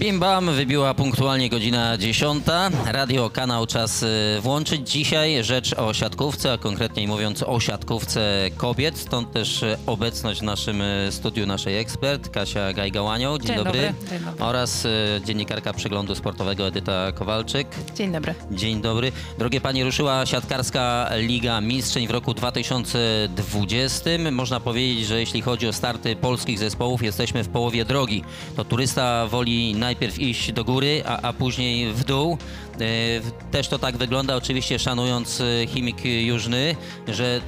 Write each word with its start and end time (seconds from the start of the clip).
Bim 0.00 0.20
bam, 0.20 0.54
wybiła 0.54 0.94
punktualnie 0.94 1.48
godzina 1.48 1.98
10. 1.98 2.44
Radio 2.86 3.30
Kanał 3.30 3.66
Czas 3.66 4.02
y, 4.02 4.06
włączyć. 4.40 4.90
Dzisiaj 4.90 5.44
rzecz 5.44 5.72
o 5.72 5.94
siatkówce, 5.94 6.52
a 6.52 6.58
konkretniej 6.58 7.08
mówiąc 7.08 7.42
o 7.42 7.60
siatkówce 7.60 8.50
kobiet. 8.56 8.98
Stąd 8.98 9.32
też 9.32 9.62
y, 9.62 9.76
obecność 9.86 10.40
w 10.40 10.42
naszym 10.42 10.80
y, 10.80 11.08
studiu 11.10 11.46
naszej 11.46 11.78
ekspert 11.78 12.28
Kasia 12.28 12.72
Gajgałanioł. 12.72 13.38
Dzień, 13.38 13.46
Dzień 13.46 13.56
dobry. 13.56 13.94
Dzień 14.10 14.20
dobry. 14.20 14.44
Oraz 14.44 14.86
dziennikarka 15.24 15.72
przeglądu 15.72 16.14
sportowego 16.14 16.66
Edyta 16.66 17.12
Kowalczyk. 17.12 17.68
Dzień 17.94 18.12
dobry. 18.12 18.34
Dzień 18.50 18.80
dobry. 18.80 19.12
Drogie 19.38 19.60
panie, 19.60 19.84
ruszyła 19.84 20.26
siatkarska 20.26 21.10
Liga 21.16 21.60
Mistrzeń 21.60 22.06
w 22.06 22.10
roku 22.10 22.34
2020. 22.34 24.10
Można 24.32 24.60
powiedzieć, 24.60 25.06
że 25.06 25.20
jeśli 25.20 25.42
chodzi 25.42 25.68
o 25.68 25.72
starty 25.72 26.16
polskich 26.16 26.58
zespołów, 26.58 27.02
jesteśmy 27.02 27.44
w 27.44 27.48
połowie 27.48 27.84
drogi. 27.84 28.24
To 28.56 28.64
turysta 28.64 29.26
woli 29.26 29.74
najpierw 29.90 30.18
iść 30.18 30.52
do 30.52 30.64
góry, 30.64 31.02
a, 31.06 31.22
a 31.22 31.32
później 31.32 31.92
w 31.92 32.04
dół. 32.04 32.38
E, 32.80 33.50
Też 33.50 33.68
to 33.68 33.78
tak 33.78 33.96
wygląda, 33.96 34.36
oczywiście 34.36 34.78
szanując 34.78 35.40
e, 35.40 35.66
chimik 35.66 36.04
jużny, 36.04 36.76
że 37.08 37.40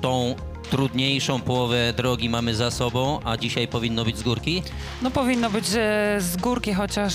tą 0.00 0.34
trudniejszą 0.70 1.40
połowę 1.40 1.92
drogi 1.96 2.28
mamy 2.28 2.54
za 2.54 2.70
sobą, 2.70 3.20
a 3.24 3.36
dzisiaj 3.36 3.68
powinno 3.68 4.04
być 4.04 4.18
z 4.18 4.22
górki. 4.22 4.62
No 5.02 5.10
powinno 5.10 5.50
być 5.50 5.64
e, 5.64 6.16
z 6.20 6.36
górki, 6.36 6.74
chociaż 6.74 7.14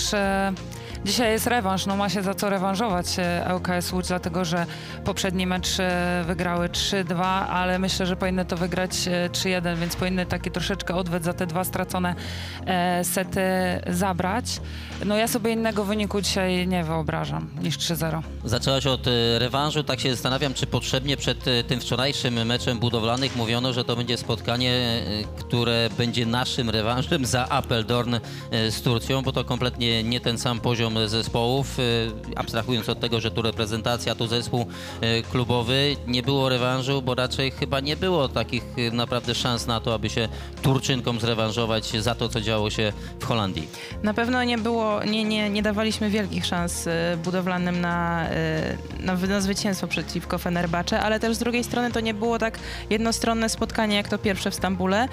dzisiaj 1.06 1.32
jest 1.32 1.48
rewanż. 1.48 1.86
No 1.86 1.96
ma 1.96 2.10
się 2.10 2.24
za 2.24 2.34
co 2.34 2.50
rewanżować 2.50 3.06
e, 3.18 3.56
ŁKS 3.56 3.94
Łódź, 3.94 4.08
dlatego 4.08 4.46
że 4.46 4.66
poprzedni 5.06 5.48
mecz 5.48 5.80
e, 5.80 6.24
wygrały 6.28 6.70
3-2, 6.70 7.24
ale 7.50 7.80
myślę, 7.80 8.06
że 8.06 8.16
powinny 8.16 8.46
to 8.46 8.58
wygrać 8.58 9.08
e, 9.08 9.30
3-1, 9.30 9.78
więc 9.78 9.96
powinny 9.96 10.26
taki 10.26 10.52
troszeczkę 10.52 10.96
odwet 10.96 11.24
za 11.24 11.34
te 11.34 11.48
dwa 11.48 11.64
stracone 11.64 12.16
e, 12.66 13.04
sety 13.04 13.42
zabrać. 13.88 14.46
No 15.06 15.18
ja 15.18 15.28
sobie 15.28 15.52
innego 15.52 15.84
wyniku 15.84 16.22
dzisiaj 16.22 16.68
nie 16.68 16.84
wyobrażam 16.84 17.50
niż 17.62 17.78
3-0. 17.78 18.22
Zaczęłaś 18.46 18.86
od 18.86 19.08
e, 19.08 19.40
rewanżu, 19.40 19.84
tak 19.84 20.00
się 20.00 20.12
zastanawiam, 20.12 20.54
czy 20.54 20.68
potrzebnie 20.68 21.18
przed 21.18 21.48
e, 21.48 21.64
tym 21.64 21.80
wczorajszym 21.80 22.46
meczem 22.46 22.80
budowlanych 22.80 23.36
mówiono, 23.36 23.74
że 23.74 23.84
to 23.84 23.96
będzie 23.96 24.18
spotkanie, 24.18 24.72
e, 24.72 25.04
które 25.40 25.90
będzie 25.98 26.26
naszym 26.26 26.70
rewanżem 26.70 27.26
za 27.26 27.50
Apeldoorn 27.50 28.16
e, 28.16 28.72
z 28.72 28.82
Turcją, 28.82 29.22
bo 29.22 29.32
to 29.32 29.44
kompletnie 29.44 30.04
nie 30.04 30.20
ten 30.20 30.38
sam 30.38 30.60
poziom 30.60 30.93
zespołów. 31.06 31.80
e, 31.80 31.84
Abstrahując 32.36 32.90
od 32.90 33.00
tego, 33.00 33.22
że 33.22 33.32
tu 33.32 33.42
reprezentacja, 33.42 34.16
tu 34.16 34.28
zespół 34.28 34.66
e, 35.02 35.22
klubowy, 35.22 35.96
nie 36.08 36.24
było 36.24 36.50
rewanżu, 36.50 37.02
bo 37.02 37.16
raczej 37.16 37.52
chyba 37.52 37.80
nie 37.80 37.96
było 37.96 38.30
takich 38.30 38.64
e, 38.78 38.92
naprawdę 38.92 39.36
szans 39.36 39.68
na 39.68 39.80
to, 39.80 39.94
aby 39.94 40.10
się 40.10 40.28
Turczynkom 40.62 41.20
zrewanżować 41.20 41.86
za 41.86 42.16
to, 42.16 42.30
co 42.30 42.42
działo 42.42 42.70
się 42.70 42.94
w 43.20 43.26
Holandii. 43.26 43.68
Na 44.04 44.14
pewno 44.14 44.44
nie 44.44 44.58
było, 44.58 45.04
nie, 45.04 45.24
nie, 45.24 45.50
nie 45.50 45.62
dawaliśmy 45.62 46.10
wielkich 46.10 46.46
szans 46.46 46.90
budowlanym 47.24 47.82
na, 47.82 48.28
na, 49.00 49.16
na 49.16 49.42
zwycięstwo 49.42 49.88
przeciwko 49.88 50.38
Fenerbahce, 50.38 51.00
ale 51.00 51.20
też 51.20 51.36
z 51.36 51.40
drugiej 51.40 51.64
strony 51.64 51.92
to 51.92 52.00
nie 52.00 52.14
było 52.14 52.40
tak 52.40 52.60
jednostronne 52.90 53.50
spotkanie 53.50 53.96
jak 53.96 54.10
to 54.10 54.18
pierwsze 54.18 54.52
w 54.52 54.56
Stambule, 54.56 55.08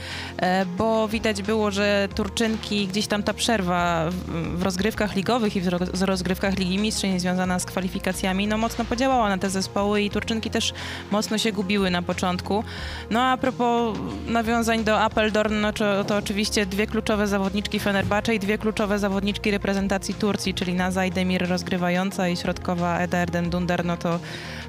bo 0.78 1.08
widać 1.08 1.42
było, 1.42 1.70
że 1.70 2.08
Turczynki, 2.14 2.86
gdzieś 2.86 3.06
tam 3.06 3.22
ta 3.22 3.34
przerwa 3.34 4.10
w 4.54 4.62
rozgrywkach 4.62 5.16
ligowych 5.16 5.56
i 5.56 5.60
w 5.60 5.68
z 5.92 6.02
rozgrywkach 6.02 6.58
Ligi 6.58 6.78
Mistrzeń 6.78 7.20
związana 7.20 7.58
z 7.58 7.64
kwalifikacjami, 7.64 8.46
no 8.46 8.58
mocno 8.58 8.84
podziałała 8.84 9.28
na 9.28 9.38
te 9.38 9.50
zespoły 9.50 10.02
i 10.02 10.10
Turczynki 10.10 10.50
też 10.50 10.72
mocno 11.10 11.38
się 11.38 11.52
gubiły 11.52 11.90
na 11.90 12.02
początku. 12.02 12.64
No 13.10 13.22
a 13.22 13.36
propos 13.36 13.98
nawiązań 14.26 14.84
do 14.84 15.00
Apeldoorn, 15.00 15.60
no 15.60 15.72
to, 15.72 16.16
oczywiście 16.16 16.66
dwie 16.66 16.86
kluczowe 16.86 17.26
zawodniczki 17.26 17.80
Fenerbahce 17.80 18.34
i 18.34 18.38
dwie 18.38 18.58
kluczowe 18.58 18.98
zawodniczki 18.98 19.50
reprezentacji 19.50 20.14
Turcji, 20.14 20.54
czyli 20.54 20.74
Naza 20.74 21.06
i 21.06 21.10
Demir 21.10 21.48
rozgrywająca 21.48 22.28
i 22.28 22.36
środkowa 22.36 22.98
Eda 22.98 23.18
Erden 23.18 23.50
Dunder, 23.50 23.84
no 23.84 23.96
to 23.96 24.18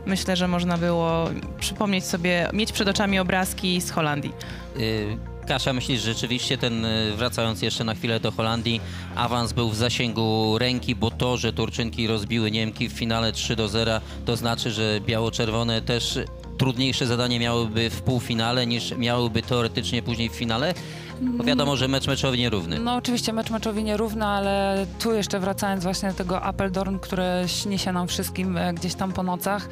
myślę, 0.05 0.35
że 0.35 0.47
można 0.47 0.77
było 0.77 1.29
przypomnieć 1.59 2.05
sobie, 2.05 2.49
mieć 2.53 2.71
przed 2.71 2.87
oczami 2.87 3.19
obrazki 3.19 3.81
z 3.81 3.91
Holandii. 3.91 4.33
Y, 4.77 5.30
Kasia, 5.51 5.73
myślisz, 5.73 6.01
rzeczywiście 6.01 6.57
ten, 6.57 6.85
y, 6.85 7.13
wracając 7.15 7.61
jeszcze 7.61 7.83
na 7.83 7.95
chwilę 7.95 8.19
do 8.19 8.31
Holandii, 8.31 8.81
awans 9.15 9.53
był 9.53 9.69
w 9.69 9.75
zasięgu 9.75 10.57
ręki, 10.57 10.95
bo 10.95 11.11
to, 11.11 11.37
że 11.37 11.53
Turczynki 11.53 12.07
rozbiły 12.07 12.51
Niemki 12.51 12.89
w 12.89 12.91
finale 12.91 13.31
3 13.31 13.55
do 13.55 13.67
0, 13.67 13.91
to 14.25 14.35
znaczy, 14.35 14.71
że 14.71 14.99
biało-czerwone 15.05 15.81
też 15.81 16.19
trudniejsze 16.57 17.07
zadanie 17.07 17.39
miałyby 17.39 17.89
w 17.89 18.01
półfinale 18.01 18.67
niż 18.67 18.97
miałyby 18.97 19.41
teoretycznie 19.41 20.01
później 20.01 20.29
w 20.29 20.33
finale? 20.33 20.73
Bo 21.21 21.43
wiadomo, 21.43 21.75
że 21.75 21.87
mecz 21.87 22.07
meczowy 22.07 22.37
nierówny. 22.37 22.79
No 22.79 22.95
oczywiście 22.95 23.33
mecz 23.33 23.49
meczowi 23.49 23.83
nierówny, 23.83 24.25
ale 24.25 24.85
tu 24.99 25.13
jeszcze 25.13 25.39
wracając 25.39 25.83
właśnie 25.83 26.09
do 26.09 26.15
tego 26.15 26.41
Apeldoorn, 26.41 26.99
które 26.99 27.43
śni 27.47 27.79
się 27.79 27.91
nam 27.91 28.07
wszystkim 28.07 28.57
e, 28.57 28.73
gdzieś 28.73 28.95
tam 28.95 29.13
po 29.13 29.23
nocach, 29.23 29.69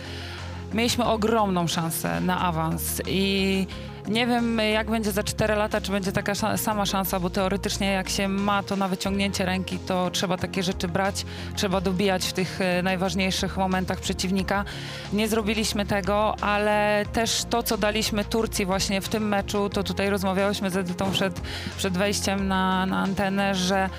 mieliśmy 0.73 1.05
ogromną 1.05 1.67
szansę 1.67 2.21
na 2.21 2.39
awans 2.41 3.01
i 3.07 3.67
nie 4.09 4.27
wiem 4.27 4.57
jak 4.57 4.89
będzie 4.89 5.11
za 5.11 5.23
4 5.23 5.55
lata, 5.55 5.81
czy 5.81 5.91
będzie 5.91 6.11
taka 6.11 6.35
sama 6.57 6.85
szansa, 6.85 7.19
bo 7.19 7.29
teoretycznie 7.29 7.91
jak 7.91 8.09
się 8.09 8.27
ma 8.27 8.63
to 8.63 8.75
na 8.75 8.87
wyciągnięcie 8.87 9.45
ręki, 9.45 9.79
to 9.79 10.09
trzeba 10.11 10.37
takie 10.37 10.63
rzeczy 10.63 10.87
brać, 10.87 11.25
trzeba 11.55 11.81
dobijać 11.81 12.25
w 12.25 12.33
tych 12.33 12.61
e, 12.61 12.83
najważniejszych 12.83 13.57
momentach 13.57 13.99
przeciwnika. 13.99 14.65
Nie 15.13 15.27
zrobiliśmy 15.27 15.85
tego, 15.85 16.35
ale 16.41 17.05
też 17.13 17.43
to, 17.49 17.63
co 17.63 17.77
daliśmy 17.77 18.25
Turcji 18.25 18.65
właśnie 18.65 19.01
w 19.01 19.09
tym 19.09 19.27
meczu, 19.27 19.69
to 19.69 19.83
tutaj 19.83 20.09
rozmawiałyśmy 20.09 20.69
z 20.69 20.77
Edytą 20.77 21.11
przed, 21.11 21.41
przed 21.77 21.97
wejściem 21.97 22.47
na, 22.47 22.85
na 22.85 22.99
antenę, 22.99 23.55
że 23.55 23.89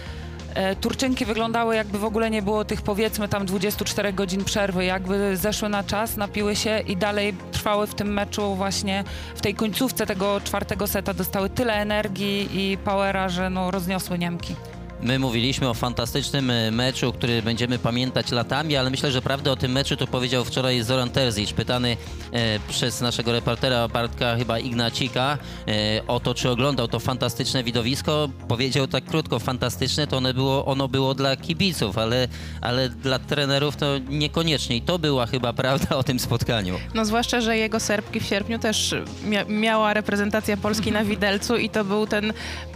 Turczynki 0.81 1.25
wyglądały 1.25 1.77
jakby 1.77 1.99
w 1.99 2.05
ogóle 2.05 2.31
nie 2.31 2.43
było 2.43 2.65
tych 2.65 2.83
powiedzmy 2.83 3.29
tam 3.29 3.47
24 3.47 4.13
godzin 4.13 4.45
przerwy, 4.45 4.85
jakby 4.85 5.37
zeszły 5.37 5.69
na 5.69 5.85
czas, 5.85 6.17
napiły 6.17 6.57
się 6.57 6.81
i 6.87 6.97
dalej 6.97 7.35
trwały 7.53 7.87
w 7.87 7.95
tym 7.95 8.13
meczu 8.13 8.55
właśnie 8.55 9.05
w 9.35 9.41
tej 9.41 9.55
końcówce 9.55 10.07
tego 10.07 10.41
czwartego 10.41 10.87
seta 10.87 11.15
dostały 11.15 11.51
tyle 11.51 11.75
energii 11.75 12.49
i 12.53 12.79
powera, 12.79 13.29
że 13.29 13.51
no 13.51 13.71
rozniosły 13.71 14.19
Niemki. 14.19 14.55
My 15.03 15.19
mówiliśmy 15.19 15.69
o 15.69 15.75
fantastycznym 15.75 16.51
e, 16.51 16.71
meczu, 16.71 17.13
który 17.13 17.43
będziemy 17.43 17.79
pamiętać 17.79 18.31
latami, 18.33 18.77
ale 18.77 18.91
myślę, 18.91 19.11
że 19.13 19.23
prawdę 19.23 19.53
o 19.53 19.57
tym 19.57 19.73
meczu 19.73 19.97
to 19.97 20.07
powiedział 20.07 20.45
wczoraj 20.45 20.83
Zoran 20.83 21.11
Terzic, 21.11 21.53
pytany 21.53 21.97
e, 22.33 22.59
przez 22.69 23.01
naszego 23.01 23.33
reportera 23.33 23.89
Bartka 23.89 24.37
chyba 24.37 24.59
Ignacika 24.59 25.39
e, 25.69 26.07
o 26.07 26.21
to, 26.21 26.35
czy 26.35 26.51
oglądał 26.51 26.89
to 26.89 26.99
fantastyczne 27.01 27.65
widowisko. 27.65 28.29
Powiedział 28.49 28.87
tak 28.87 29.05
krótko, 29.05 29.39
fantastyczne, 29.39 30.07
to 30.07 30.17
ono 30.17 30.35
było, 30.35 30.65
ono 30.67 30.89
było 30.89 31.15
dla 31.15 31.37
kibiców, 31.37 31.99
ale, 31.99 32.29
ale 32.61 32.89
dla 32.89 33.19
trenerów 33.19 33.77
to 33.77 33.87
niekoniecznie. 34.09 34.77
I 34.77 34.83
to 34.83 34.99
była 34.99 35.27
chyba 35.27 35.53
prawda 35.53 35.97
o 35.97 36.03
tym 36.03 36.19
spotkaniu. 36.19 36.75
No 36.95 37.05
zwłaszcza, 37.05 37.41
że 37.41 37.57
jego 37.57 37.81
Serbki 37.81 38.21
w 38.21 38.25
sierpniu 38.25 38.59
też 38.59 38.95
mia- 39.29 39.49
miała 39.49 39.95
reprezentacja 39.95 40.57
Polski 40.57 40.93
na 40.93 41.05
widelcu 41.05 41.57
i 41.57 41.71
to 41.71 41.85
był 41.85 42.07
ten 42.07 42.33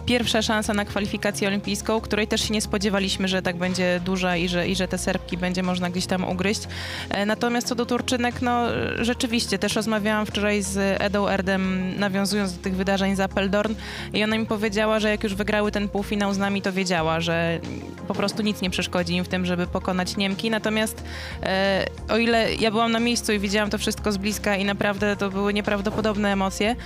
pierwsza 0.06 0.43
szansa 0.43 0.75
na 0.75 0.84
kwalifikację 0.84 1.48
olimpijską, 1.48 2.00
której 2.14 2.28
też 2.28 2.49
się 2.49 2.55
nie 2.55 2.61
spodziewaliśmy, 2.61 3.28
że 3.28 3.43
tak 3.43 3.56
będzie 3.56 4.00
duża 4.05 4.37
i 4.37 4.49
że, 4.49 4.69
i 4.69 4.76
że 4.76 4.88
te 4.88 4.99
Serbki 4.99 5.38
będzie 5.38 5.62
można 5.62 5.90
gdzieś 5.90 6.06
tam 6.06 6.25
ugryźć. 6.25 6.62
E, 7.11 7.26
Natomiast 7.26 7.66
co 7.66 7.75
do 7.75 7.87
Turczynek, 7.87 8.43
no 8.43 8.66
rzeczywiście 8.99 9.58
też 9.58 9.76
rozmawiałam 9.76 10.26
wczoraj 10.26 10.62
z 10.62 11.00
Edą 11.02 11.28
Erdem, 11.28 11.93
nawiązując 11.99 12.56
do 12.56 12.62
tych 12.62 12.76
wydarzeń 12.76 13.16
z 13.16 13.20
Apeldoorn 13.20 13.75
i 14.12 14.25
ona 14.25 14.38
mi 14.38 14.46
powiedziała, 14.46 15.00
że 15.00 15.11
jak 15.11 15.25
już 15.25 15.34
wygrały 15.34 15.72
ten 15.72 15.88
półfinał 15.88 16.34
z 16.34 16.38
nami, 16.38 16.62
to 16.62 16.72
wiedziała, 16.72 17.20
że 17.20 17.61
po 18.08 18.14
prostu 18.14 18.43
nic 18.43 18.60
nie 18.60 18.70
przeszkodzi 18.70 19.14
im 19.14 19.25
w 19.25 19.28
tym, 19.28 19.46
żeby 19.46 19.67
pokonać 19.67 20.17
Niemki. 20.17 20.50
Natomiast 20.50 21.05
e, 21.43 21.87
o 22.08 22.19
ile 22.19 22.55
ja 22.55 22.70
byłam 22.70 22.93
na 22.93 23.00
miejscu 23.00 23.32
i 23.32 23.38
widziałam 23.38 23.70
to 23.70 23.78
wszystko 23.78 24.12
z 24.12 24.17
bliska 24.17 24.56
i 24.56 24.64
naprawdę 24.64 25.17
to 25.17 25.31
były 25.31 25.55
nieprawdopodobne 25.55 26.32
emocje 26.32 26.76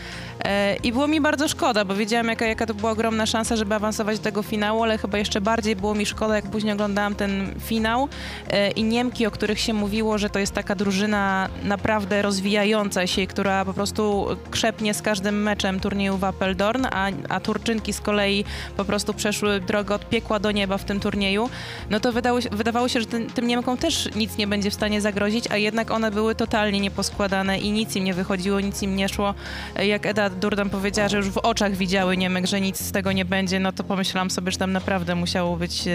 e, 0.45 0.77
i 0.77 0.93
było 0.93 1.07
mi 1.07 1.21
bardzo 1.21 1.49
szkoda, 1.49 1.85
bo 1.85 1.95
wiedziałam 1.95 2.29
jaka, 2.29 2.47
jaka 2.47 2.67
to 2.67 2.75
była 2.75 2.91
ogromna 2.91 3.27
szansa, 3.27 3.57
żeby 3.57 3.75
awansować 3.75 4.19
do 4.19 4.25
tego 4.25 4.43
finału, 4.43 4.83
ale 4.83 4.99
chyba 4.99 5.18
jeszcze 5.19 5.41
bardziej 5.41 5.77
było 5.77 5.95
mi 5.95 6.07
szkoda, 6.07 6.37
jak 6.37 6.51
później 6.51 6.73
oglądałam 6.73 7.15
ten 7.15 7.55
finał 7.61 8.09
e, 8.51 8.71
i 8.71 8.83
Niemki, 8.85 9.27
o 9.27 9.31
których 9.31 9.61
się 9.61 9.75
mówiło, 9.75 10.19
że 10.19 10.31
to 10.31 10.39
jest 10.39 10.53
taka 10.53 10.75
drużyna 10.75 11.49
naprawdę 11.65 12.23
rozwijająca 12.23 13.07
się, 13.07 13.27
która 13.27 13.65
po 13.65 13.75
prostu 13.75 14.27
krzepnie 14.51 14.95
z 14.95 15.03
każdym 15.03 15.43
meczem 15.43 15.81
turnieju 15.81 16.17
w 16.17 16.25
Apeldoorn, 16.25 16.87
a, 16.91 17.11
a 17.29 17.41
Turczynki 17.41 17.93
z 17.93 18.01
kolei 18.01 18.45
po 18.77 18.85
prostu 18.85 19.15
przeszły 19.15 19.61
drogę 19.61 19.95
od 19.95 20.09
piekła 20.09 20.39
do 20.39 20.53
nieba 20.53 20.79
w 20.79 20.85
tym 20.85 21.01
turnieju, 21.01 21.51
no 21.91 22.01
to 22.01 22.13
wydało, 22.13 22.39
wydawało 22.53 22.89
się, 22.89 23.01
że 23.01 23.07
tym, 23.07 23.31
tym 23.31 23.47
Niemkom 23.47 23.77
też 23.77 24.09
nic 24.17 24.37
nie 24.37 24.47
będzie 24.47 24.71
w 24.71 24.75
stanie 24.75 25.01
zagrozić, 25.01 25.45
a 25.51 25.57
jednak 25.57 25.91
one 25.91 26.11
były 26.11 26.35
totalnie 26.35 26.81
nieposkładane 26.81 27.59
i 27.59 27.71
nic 27.71 27.97
im 27.97 28.05
nie 28.05 28.15
wychodziło, 28.15 28.61
nic 28.61 28.83
im 28.83 28.97
nie 28.97 29.09
szło. 29.09 29.35
E, 29.77 29.87
Jak 29.87 30.07
Eda 30.07 30.31
Durdan 30.31 30.71
powiedziała, 30.71 31.09
że 31.09 31.17
już 31.17 31.31
w 31.31 31.39
oczach 31.39 31.77
widziały 31.77 32.17
Niemek, 32.17 32.47
że 32.47 32.61
nic 32.61 32.81
z 32.81 32.93
tego 32.93 33.13
nie 33.13 33.25
będzie, 33.25 33.61
no 33.61 33.73
to 33.73 33.85
pomyślałam 33.85 34.31
sobie, 34.31 34.53
że 34.53 34.59
tam 34.59 34.73
naprawdę 34.73 35.08
musiało 35.15 35.57
być 35.57 35.89
e, 35.89 35.93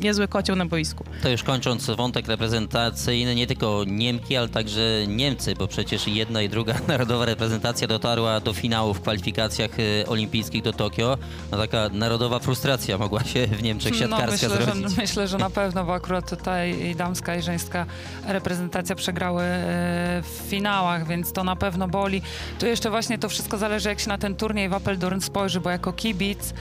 niezły 0.00 0.28
kocioł 0.28 0.56
na 0.56 0.66
boisku. 0.66 1.04
To 1.22 1.28
już 1.28 1.42
kończąc 1.42 1.90
wątek 1.90 2.28
reprezentacyjny, 2.28 3.34
nie 3.34 3.46
tylko 3.46 3.84
Niemki, 3.86 4.36
ale 4.36 4.48
także 4.48 5.06
Niemcy, 5.06 5.54
bo 5.54 5.68
przecież 5.68 6.08
jedna 6.08 6.42
i 6.42 6.48
druga 6.48 6.74
narodowa 6.88 7.24
reprezentacja 7.24 7.88
dotarła 7.88 8.40
do 8.40 8.52
finału 8.52 8.94
w 8.94 9.00
kwalifikacjach 9.00 9.78
y, 9.78 10.04
olimpijskich 10.08 10.62
do 10.62 10.72
Tokio. 10.72 11.18
No 11.52 11.58
taka 11.58 11.88
narodowa 11.88 12.38
frustracja 12.38 12.98
mogła 12.98 13.24
się 13.24 13.46
w 13.46 13.62
Niemczech 13.62 13.96
siatkarska 13.96 14.48
no, 14.48 14.54
myślę. 14.54 14.88
Że, 14.88 14.96
myślę, 14.96 15.28
że 15.28 15.38
na 15.38 15.50
pewno, 15.50 15.84
bo 15.84 15.94
akurat 15.94 16.30
tutaj 16.30 16.80
i 16.90 16.94
damska 16.94 17.36
i 17.36 17.42
żeńska 17.42 17.86
reprezentacja 18.26 18.96
przegrały 18.96 19.42
e, 19.42 20.22
w 20.22 20.50
finałach, 20.50 21.06
więc 21.06 21.32
to 21.32 21.44
na 21.44 21.56
pewno 21.56 21.88
boli. 21.88 22.22
Tu 22.58 22.66
jeszcze 22.66 22.90
właśnie 22.90 23.18
to 23.18 23.28
wszystko 23.28 23.58
zależy, 23.58 23.88
jak 23.88 24.00
się 24.00 24.08
na 24.08 24.18
ten 24.18 24.34
turniej 24.34 24.68
w 24.68 24.74
Apeldoorn 24.74 25.20
spojrzy, 25.20 25.60
bo 25.60 25.70
jako 25.70 25.92
kibic 25.92 26.50
e, 26.50 26.54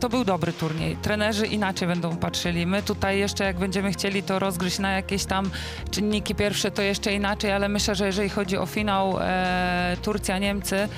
to 0.00 0.08
był 0.08 0.24
dobry 0.24 0.52
turniej. 0.52 0.96
Trenerzy 0.96 1.46
inaczej 1.46 1.88
będą 1.88 2.16
patrzyli. 2.16 2.66
My 2.66 2.82
tutaj 2.82 3.18
jeszcze, 3.18 3.44
jak 3.44 3.58
będziemy 3.58 3.92
chcieli 3.92 4.22
to 4.22 4.38
rozgryźć 4.38 4.78
na 4.78 4.92
jakieś 4.92 5.24
tam 5.24 5.50
czynniki 5.90 6.34
pierwsze, 6.34 6.70
to 6.70 6.82
jeszcze 6.82 7.14
inaczej, 7.14 7.52
ale 7.52 7.68
myślę, 7.68 7.94
że 7.94 8.06
jeżeli 8.06 8.28
chodzi 8.28 8.56
o 8.56 8.66
finał 8.66 9.16
e, 9.20 9.96
Turcja-Niemcy, 10.02 10.88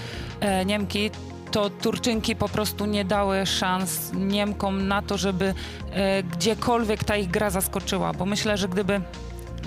e, 0.41 0.65
Niemki, 0.65 1.11
to 1.51 1.71
Turczynki 1.71 2.37
po 2.37 2.49
prostu 2.49 2.87
nie 2.87 3.05
dały 3.05 3.47
szans 3.47 4.13
Niemkom 4.15 4.89
na 4.89 5.03
to, 5.03 5.19
żeby 5.19 5.55
e, 5.91 6.23
gdziekolwiek 6.23 7.05
ta 7.05 7.17
ich 7.17 7.31
gra 7.31 7.51
zaskoczyła, 7.51 8.13
bo 8.13 8.27
myślę, 8.27 8.57
że 8.57 8.69
gdyby 8.69 9.01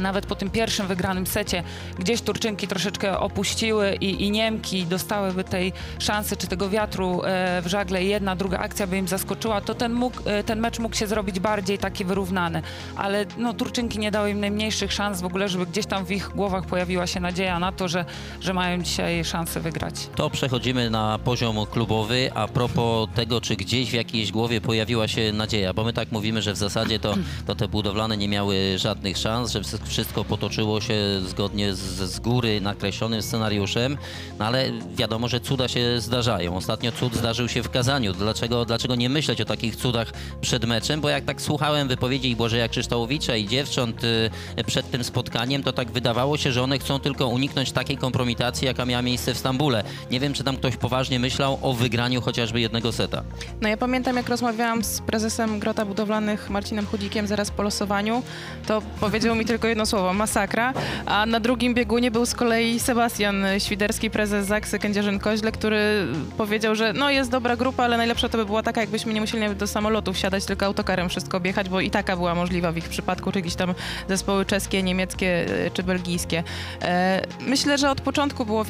nawet 0.02 0.26
po 0.26 0.36
tym 0.36 0.50
pierwszym 0.50 0.88
wygranym 0.88 1.28
secie 1.28 1.64
gdzieś 2.00 2.22
Turczynki 2.22 2.68
troszeczkę 2.68 3.20
opuściły 3.20 3.96
i, 3.96 4.24
i 4.26 4.32
Niemki 4.32 4.86
dostałyby 4.86 5.44
tej 5.44 5.74
szansy 6.00 6.38
czy 6.38 6.48
tego 6.48 6.70
wiatru 6.70 7.22
e, 7.24 7.62
w 7.62 7.68
żagle 7.68 8.04
i 8.04 8.08
jedna, 8.08 8.36
druga 8.36 8.60
akcja 8.60 8.88
by 8.88 8.98
im 8.98 9.08
zaskoczyła, 9.08 9.62
to 9.62 9.76
ten, 9.76 9.94
mógł, 9.94 10.18
e, 10.26 10.44
ten 10.44 10.60
mecz 10.60 10.80
mógł 10.80 10.96
się 10.96 11.08
zrobić 11.08 11.40
bardziej 11.40 11.78
taki 11.78 12.06
wyrównany. 12.06 12.62
Ale 12.96 13.26
no, 13.38 13.54
Turczynki 13.54 14.00
nie 14.00 14.12
dały 14.12 14.30
im 14.30 14.40
najmniejszych 14.40 14.94
szans 14.94 15.22
w 15.22 15.26
ogóle, 15.26 15.50
żeby 15.50 15.66
gdzieś 15.66 15.86
tam 15.86 16.06
w 16.06 16.12
ich 16.12 16.30
głowach 16.30 16.66
pojawiła 16.66 17.08
się 17.08 17.20
nadzieja 17.20 17.60
na 17.60 17.72
to, 17.72 17.88
że, 17.88 18.06
że 18.42 18.54
mają 18.54 18.82
dzisiaj 18.82 19.26
szansę 19.26 19.60
wygrać. 19.60 19.96
To 20.16 20.30
przechodzimy 20.30 20.90
na 20.90 21.20
poziom 21.20 21.66
klubowy. 21.72 22.32
A 22.36 22.48
propos 22.48 23.10
tego, 23.16 23.42
czy 23.42 23.56
gdzieś 23.56 23.90
w 23.90 23.94
jakiejś 23.94 24.32
głowie 24.32 24.62
pojawiła 24.62 25.08
się 25.08 25.34
nadzieja, 25.34 25.74
bo 25.74 25.84
my 25.84 25.94
tak 25.94 26.12
mówimy, 26.12 26.42
że 26.42 26.54
w 26.54 26.58
zasadzie 26.58 27.00
to, 27.00 27.16
to 27.48 27.56
te 27.56 27.68
budowlane 27.68 28.18
nie 28.18 28.28
miały 28.28 28.78
żadnych 28.78 29.18
szans, 29.18 29.52
że 29.52 29.62
wszystko 29.92 30.26
potoczyło 30.26 30.82
się 30.82 31.22
zgodnie 31.26 31.76
z, 31.76 31.80
z 32.12 32.20
góry 32.20 32.62
nakreślonym 32.62 33.22
scenariuszem, 33.22 33.98
no 34.40 34.46
ale 34.46 34.72
wiadomo, 34.96 35.28
że 35.28 35.40
cuda 35.40 35.68
się 35.68 36.02
zdarzają. 36.02 36.56
Ostatnio 36.56 36.92
cud 36.92 37.16
zdarzył 37.16 37.48
się 37.48 37.64
w 37.64 37.70
Kazaniu. 37.70 38.14
Dlaczego, 38.14 38.66
dlaczego 38.66 38.96
nie 38.96 39.10
myśleć 39.10 39.42
o 39.42 39.46
takich 39.46 39.76
cudach 39.76 40.12
przed 40.42 40.66
meczem? 40.66 41.02
Bo 41.02 41.10
jak 41.10 41.26
tak 41.26 41.42
słuchałem 41.42 41.88
wypowiedzi 41.88 42.30
i 42.30 42.36
Błażeja 42.36 42.68
Krzysztołowicza 42.68 43.36
i 43.36 43.48
dziewcząt 43.48 44.04
y, 44.04 44.30
przed 44.68 44.92
tym 44.92 45.04
spotkaniem, 45.04 45.64
to 45.64 45.74
tak 45.74 45.92
wydawało 45.92 46.38
się, 46.38 46.52
że 46.52 46.64
one 46.64 46.80
chcą 46.80 47.00
tylko 47.00 47.28
uniknąć 47.28 47.72
takiej 47.72 47.98
kompromitacji, 47.98 48.66
jaka 48.68 48.86
miała 48.86 49.02
miejsce 49.02 49.34
w 49.34 49.38
Stambule. 49.38 49.84
Nie 50.12 50.20
wiem, 50.20 50.34
czy 50.34 50.44
tam 50.44 50.58
ktoś 50.58 50.78
poważnie 50.78 51.20
myślał 51.20 51.60
o 51.62 51.74
wygraniu 51.74 52.22
chociażby 52.22 52.62
jednego 52.62 52.92
seta. 52.92 53.24
No 53.62 53.70
ja 53.70 53.78
pamiętam, 53.78 54.16
jak 54.16 54.30
rozmawiałam 54.30 54.84
z 54.84 55.02
prezesem 55.02 55.60
Grota 55.60 55.86
Budowlanych 55.86 56.50
Marcinem 56.50 56.86
Chudzikiem 56.86 57.28
zaraz 57.28 57.52
po 57.52 57.64
losowaniu, 57.64 58.24
to 58.68 58.82
powiedział 59.00 59.36
mi 59.36 59.46
tylko 59.46 59.68
jedno 59.72 59.86
słowo, 59.86 60.14
masakra, 60.14 60.74
a 61.06 61.26
na 61.26 61.40
drugim 61.40 61.74
biegunie 61.74 62.12
był 62.12 62.26
z 62.26 62.34
kolei 62.34 62.80
Sebastian 62.80 63.46
Świderski, 63.60 64.10
prezes 64.10 64.46
Zaksy 64.46 64.80
Kędzierzyn-Koźle, 64.80 65.52
który 65.52 66.08
powiedział, 66.38 66.76
że 66.76 66.94
no 66.94 67.10
jest 67.10 67.32
dobra 67.32 67.56
grupa, 67.56 67.84
ale 67.84 67.98
najlepsza 67.98 68.30
to 68.30 68.38
by 68.38 68.46
była 68.46 68.64
taka, 68.64 68.82
jakbyśmy 68.82 69.14
nie 69.14 69.22
musieli 69.22 69.44
nawet 69.44 69.58
do 69.58 69.68
samolotu 69.68 70.14
wsiadać, 70.14 70.46
tylko 70.46 70.66
autokarem 70.66 71.10
wszystko 71.10 71.38
objechać, 71.38 71.70
bo 71.70 71.82
i 71.82 71.90
taka 71.90 72.16
była 72.16 72.36
możliwa 72.36 72.72
w 72.72 72.78
ich 72.78 72.90
przypadku, 72.90 73.32
czy 73.32 73.40
jakieś 73.40 73.56
tam 73.56 73.74
zespoły 74.10 74.46
czeskie, 74.46 74.84
niemieckie 74.84 75.46
e, 75.66 75.72
czy 75.72 75.84
belgijskie. 75.84 76.44
E, 76.82 77.22
myślę, 77.48 77.78
że 77.78 77.92
od 77.92 78.02
początku 78.02 78.46
było, 78.46 78.66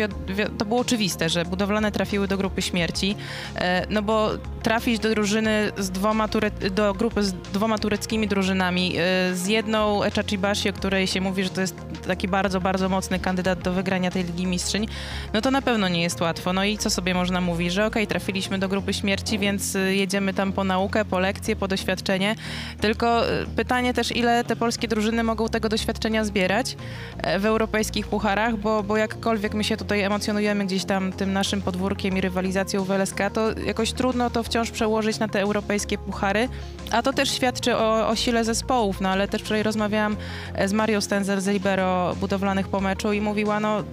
to 0.57 0.65
było 0.65 0.79
oczywiste, 0.79 1.29
że 1.29 1.45
budowlane 1.45 1.91
trafiły 1.91 2.27
do 2.27 2.37
grupy 2.37 2.61
śmierci, 2.61 3.15
e, 3.55 3.85
no 3.89 4.01
bo 4.01 4.29
trafić 4.63 4.99
do 4.99 5.09
drużyny 5.09 5.71
z 5.77 5.89
dwoma 5.89 6.27
do 6.71 6.93
grupy 6.93 7.23
z 7.23 7.33
dwoma 7.33 7.77
tureckimi 7.77 8.27
drużynami, 8.27 8.95
z 9.33 9.47
jedną 9.47 10.03
Echachibashi, 10.03 10.69
o 10.69 10.73
się 11.05 11.21
mówi, 11.21 11.43
że 11.43 11.49
to 11.49 11.61
jest 11.61 11.75
taki 12.07 12.27
bardzo, 12.27 12.61
bardzo 12.61 12.89
mocny 12.89 13.19
kandydat 13.19 13.59
do 13.59 13.73
wygrania 13.73 14.11
tej 14.11 14.23
Ligi 14.23 14.45
Mistrzyń, 14.45 14.87
no 15.33 15.41
to 15.41 15.51
na 15.51 15.61
pewno 15.61 15.87
nie 15.87 16.01
jest 16.01 16.21
łatwo. 16.21 16.53
No 16.53 16.63
i 16.63 16.77
co 16.77 16.89
sobie 16.89 17.13
można 17.13 17.41
mówić, 17.41 17.73
że 17.73 17.85
okej, 17.85 18.03
okay, 18.03 18.07
trafiliśmy 18.07 18.59
do 18.59 18.69
grupy 18.69 18.93
śmierci, 18.93 19.39
więc 19.39 19.75
y, 19.75 19.95
jedziemy 19.95 20.33
tam 20.33 20.53
po 20.53 20.63
naukę, 20.63 21.05
po 21.05 21.19
lekcje, 21.19 21.55
po 21.55 21.67
doświadczenie. 21.67 22.35
Tylko 22.81 23.29
y, 23.29 23.45
pytanie 23.55 23.93
też, 23.93 24.15
ile 24.15 24.43
te 24.43 24.55
polskie 24.55 24.87
drużyny 24.87 25.23
mogą 25.23 25.49
tego 25.49 25.69
doświadczenia 25.69 26.25
zbierać 26.25 26.75
e, 27.17 27.39
w 27.39 27.45
europejskich 27.45 28.07
pucharach, 28.07 28.57
bo, 28.57 28.83
bo 28.83 28.97
jakkolwiek 28.97 29.53
my 29.53 29.63
się 29.63 29.77
tutaj 29.77 30.01
emocjonujemy 30.01 30.65
gdzieś 30.65 30.85
tam 30.85 31.13
tym 31.13 31.33
naszym 31.33 31.61
podwórkiem 31.61 32.17
i 32.17 32.21
rywalizacją 32.21 32.83
w 32.83 32.91
LSK, 32.91 33.17
to 33.33 33.59
jakoś 33.59 33.93
trudno 33.93 34.29
to 34.29 34.43
wciąż 34.43 34.71
przełożyć 34.71 35.19
na 35.19 35.27
te 35.27 35.41
europejskie 35.41 35.97
puchary, 35.97 36.49
a 36.91 37.01
to 37.01 37.13
też 37.13 37.31
świadczy 37.31 37.75
o, 37.75 38.07
o 38.07 38.15
sile 38.15 38.43
zespołów, 38.43 39.01
no 39.01 39.09
ale 39.09 39.27
też 39.27 39.41
wczoraj 39.41 39.63
rozmawiałam 39.63 40.17
z 40.65 40.73
Mario 40.81 41.01
Stenzel 41.01 41.41
z 41.41 41.47
Libero 41.47 42.15
budowlanych 42.19 42.67
po 42.67 42.81
meczu 42.81 43.13
i 43.13 43.21
mówiła, 43.21 43.59
no 43.59 43.83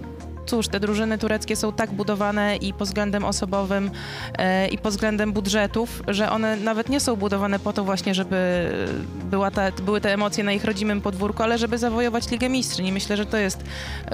cóż, 0.49 0.67
te 0.67 0.79
drużyny 0.79 1.17
tureckie 1.17 1.55
są 1.55 1.73
tak 1.73 1.91
budowane 1.91 2.55
i 2.55 2.73
pod 2.73 2.87
względem 2.87 3.25
osobowym, 3.25 3.91
e, 4.37 4.67
i 4.67 4.77
pod 4.77 4.91
względem 4.91 5.33
budżetów, 5.33 6.03
że 6.07 6.31
one 6.31 6.57
nawet 6.57 6.89
nie 6.89 6.99
są 6.99 7.15
budowane 7.15 7.59
po 7.59 7.73
to 7.73 7.83
właśnie, 7.83 8.13
żeby 8.15 8.69
była 9.31 9.51
ta, 9.51 9.71
były 9.71 10.01
te 10.01 10.13
emocje 10.13 10.43
na 10.43 10.51
ich 10.51 10.65
rodzimym 10.65 11.01
podwórku, 11.01 11.43
ale 11.43 11.57
żeby 11.57 11.77
zawojować 11.77 12.31
Ligę 12.31 12.49
Mistrzyń. 12.49 12.87
I 12.87 12.91
myślę, 12.91 13.17
że 13.17 13.25
to 13.25 13.37
jest 13.37 13.63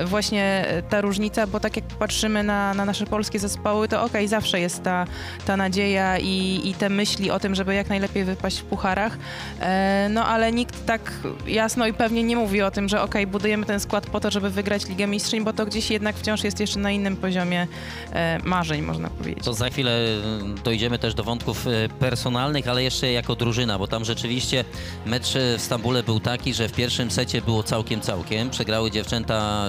właśnie 0.06 0.66
ta 0.90 1.02
różnica, 1.02 1.48
bo 1.48 1.60
tak 1.60 1.76
jak 1.76 1.86
patrzymy 1.86 2.44
na, 2.44 2.74
na 2.74 2.86
nasze 2.86 3.06
polskie 3.06 3.40
zespoły, 3.40 3.88
to 3.88 3.98
okej, 3.98 4.10
okay, 4.10 4.28
zawsze 4.28 4.60
jest 4.60 4.84
ta, 4.84 5.06
ta 5.46 5.58
nadzieja 5.58 6.20
i, 6.20 6.62
i 6.70 6.74
te 6.74 6.90
myśli 6.90 7.32
o 7.32 7.40
tym, 7.40 7.56
żeby 7.56 7.76
jak 7.76 7.90
najlepiej 7.90 8.24
wypaść 8.24 8.60
w 8.60 8.64
pucharach, 8.64 9.18
e, 9.60 10.08
no 10.10 10.26
ale 10.26 10.52
nikt 10.52 10.86
tak 10.86 11.12
jasno 11.48 11.88
i 11.88 11.94
pewnie 11.94 12.24
nie 12.24 12.36
mówi 12.36 12.62
o 12.62 12.72
tym, 12.72 12.90
że 12.90 13.02
okej, 13.02 13.24
okay, 13.24 13.32
budujemy 13.32 13.66
ten 13.66 13.80
skład 13.80 14.06
po 14.06 14.20
to, 14.20 14.32
żeby 14.32 14.50
wygrać 14.50 14.88
Ligę 14.90 15.08
Mistrzyń, 15.08 15.44
bo 15.44 15.54
to 15.54 15.66
gdzieś 15.66 15.92
jednak 15.92 16.16
wciąż 16.26 16.44
jest 16.44 16.60
jeszcze 16.60 16.80
na 16.80 16.92
innym 16.92 17.18
poziomie 17.18 17.68
e, 18.14 18.40
marzeń, 18.44 18.82
można 18.82 19.10
powiedzieć. 19.10 19.44
To 19.44 19.54
za 19.54 19.70
chwilę 19.70 19.92
e, 19.92 20.64
dojdziemy 20.64 21.00
też 21.00 21.14
do 21.14 21.24
wątków 21.24 21.68
e, 21.68 21.90
personalnych, 21.90 22.68
ale 22.68 22.84
jeszcze 22.84 23.12
jako 23.12 23.36
drużyna, 23.36 23.80
bo 23.80 23.88
tam 23.88 24.06
rzeczywiście 24.06 24.66
mecz 25.06 25.34
w 25.58 25.62
Stambule 25.62 26.04
był 26.04 26.20
taki, 26.20 26.54
że 26.54 26.70
w 26.70 26.74
pierwszym 26.74 27.12
secie 27.12 27.42
było 27.42 27.64
całkiem 27.64 28.02
całkiem. 28.02 28.50
Przegrały 28.50 28.92
dziewczęta 28.92 29.66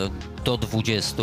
do 0.46 0.56
20, 0.56 1.22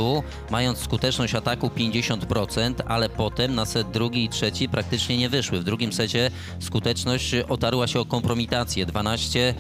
mając 0.52 0.80
skuteczność 0.80 1.36
ataku 1.36 1.68
50%, 1.68 2.74
ale 2.88 3.10
potem 3.10 3.56
na 3.56 3.66
set 3.66 3.92
drugi 3.92 4.24
i 4.24 4.30
trzeci 4.30 4.70
praktycznie 4.70 5.18
nie 5.18 5.30
wyszły. 5.30 5.60
W 5.60 5.64
drugim 5.64 5.94
secie 5.94 6.32
skuteczność 6.60 7.36
otarła 7.50 7.88
się 7.88 8.00
o 8.00 8.06
kompromitację 8.06 8.86
12%. 8.86 9.54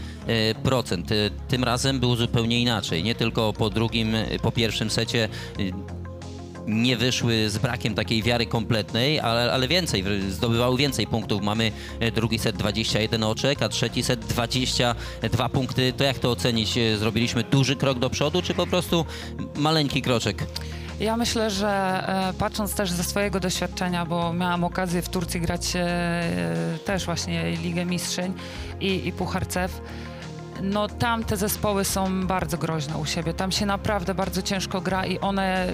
Tym 1.47 1.63
razem 1.63 1.99
było 1.99 2.15
zupełnie 2.15 2.61
inaczej. 2.61 3.03
Nie 3.03 3.15
tylko 3.15 3.53
po 3.53 3.69
drugim, 3.69 4.15
po 4.41 4.51
pierwszym 4.51 4.89
secie 4.89 5.29
nie 6.67 6.97
wyszły 6.97 7.49
z 7.49 7.57
brakiem 7.57 7.95
takiej 7.95 8.23
wiary 8.23 8.45
kompletnej, 8.45 9.19
ale, 9.19 9.53
ale 9.53 9.67
więcej, 9.67 10.03
zdobywały 10.29 10.77
więcej 10.77 11.07
punktów. 11.07 11.41
Mamy 11.41 11.71
e, 11.99 12.11
drugi 12.11 12.39
set 12.39 12.55
21 12.55 13.23
oczek, 13.23 13.61
a 13.61 13.69
trzeci 13.69 14.03
set 14.03 14.19
22 14.19 15.49
punkty. 15.49 15.93
To 15.93 16.03
jak 16.03 16.19
to 16.19 16.31
ocenić? 16.31 16.77
E, 16.77 16.97
zrobiliśmy 16.97 17.43
duży 17.43 17.75
krok 17.75 17.99
do 17.99 18.09
przodu, 18.09 18.41
czy 18.41 18.53
po 18.53 18.67
prostu 18.67 19.05
maleńki 19.55 20.01
kroczek? 20.01 20.45
Ja 20.99 21.17
myślę, 21.17 21.51
że 21.51 21.67
e, 22.29 22.33
patrząc 22.33 22.75
też 22.75 22.91
ze 22.91 23.03
swojego 23.03 23.39
doświadczenia, 23.39 24.05
bo 24.05 24.33
miałam 24.33 24.63
okazję 24.63 25.01
w 25.01 25.09
Turcji 25.09 25.41
grać 25.41 25.73
też 26.85 27.05
właśnie 27.05 27.51
Ligę 27.51 27.85
Mistrzyń 27.85 28.33
i, 28.81 29.07
i 29.07 29.11
Puchar 29.11 29.47
CEF, 29.47 29.81
no 30.63 30.87
tam 30.87 31.23
te 31.23 31.37
zespoły 31.37 31.85
są 31.85 32.27
bardzo 32.27 32.57
groźne 32.57 32.97
u 32.97 33.05
siebie. 33.05 33.33
Tam 33.33 33.51
się 33.51 33.65
naprawdę 33.65 34.13
bardzo 34.13 34.41
ciężko 34.41 34.81
gra 34.81 35.05
i 35.05 35.19
one 35.19 35.67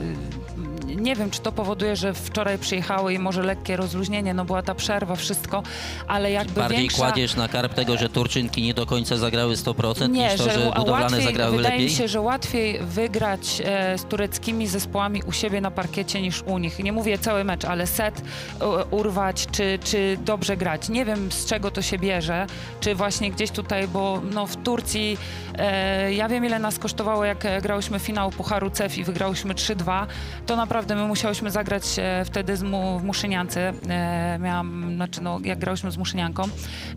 nie 0.96 1.16
wiem, 1.16 1.32
czy 1.32 1.42
to 1.42 1.52
powoduje, 1.52 1.96
że 1.96 2.14
wczoraj 2.14 2.58
przyjechały 2.58 3.14
i 3.14 3.20
może 3.20 3.44
lekkie 3.44 3.78
rozluźnienie, 3.78 4.34
no 4.34 4.46
była 4.46 4.62
ta 4.62 4.76
przerwa, 4.76 5.16
wszystko, 5.16 5.64
ale 6.08 6.32
jakby 6.32 6.62
Bardziej 6.62 6.80
większa... 6.80 6.98
kładziesz 6.98 7.36
na 7.36 7.48
karp 7.48 7.74
tego, 7.74 7.98
że 7.98 8.10
Turczynki 8.10 8.62
nie 8.62 8.74
do 8.74 8.86
końca 8.86 9.18
zagrały 9.18 9.56
100% 9.56 10.10
nie, 10.10 10.28
niż 10.28 10.38
to, 10.38 10.44
że, 10.44 10.52
że 10.52 10.60
budowlane 10.60 11.04
łatwiej, 11.04 11.24
zagrały 11.24 11.58
wydaje 11.58 11.76
lepiej? 11.76 11.90
mi 11.90 11.96
się, 11.96 12.08
że 12.08 12.22
łatwiej 12.22 12.80
wygrać 12.80 13.62
e, 13.66 13.98
z 13.98 14.06
tureckimi 14.06 14.68
zespołami 14.68 15.24
u 15.24 15.32
siebie 15.32 15.62
na 15.62 15.72
parkiecie 15.72 16.22
niż 16.22 16.42
u 16.42 16.58
nich. 16.58 16.80
Nie 16.80 16.92
mówię 16.92 17.18
cały 17.18 17.44
mecz, 17.44 17.66
ale 17.66 17.88
set 17.88 18.22
e, 18.62 18.66
urwać, 18.86 19.48
czy, 19.52 19.80
czy 19.84 20.18
dobrze 20.26 20.58
grać. 20.58 20.90
Nie 20.90 21.06
wiem, 21.06 21.32
z 21.32 21.46
czego 21.46 21.72
to 21.72 21.82
się 21.82 22.00
bierze, 22.00 22.48
czy 22.80 22.96
właśnie 22.96 23.32
gdzieś 23.32 23.52
tutaj, 23.52 23.88
bo 23.88 24.22
no, 24.32 24.48
w 24.48 24.56
Turcji 24.56 25.18
e, 25.58 26.14
ja 26.14 26.30
wiem, 26.30 26.46
ile 26.46 26.60
nas 26.60 26.80
kosztowało, 26.80 27.26
jak 27.26 27.48
grałyśmy 27.62 28.00
finał 28.00 28.32
Pucharu 28.32 28.70
CEF 28.70 28.98
i 28.98 29.04
wygrałyśmy 29.04 29.54
3-2, 29.54 30.06
to 30.46 30.56
naprawdę 30.56 30.79
naprawdę 30.80 30.96
my 30.96 31.08
musiałyśmy 31.08 31.52
zagrać 31.52 31.84
e, 31.98 32.26
wtedy 32.26 32.58
z 32.58 32.64
mu, 32.64 33.00
w 33.00 33.04
Muszyniance. 33.04 33.74
E, 33.90 34.40
miałam, 34.42 34.94
znaczy 34.96 35.22
no, 35.22 35.40
jak 35.44 35.60
grałyśmy 35.60 35.92
z 35.92 35.98
Muszynianką, 35.98 36.44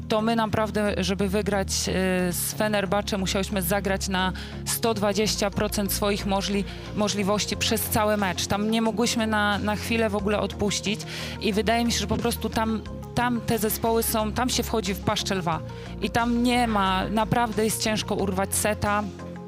to 0.09 0.23
my 0.23 0.37
naprawdę, 0.37 0.95
żeby 0.99 1.29
wygrać 1.29 1.69
e, 1.69 1.93
z 2.33 2.55
Fenerbahce, 2.55 3.19
musiałyśmy 3.19 3.62
zagrać 3.62 4.09
na 4.09 4.33
120% 4.67 5.89
swoich 5.89 6.27
możli, 6.27 6.65
możliwości 6.97 7.57
przez 7.57 7.83
cały 7.83 8.17
mecz. 8.17 8.47
Tam 8.47 8.71
nie 8.71 8.83
mogłyśmy 8.83 9.27
na, 9.27 9.59
na 9.59 9.77
chwilę 9.77 10.11
w 10.11 10.17
ogóle 10.17 10.41
odpuścić 10.41 11.01
i 11.41 11.53
wydaje 11.53 11.85
mi 11.85 11.93
się, 11.93 11.99
że 11.99 12.07
po 12.07 12.17
prostu 12.17 12.51
tam 12.51 12.83
tam 13.15 13.41
te 13.41 13.59
zespoły 13.59 14.03
są, 14.03 14.33
tam 14.33 14.49
się 14.49 14.62
wchodzi 14.62 14.95
w 14.95 15.01
paszczę 15.01 15.35
lwa 15.35 15.61
i 16.03 16.11
tam 16.11 16.43
nie 16.43 16.67
ma, 16.67 17.09
naprawdę 17.09 17.65
jest 17.65 17.83
ciężko 17.83 18.15
urwać 18.15 18.55
seta, 18.55 19.03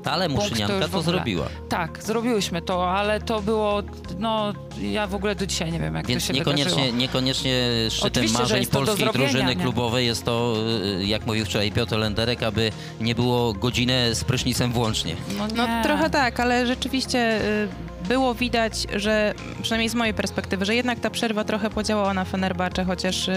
Ale 0.04 0.28
to 0.28 0.34
Muszynianka 0.34 0.78
to 0.80 0.86
ogóle. 0.86 1.02
zrobiła. 1.02 1.46
tak, 1.68 2.02
zrobiłyśmy 2.02 2.62
to, 2.62 2.90
ale 2.90 3.20
to 3.20 3.42
było, 3.42 3.82
no 4.18 4.52
ja 4.80 5.06
w 5.06 5.14
ogóle 5.14 5.34
do 5.34 5.46
dzisiaj 5.46 5.72
nie 5.72 5.78
wiem, 5.80 5.94
jak 5.94 6.06
Więc 6.06 6.22
to 6.22 6.26
się 6.32 6.38
niekoniecznie, 6.38 6.70
wydarzyło. 6.74 6.96
niekoniecznie 6.98 7.62
szczytem 7.90 8.10
Oczywiście, 8.12 8.36
że 8.36 8.42
marzeń 8.42 8.66
to 8.66 8.78
polskiej 8.84 9.08
drużyny 9.12 9.56
nie? 9.56 9.62
klubowej 9.62 10.06
jest 10.06 10.24
to, 10.24 10.54
y, 11.00 11.04
jak 11.06 11.26
mówił 11.26 11.44
wczoraj 11.44 11.72
Piotr 11.72 11.96
Lenderek, 11.96 12.42
aby 12.42 12.72
nie 13.00 13.14
było 13.14 13.52
godzinę 13.52 14.14
z 14.14 14.24
prysznicem 14.24 14.72
włącznie. 14.72 15.16
No, 15.38 15.46
No 15.56 15.66
trochę 15.82 16.10
tak, 16.10 16.40
ale 16.40 16.66
rzeczywiście 16.66 17.40
y, 17.42 17.68
było 18.08 18.34
widać, 18.34 18.86
że 18.96 19.34
przynajmniej 19.62 19.88
z 19.88 19.94
mojej 19.94 20.14
perspektywy, 20.14 20.64
że 20.64 20.74
jednak 20.74 21.00
ta 21.00 21.10
przerwa 21.10 21.44
trochę 21.44 21.70
podziałała 21.70 22.14
na 22.14 22.24
Fenerbahce, 22.24 22.84
chociaż 22.84 23.28
y, 23.28 23.32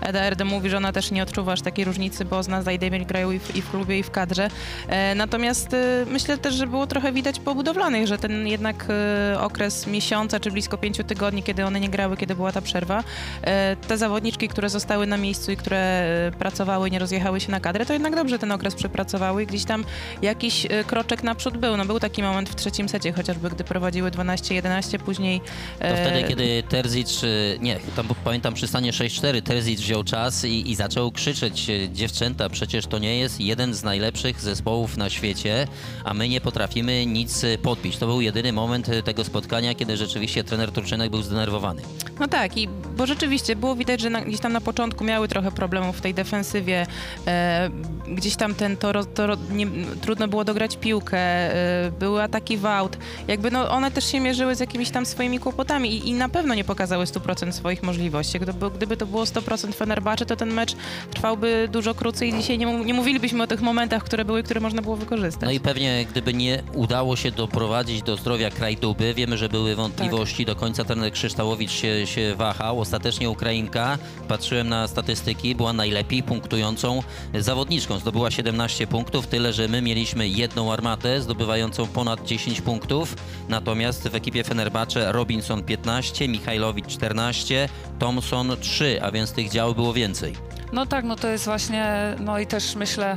Eda 0.00 0.20
Erde 0.20 0.44
mówi, 0.44 0.70
że 0.70 0.76
ona 0.76 0.92
też 0.92 1.10
nie 1.10 1.22
odczuwa 1.22 1.52
aż 1.52 1.62
takiej 1.62 1.84
różnicy, 1.84 2.24
bo 2.24 2.42
zna 2.42 2.62
Zajdemir 2.62 3.06
grają 3.06 3.30
i 3.30 3.38
w, 3.38 3.56
i 3.56 3.62
w 3.62 3.70
klubie, 3.70 3.98
i 3.98 4.02
w 4.02 4.10
kadrze. 4.10 4.48
E, 4.88 5.14
natomiast 5.14 5.72
y, 5.74 6.06
myślę 6.06 6.38
też, 6.38 6.54
że 6.54 6.66
było 6.66 6.86
trochę 6.86 7.12
widać 7.12 7.40
po 7.40 7.54
budowlanych, 7.54 8.06
że 8.06 8.18
ten 8.18 8.46
jednak 8.46 8.86
y, 9.34 9.38
okres 9.38 9.86
miesiąca, 9.86 10.40
czy 10.40 10.50
blisko 10.50 10.78
pięciu 10.78 11.04
tygodni, 11.04 11.42
kiedy 11.42 11.64
one 11.64 11.80
nie 11.80 11.88
grały, 11.88 12.16
kiedy 12.16 12.34
była 12.34 12.52
ta 12.52 12.60
przerwa, 12.60 13.04
e, 13.42 13.76
te 13.76 13.98
zawodniczki, 13.98 14.48
które 14.48 14.68
zostały 14.68 15.06
na 15.06 15.16
miejscu 15.16 15.52
i 15.52 15.56
które 15.56 16.04
y, 16.28 16.32
pracowały, 16.38 16.90
nie 16.90 16.98
rozjechały 16.98 17.40
się 17.40 17.50
na 17.50 17.60
kadrę, 17.60 17.86
to 17.86 17.92
jednak 17.92 18.14
dobrze 18.14 18.38
ten 18.38 18.52
okres 18.52 18.74
przepracowały 18.74 19.42
i 19.42 19.46
gdzieś 19.46 19.64
tam 19.64 19.84
jakiś 20.22 20.66
kroczek 20.86 21.22
naprzód 21.22 21.56
był. 21.56 21.76
No 21.76 21.84
był 21.84 22.00
taki 22.00 22.22
moment 22.22 22.48
w 22.50 22.54
trzecim 22.54 22.88
secie, 22.88 23.12
chociażby 23.12 23.50
gdy 23.50 23.64
prowadziły 23.72 24.10
12-11, 24.10 24.98
później... 24.98 25.40
To 25.78 25.84
e, 25.84 26.04
wtedy, 26.04 26.28
kiedy 26.28 26.62
Terzic, 26.68 27.24
y, 27.24 27.58
nie, 27.60 27.80
tam 27.96 28.08
pamiętam 28.24 28.54
przy 28.54 28.66
stanie 28.66 28.92
6-4, 28.92 29.42
Terzic 29.42 29.80
wziął 29.80 30.04
czas 30.04 30.44
i, 30.44 30.70
i 30.70 30.74
zaczął 30.74 31.12
krzyczeć, 31.12 31.68
y, 31.68 31.88
dziewczęta, 31.92 32.48
przecież 32.48 32.86
to 32.86 32.98
nie 32.98 33.18
jest 33.18 33.40
jeden 33.40 33.74
z 33.74 33.82
najlepszych 33.82 34.40
zespołów 34.40 34.96
na 34.96 35.10
świecie, 35.10 35.66
a 36.04 36.14
my 36.14 36.28
nie 36.28 36.40
potrafimy 36.40 37.06
nic 37.06 37.42
podbić. 37.62 37.96
To 37.96 38.06
był 38.06 38.20
jedyny 38.20 38.52
moment 38.52 38.90
tego 39.04 39.24
spotkania, 39.24 39.74
kiedy 39.74 39.96
rzeczywiście 39.96 40.44
trener 40.44 40.72
Turczynek 40.72 41.10
był 41.10 41.22
zdenerwowany. 41.22 41.82
No 42.20 42.28
tak, 42.28 42.56
i 42.56 42.68
bo 42.96 43.06
rzeczywiście 43.06 43.56
było 43.56 43.76
widać, 43.76 44.00
że 44.00 44.10
na, 44.10 44.20
gdzieś 44.20 44.40
tam 44.40 44.52
na 44.52 44.60
początku 44.60 45.04
miały 45.04 45.28
trochę 45.28 45.52
problemów 45.52 45.96
w 45.96 46.00
tej 46.00 46.14
defensywie. 46.14 46.86
E, 47.26 47.70
gdzieś 48.08 48.36
tam 48.36 48.54
ten 48.54 48.76
to, 48.76 49.04
to 49.04 49.26
nie, 49.50 49.66
trudno 50.00 50.28
było 50.28 50.44
dograć 50.44 50.76
piłkę, 50.76 51.18
e, 51.18 51.90
były 51.98 52.22
ataki 52.22 52.56
w 52.56 52.66
aut. 52.66 52.96
Jakby 53.28 53.50
no, 53.50 53.61
one 53.70 53.90
też 53.90 54.12
się 54.12 54.20
mierzyły 54.20 54.54
z 54.54 54.60
jakimiś 54.60 54.90
tam 54.90 55.06
swoimi 55.06 55.38
kłopotami 55.38 55.94
i, 55.94 56.08
i 56.08 56.14
na 56.14 56.28
pewno 56.28 56.54
nie 56.54 56.64
pokazały 56.64 57.04
100% 57.04 57.52
swoich 57.52 57.82
możliwości. 57.82 58.40
Gdyby, 58.40 58.70
gdyby 58.70 58.96
to 58.96 59.06
było 59.06 59.24
100% 59.24 59.74
Fenerbahce, 59.74 60.26
to 60.26 60.36
ten 60.36 60.52
mecz 60.52 60.74
trwałby 61.10 61.68
dużo 61.72 61.94
krócej 61.94 62.28
i 62.28 62.32
dzisiaj 62.32 62.58
nie, 62.58 62.84
nie 62.84 62.94
mówilibyśmy 62.94 63.42
o 63.42 63.46
tych 63.46 63.60
momentach, 63.62 64.04
które 64.04 64.24
były, 64.24 64.42
które 64.42 64.60
można 64.60 64.82
było 64.82 64.96
wykorzystać. 64.96 65.46
No 65.46 65.50
i 65.50 65.60
pewnie 65.60 66.06
gdyby 66.10 66.34
nie 66.34 66.62
udało 66.74 67.16
się 67.16 67.30
doprowadzić 67.30 68.02
do 68.02 68.16
zdrowia 68.16 68.50
Krajduby, 68.50 69.14
wiemy, 69.14 69.38
że 69.38 69.48
były 69.48 69.74
wątpliwości, 69.74 70.44
do 70.44 70.56
końca 70.56 70.84
trener 70.84 71.12
Krzyształowicz 71.12 71.70
się, 71.70 72.06
się 72.06 72.34
wahał. 72.34 72.80
Ostatecznie 72.80 73.30
Ukrainka, 73.30 73.98
patrzyłem 74.28 74.68
na 74.68 74.88
statystyki, 74.88 75.54
była 75.54 75.72
najlepiej 75.72 76.22
punktującą 76.22 77.02
zawodniczką. 77.38 77.98
Zdobyła 77.98 78.30
17 78.30 78.86
punktów, 78.86 79.26
tyle 79.26 79.52
że 79.52 79.68
my 79.68 79.82
mieliśmy 79.82 80.28
jedną 80.28 80.72
armatę 80.72 81.20
zdobywającą 81.20 81.86
ponad 81.86 82.24
10 82.24 82.60
punktów, 82.60 83.14
natomiast 83.52 84.08
w 84.08 84.14
ekipie 84.14 84.44
Fenerbahce 84.44 85.12
Robinson 85.12 85.62
15, 85.62 86.28
Michajlowicz 86.28 86.86
14, 86.86 87.68
Thompson 87.98 88.56
3, 88.60 89.02
a 89.02 89.10
więc 89.10 89.32
tych 89.32 89.50
dział 89.50 89.74
było 89.74 89.92
więcej. 89.92 90.34
No 90.72 90.86
tak, 90.86 91.04
no 91.04 91.16
to 91.16 91.28
jest 91.28 91.44
właśnie, 91.44 92.16
no 92.20 92.38
i 92.38 92.46
też 92.46 92.74
myślę 92.74 93.16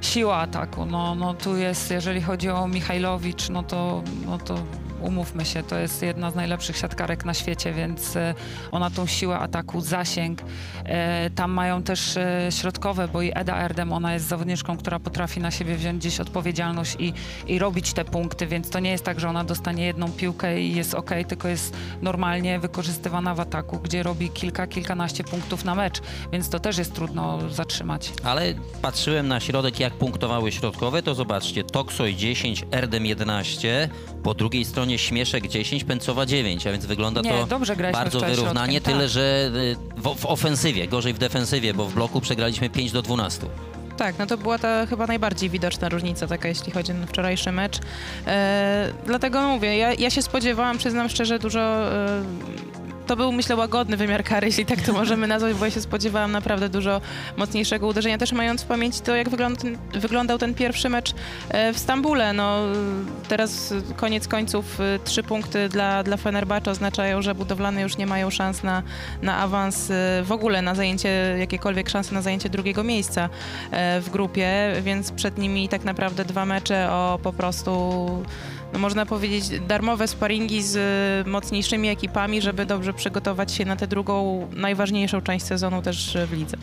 siła 0.00 0.36
ataku. 0.36 0.86
No, 0.86 1.14
no 1.14 1.34
tu 1.34 1.56
jest, 1.56 1.90
jeżeli 1.90 2.22
chodzi 2.22 2.48
o 2.50 2.68
Michajlowicz, 2.68 3.48
no 3.48 3.62
to, 3.62 4.02
no 4.26 4.38
to 4.38 4.58
umówmy 5.04 5.44
się, 5.44 5.62
to 5.62 5.78
jest 5.78 6.02
jedna 6.02 6.30
z 6.30 6.34
najlepszych 6.34 6.76
siatkarek 6.76 7.24
na 7.24 7.34
świecie, 7.34 7.72
więc 7.72 8.16
e, 8.16 8.34
ona 8.72 8.90
tą 8.90 9.06
siłę 9.06 9.38
ataku, 9.38 9.80
zasięg. 9.80 10.42
E, 10.84 11.30
tam 11.30 11.50
mają 11.50 11.82
też 11.82 12.16
e, 12.16 12.48
środkowe, 12.50 13.08
bo 13.08 13.22
i 13.22 13.32
Eda 13.34 13.56
Erdem, 13.56 13.92
ona 13.92 14.14
jest 14.14 14.26
zawodniczką, 14.26 14.76
która 14.76 14.98
potrafi 14.98 15.40
na 15.40 15.50
siebie 15.50 15.76
wziąć 15.76 15.98
gdzieś 15.98 16.20
odpowiedzialność 16.20 16.96
i, 16.98 17.12
i 17.46 17.58
robić 17.58 17.92
te 17.92 18.04
punkty, 18.04 18.46
więc 18.46 18.70
to 18.70 18.78
nie 18.78 18.90
jest 18.90 19.04
tak, 19.04 19.20
że 19.20 19.28
ona 19.28 19.44
dostanie 19.44 19.86
jedną 19.86 20.12
piłkę 20.12 20.60
i 20.60 20.74
jest 20.74 20.94
ok, 20.94 21.10
tylko 21.28 21.48
jest 21.48 21.76
normalnie 22.02 22.58
wykorzystywana 22.58 23.34
w 23.34 23.40
ataku, 23.40 23.78
gdzie 23.78 24.02
robi 24.02 24.30
kilka, 24.30 24.66
kilkanaście 24.66 25.24
punktów 25.24 25.64
na 25.64 25.74
mecz, 25.74 26.00
więc 26.32 26.48
to 26.48 26.58
też 26.58 26.78
jest 26.78 26.94
trudno 26.94 27.50
zatrzymać. 27.50 28.12
Ale 28.24 28.54
patrzyłem 28.82 29.28
na 29.28 29.40
środek, 29.40 29.80
jak 29.80 29.92
punktowały 29.92 30.52
środkowe, 30.52 31.02
to 31.02 31.14
zobaczcie, 31.14 31.64
Toksoj 31.64 32.16
10, 32.16 32.64
Erdem 32.70 33.06
11, 33.06 33.88
po 34.22 34.34
drugiej 34.34 34.64
stronie 34.64 34.93
Śmieszek 34.98 35.48
10, 35.48 35.84
Pęcowa 35.84 36.26
9, 36.26 36.66
a 36.66 36.72
więc 36.72 36.86
wygląda 36.86 37.20
Nie, 37.20 37.30
to 37.30 37.46
dobrze 37.46 37.76
graliśmy 37.76 38.00
bardzo 38.00 38.18
wczoraj 38.18 38.36
wyrównanie, 38.36 38.72
środkiem, 38.72 38.92
tyle 38.92 39.04
tak. 39.04 39.12
że 39.12 39.50
y, 39.54 39.76
w, 39.96 40.20
w 40.20 40.26
ofensywie, 40.26 40.88
gorzej 40.88 41.14
w 41.14 41.18
defensywie, 41.18 41.74
bo 41.74 41.86
w 41.86 41.94
bloku 41.94 42.20
przegraliśmy 42.20 42.70
5 42.70 42.92
do 42.92 43.02
12. 43.02 43.46
Tak, 43.96 44.18
no 44.18 44.26
to 44.26 44.38
była 44.38 44.58
ta 44.58 44.86
chyba 44.86 45.06
najbardziej 45.06 45.50
widoczna 45.50 45.88
różnica 45.88 46.26
taka, 46.26 46.48
jeśli 46.48 46.72
chodzi 46.72 46.92
o 46.92 47.06
wczorajszy 47.06 47.52
mecz. 47.52 47.78
E, 48.26 48.92
dlatego 49.06 49.42
mówię, 49.48 49.76
ja, 49.76 49.94
ja 49.94 50.10
się 50.10 50.22
spodziewałam, 50.22 50.78
przyznam 50.78 51.08
szczerze, 51.08 51.38
dużo... 51.38 51.60
E, 51.60 52.22
to 53.06 53.16
był, 53.16 53.32
myślę, 53.32 53.56
łagodny 53.56 53.96
wymiar 53.96 54.24
kary, 54.24 54.46
jeśli 54.46 54.66
tak 54.66 54.80
to 54.80 54.92
możemy 54.92 55.26
nazwać, 55.26 55.54
bo 55.54 55.64
ja 55.64 55.70
się 55.70 55.80
spodziewałam 55.80 56.32
naprawdę 56.32 56.68
dużo 56.68 57.00
mocniejszego 57.36 57.86
uderzenia. 57.86 58.18
Też 58.18 58.32
mając 58.32 58.62
w 58.62 58.66
pamięci 58.66 59.00
to, 59.00 59.16
jak 59.16 59.28
wygląda 59.28 59.60
ten, 59.60 59.78
wyglądał 59.92 60.38
ten 60.38 60.54
pierwszy 60.54 60.88
mecz 60.88 61.14
e, 61.48 61.72
w 61.72 61.78
Stambule. 61.78 62.32
No, 62.32 62.58
teraz 63.28 63.74
koniec 63.96 64.28
końców 64.28 64.80
e, 64.80 64.98
trzy 65.04 65.22
punkty 65.22 65.68
dla, 65.68 66.02
dla 66.02 66.16
Fenerbahce 66.16 66.70
oznaczają, 66.70 67.22
że 67.22 67.34
budowlane 67.34 67.82
już 67.82 67.96
nie 67.96 68.06
mają 68.06 68.30
szans 68.30 68.62
na, 68.62 68.82
na 69.22 69.38
awans 69.38 69.90
e, 69.90 70.22
w 70.24 70.32
ogóle, 70.32 70.62
na 70.62 70.74
zajęcie, 70.74 71.36
jakiekolwiek 71.38 71.90
szanse 71.90 72.14
na 72.14 72.22
zajęcie 72.22 72.48
drugiego 72.48 72.84
miejsca 72.84 73.28
w 74.00 74.06
grupie, 74.12 74.72
więc 74.82 75.12
przed 75.12 75.38
nimi 75.38 75.68
tak 75.68 75.84
naprawdę 75.84 76.24
dwa 76.24 76.46
mecze 76.46 76.88
o 76.90 77.18
po 77.22 77.32
prostu 77.32 78.08
no 78.74 78.80
można 78.80 79.06
powiedzieć, 79.06 79.44
darmowe 79.60 80.08
sparingi 80.08 80.62
z 80.62 80.76
e, 81.26 81.30
mocniejszymi 81.30 81.88
ekipami, 81.88 82.42
żeby 82.42 82.66
dobrze 82.66 82.92
przygotować 82.92 83.52
się 83.52 83.64
na 83.64 83.76
tę 83.76 83.86
drugą, 83.86 84.46
najważniejszą 84.52 85.20
część 85.20 85.44
sezonu 85.44 85.82
też 85.82 86.16
e, 86.16 86.26
w 86.26 86.32
lidze. 86.32 86.56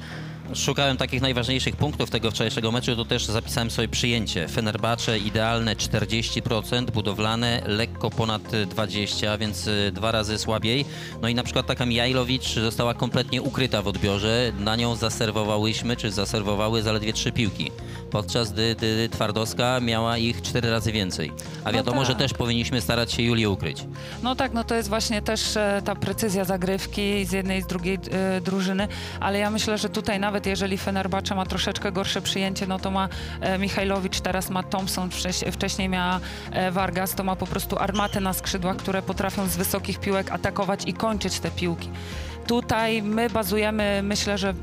Szukałem 0.55 0.97
takich 0.97 1.21
najważniejszych 1.21 1.75
punktów 1.75 2.09
tego 2.09 2.31
wczorajszego 2.31 2.71
meczu, 2.71 2.95
to 2.95 3.05
też 3.05 3.25
zapisałem 3.25 3.71
sobie 3.71 3.87
przyjęcie. 3.87 4.47
Fenerbahce 4.47 5.19
idealne 5.19 5.75
40%, 5.75 6.91
budowlane 6.91 7.61
lekko 7.65 8.09
ponad 8.09 8.41
20%, 8.51 9.39
więc 9.39 9.67
y, 9.67 9.91
dwa 9.93 10.11
razy 10.11 10.37
słabiej. 10.37 10.85
No 11.21 11.27
i 11.27 11.35
na 11.35 11.43
przykład 11.43 11.65
taka 11.65 11.85
Mijajlowicz 11.85 12.53
została 12.55 12.93
kompletnie 12.93 13.41
ukryta 13.41 13.81
w 13.81 13.87
odbiorze. 13.87 14.51
Na 14.59 14.75
nią 14.75 14.95
zaserwowałyśmy, 14.95 15.95
czy 15.95 16.11
zaserwowały 16.11 16.81
zaledwie 16.81 17.13
trzy 17.13 17.31
piłki. 17.31 17.71
Podczas 18.11 18.53
gdy, 18.53 18.75
gdy 18.75 19.09
Twardowska 19.09 19.79
miała 19.79 20.17
ich 20.17 20.41
cztery 20.41 20.69
razy 20.71 20.91
więcej. 20.91 21.31
A 21.63 21.71
No 21.71 21.77
wiadomo, 21.77 22.05
że 22.05 22.11
tak. 22.13 22.17
też 22.21 22.33
powinniśmy 22.33 22.81
starać 22.81 23.11
się 23.13 23.23
Julię 23.23 23.49
ukryć. 23.49 23.83
No 24.23 24.35
tak, 24.35 24.53
no 24.53 24.63
to 24.63 24.75
jest 24.75 24.89
właśnie 24.89 25.21
też 25.21 25.57
e, 25.57 25.81
ta 25.85 25.95
precyzja 25.95 26.45
zagrywki 26.45 27.25
z 27.25 27.31
jednej 27.31 27.59
i 27.59 27.61
z 27.61 27.67
drugiej 27.67 27.99
e, 28.11 28.41
drużyny, 28.41 28.87
ale 29.19 29.39
ja 29.39 29.49
myślę, 29.49 29.77
że 29.77 29.89
tutaj 29.89 30.19
nawet 30.19 30.40
jeżeli 30.45 30.77
Fenerbahce 30.77 31.35
ma 31.35 31.45
troszeczkę 31.45 31.91
gorsze 31.91 32.21
przyjęcie, 32.21 32.67
no 32.67 32.79
to 32.79 32.91
ma 32.91 33.09
e, 33.41 33.57
Michajlowicz, 33.57 34.21
teraz 34.21 34.49
ma 34.49 34.63
Thompson, 34.63 35.11
wcześ, 35.11 35.43
wcześniej 35.51 35.89
miała 35.89 36.19
e, 36.51 36.71
Vargas, 36.71 37.15
to 37.15 37.23
ma 37.23 37.35
po 37.35 37.47
prostu 37.47 37.77
armatę 37.79 38.19
na 38.19 38.33
skrzydłach, 38.33 38.77
które 38.77 39.01
potrafią 39.01 39.47
z 39.47 39.57
wysokich 39.57 39.99
piłek 39.99 40.31
atakować 40.31 40.87
i 40.87 40.93
kończyć 40.93 41.39
te 41.39 41.51
piłki. 41.51 41.89
Tutaj 42.47 43.03
my 43.03 43.29
bazujemy, 43.29 44.01
myślę, 44.03 44.37
że 44.37 44.53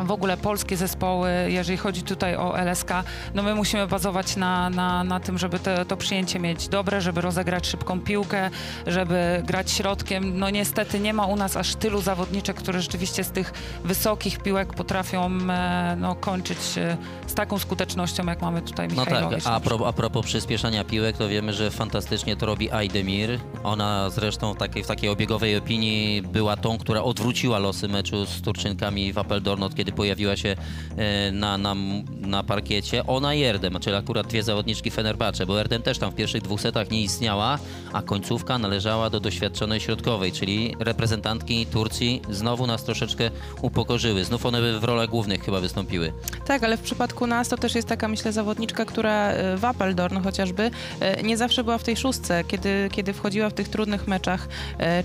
w 0.00 0.10
ogóle 0.10 0.36
polskie 0.36 0.76
zespoły, 0.76 1.30
jeżeli 1.48 1.78
chodzi 1.78 2.02
tutaj 2.02 2.36
o 2.36 2.58
LSK, 2.58 2.90
no 3.34 3.42
my 3.42 3.54
musimy 3.54 3.86
bazować 3.86 4.36
na, 4.36 4.70
na, 4.70 5.04
na 5.04 5.20
tym, 5.20 5.38
żeby 5.38 5.58
to, 5.58 5.84
to 5.84 5.96
przyjęcie 5.96 6.38
mieć 6.40 6.68
dobre, 6.68 7.00
żeby 7.00 7.20
rozegrać 7.20 7.66
szybką 7.66 8.00
piłkę, 8.00 8.50
żeby 8.86 9.42
grać 9.46 9.70
środkiem. 9.70 10.38
No 10.38 10.50
niestety 10.50 11.00
nie 11.00 11.14
ma 11.14 11.26
u 11.26 11.36
nas 11.36 11.56
aż 11.56 11.74
tylu 11.74 12.00
zawodniczek, 12.00 12.56
które 12.56 12.80
rzeczywiście 12.82 13.24
z 13.24 13.30
tych 13.30 13.52
wysokich 13.84 14.38
piłek 14.38 14.74
potrafią 14.74 15.26
e, 15.50 15.96
no, 15.98 16.14
kończyć 16.14 16.58
e, 16.76 16.96
z 17.26 17.34
taką 17.34 17.58
skutecznością, 17.58 18.26
jak 18.26 18.42
mamy 18.42 18.62
tutaj 18.62 18.88
No 18.88 19.04
Michajlowicz. 19.04 19.44
tak, 19.44 19.52
a, 19.52 19.60
pro, 19.60 19.88
a 19.88 19.92
propos 19.92 20.26
przyspieszania 20.26 20.84
piłek, 20.84 21.16
to 21.16 21.28
wiemy, 21.28 21.52
że 21.52 21.70
fantastycznie 21.70 22.36
to 22.36 22.46
robi 22.46 22.70
Aydemir. 22.70 23.38
Ona 23.64 24.10
zresztą 24.10 24.54
w 24.54 24.56
takiej, 24.56 24.84
w 24.84 24.86
takiej 24.86 25.10
obiegowej 25.10 25.56
opinii 25.56 26.22
była 26.22 26.56
tą, 26.56 26.78
która 26.78 27.02
odwróciła 27.02 27.58
losy 27.58 27.88
meczu 27.88 28.26
z 28.26 28.42
Turczynkami 28.42 29.12
w 29.12 29.18
Apeldoorn, 29.18 29.62
od 29.62 29.74
kiedy 29.74 29.87
pojawiła 29.92 30.36
się 30.36 30.56
e, 30.96 31.32
na, 31.32 31.58
na, 31.58 31.74
na 32.20 32.42
parkiecie. 32.42 33.06
Ona 33.06 33.34
i 33.34 33.42
Erdem, 33.42 33.78
czyli 33.80 33.96
akurat 33.96 34.26
dwie 34.26 34.42
zawodniczki 34.42 34.90
Fenerbahce, 34.90 35.46
bo 35.46 35.60
Erdem 35.60 35.82
też 35.82 35.98
tam 35.98 36.10
w 36.10 36.14
pierwszych 36.14 36.42
dwóch 36.42 36.60
setach 36.60 36.90
nie 36.90 37.02
istniała, 37.02 37.58
a 37.92 38.02
końcówka 38.02 38.58
należała 38.58 39.10
do 39.10 39.20
doświadczonej 39.20 39.80
środkowej, 39.80 40.32
czyli 40.32 40.74
reprezentantki 40.80 41.66
Turcji 41.66 42.22
znowu 42.30 42.66
nas 42.66 42.84
troszeczkę 42.84 43.30
upokorzyły. 43.62 44.24
Znów 44.24 44.46
one 44.46 44.78
w 44.78 44.84
rolach 44.84 45.08
głównych 45.08 45.44
chyba 45.44 45.60
wystąpiły. 45.60 46.12
Tak, 46.46 46.64
ale 46.64 46.76
w 46.76 46.80
przypadku 46.80 47.26
nas 47.26 47.48
to 47.48 47.56
też 47.56 47.74
jest 47.74 47.88
taka, 47.88 48.08
myślę, 48.08 48.32
zawodniczka, 48.32 48.84
która 48.84 49.28
e, 49.28 49.56
w 49.56 49.64
Apeldoorn 49.64 50.22
chociażby 50.22 50.70
e, 51.00 51.22
nie 51.22 51.36
zawsze 51.36 51.64
była 51.64 51.78
w 51.78 51.84
tej 51.84 51.96
szóstce, 51.96 52.44
kiedy, 52.44 52.88
kiedy 52.92 53.12
wchodziła 53.12 53.50
w 53.50 53.54
tych 53.54 53.68
trudnych 53.68 54.08
meczach, 54.08 54.48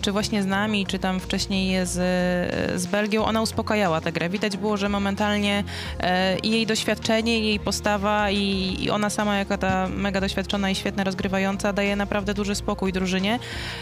czy 0.01 0.11
właśnie 0.11 0.43
z 0.43 0.45
nami, 0.45 0.85
czy 0.85 0.99
tam 0.99 1.19
wcześniej 1.19 1.85
z, 1.85 1.91
z 2.81 2.85
Belgią, 2.85 3.25
ona 3.25 3.41
uspokajała 3.41 4.01
tę 4.01 4.11
grę. 4.11 4.29
Widać 4.29 4.57
było, 4.57 4.72
że 4.77 4.89
momentalnie 4.89 5.63
e, 5.99 6.39
i 6.39 6.51
jej 6.51 6.65
doświadczenie, 6.65 7.39
i 7.39 7.45
jej 7.45 7.59
postawa 7.59 8.31
i, 8.31 8.89
ona 8.89 9.09
sama 9.09 9.37
jako 9.37 9.57
ta 9.57 9.87
mega 9.87 10.21
doświadczona 10.21 10.69
i 10.69 10.75
świetna 10.75 11.03
rozgrywająca 11.03 11.73
daje 11.73 11.95
naprawdę 11.95 12.33
duży 12.33 12.55
spokój 12.55 12.93
drużynie. 12.93 13.39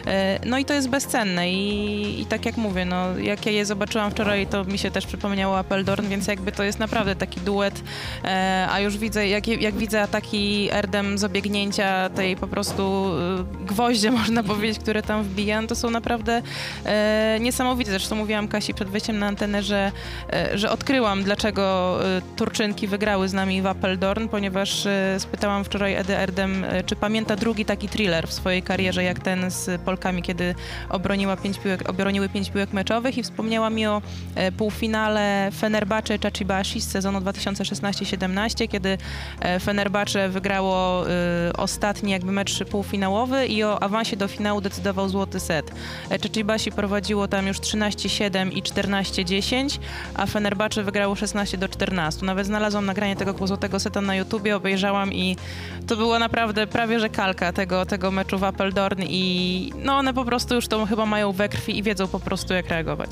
E, 0.07 0.39
No 0.45 0.57
i 0.57 0.65
to 0.65 0.74
jest 0.74 0.89
bezcenne 0.89 1.51
i, 1.51 2.21
i 2.21 2.25
tak 2.25 2.45
jak 2.45 2.57
mówię, 2.57 2.86
no 2.86 3.17
jak 3.17 3.45
ja 3.45 3.51
je 3.51 3.65
zobaczyłam 3.65 4.12
wczoraj, 4.12 4.48
to 4.48 4.65
mi 4.65 4.77
się 4.77 4.91
też 4.91 5.05
przypomniało 5.05 5.57
Apeldoorn, 5.57 6.07
więc 6.07 6.27
jakby 6.27 6.51
to 6.51 6.63
jest 6.63 6.79
naprawdę 6.79 7.15
taki 7.15 7.41
duet, 7.41 7.83
e, 8.24 8.67
a 8.71 8.79
już 8.79 8.98
widzę, 8.98 9.27
jak, 9.27 9.48
jak 9.48 9.75
widzę 9.75 10.01
ataki 10.01 10.69
Erdem 10.71 11.17
z 11.17 11.24
obiegnięcia 11.24 12.10
tej 12.10 12.36
po 12.36 12.48
prostu 12.48 13.12
gwoździe, 13.65 14.12
można 14.21 14.43
powiedzieć, 14.43 14.79
które 14.79 15.03
tam 15.03 15.24
wbija, 15.24 15.62
no 15.62 15.67
to 15.67 15.75
są 15.75 15.89
naprawdę 15.89 16.41
niesamowite. 17.39 17.91
Zresztą 17.91 18.15
mówiłam 18.15 18.48
Kasi 18.48 18.74
przed 18.74 18.89
wejściem 18.89 19.19
na 19.19 19.27
antenę, 19.27 19.63
że, 19.63 19.91
że 20.53 20.71
odkryłam, 20.82 21.24
dlaczego 21.24 21.98
e, 22.18 22.22
Turczynki 22.36 22.88
wygrały 22.88 23.30
z 23.30 23.34
nami 23.34 23.62
w 23.62 23.66
Apeldoorn, 23.66 24.28
ponieważ 24.28 24.86
e, 24.86 25.20
spytałam 25.20 25.64
wczoraj 25.64 25.96
Edę 25.96 26.20
Erdem, 26.20 26.64
e, 26.64 26.84
czy 26.84 26.96
pamięta 26.96 27.36
drugi 27.36 27.66
taki 27.66 27.90
thriller 27.90 28.28
w 28.28 28.34
swojej 28.34 28.64
karierze, 28.64 29.04
jak 29.04 29.20
ten 29.20 29.52
z 29.52 29.82
Polkami, 29.82 30.22
kiedy 30.22 30.56
obroniła 30.90 31.38
pięć 31.38 31.60
piłek, 31.60 31.90
obroniły 31.90 32.30
pięć 32.30 32.50
piłek 32.50 32.74
meczowych 32.74 33.18
i 33.18 33.24
wspomniała 33.24 33.70
mi 33.70 33.88
o 33.88 34.02
e, 34.36 34.52
półfinale 34.52 35.50
Fenerbahce 35.60 36.18
Chachibashi 36.18 36.82
z 36.82 36.92
sezonu 36.92 37.20
2016-17, 37.20 38.68
kiedy 38.68 38.98
e, 39.40 39.60
Fenerbahce 39.60 40.30
wygrało 40.30 41.04
ostatni 41.58 42.12
jakby 42.12 42.32
mecz 42.32 42.64
półfinałowy 42.64 43.46
i 43.48 43.64
o 43.64 43.84
awansie 43.84 44.18
do 44.18 44.28
finału 44.28 44.62
decydował 44.62 45.10
złoty 45.10 45.40
set. 45.40 45.72
E, 46.10 46.20
Chachibashi 46.20 46.72
prowadziło 46.72 47.28
tam 47.28 47.48
już 47.48 47.58
13-7 47.58 48.54
i 48.54 48.64
14-10, 48.64 49.80
a 50.14 50.26
Fenerbahce 50.26 50.61
wygrało 50.84 51.15
16 51.15 51.58
do 51.58 51.69
14. 51.69 52.26
Nawet 52.26 52.45
znalazłam 52.45 52.86
nagranie 52.86 53.15
tego 53.15 53.47
złotego 53.47 53.80
seta 53.80 54.02
na 54.02 54.15
YouTubie, 54.15 54.56
obejrzałam 54.56 55.13
i 55.13 55.36
to 55.88 55.95
była 55.95 56.19
naprawdę 56.19 56.67
prawie 56.67 57.00
że 57.00 57.10
kalka 57.10 57.54
tego, 57.54 57.86
tego 57.86 58.12
meczu 58.12 58.39
w 58.39 58.43
Apeldoorn 58.43 59.02
i 59.04 59.74
no 59.76 59.97
one 59.97 60.13
po 60.13 60.26
prostu 60.26 60.56
już 60.56 60.67
to 60.67 60.86
chyba 60.86 61.06
mają 61.06 61.32
we 61.32 61.50
krwi 61.50 61.78
i 61.78 61.84
wiedzą 61.84 62.08
po 62.08 62.19
prostu 62.19 62.54
jak 62.54 62.69
reagować. 62.69 63.10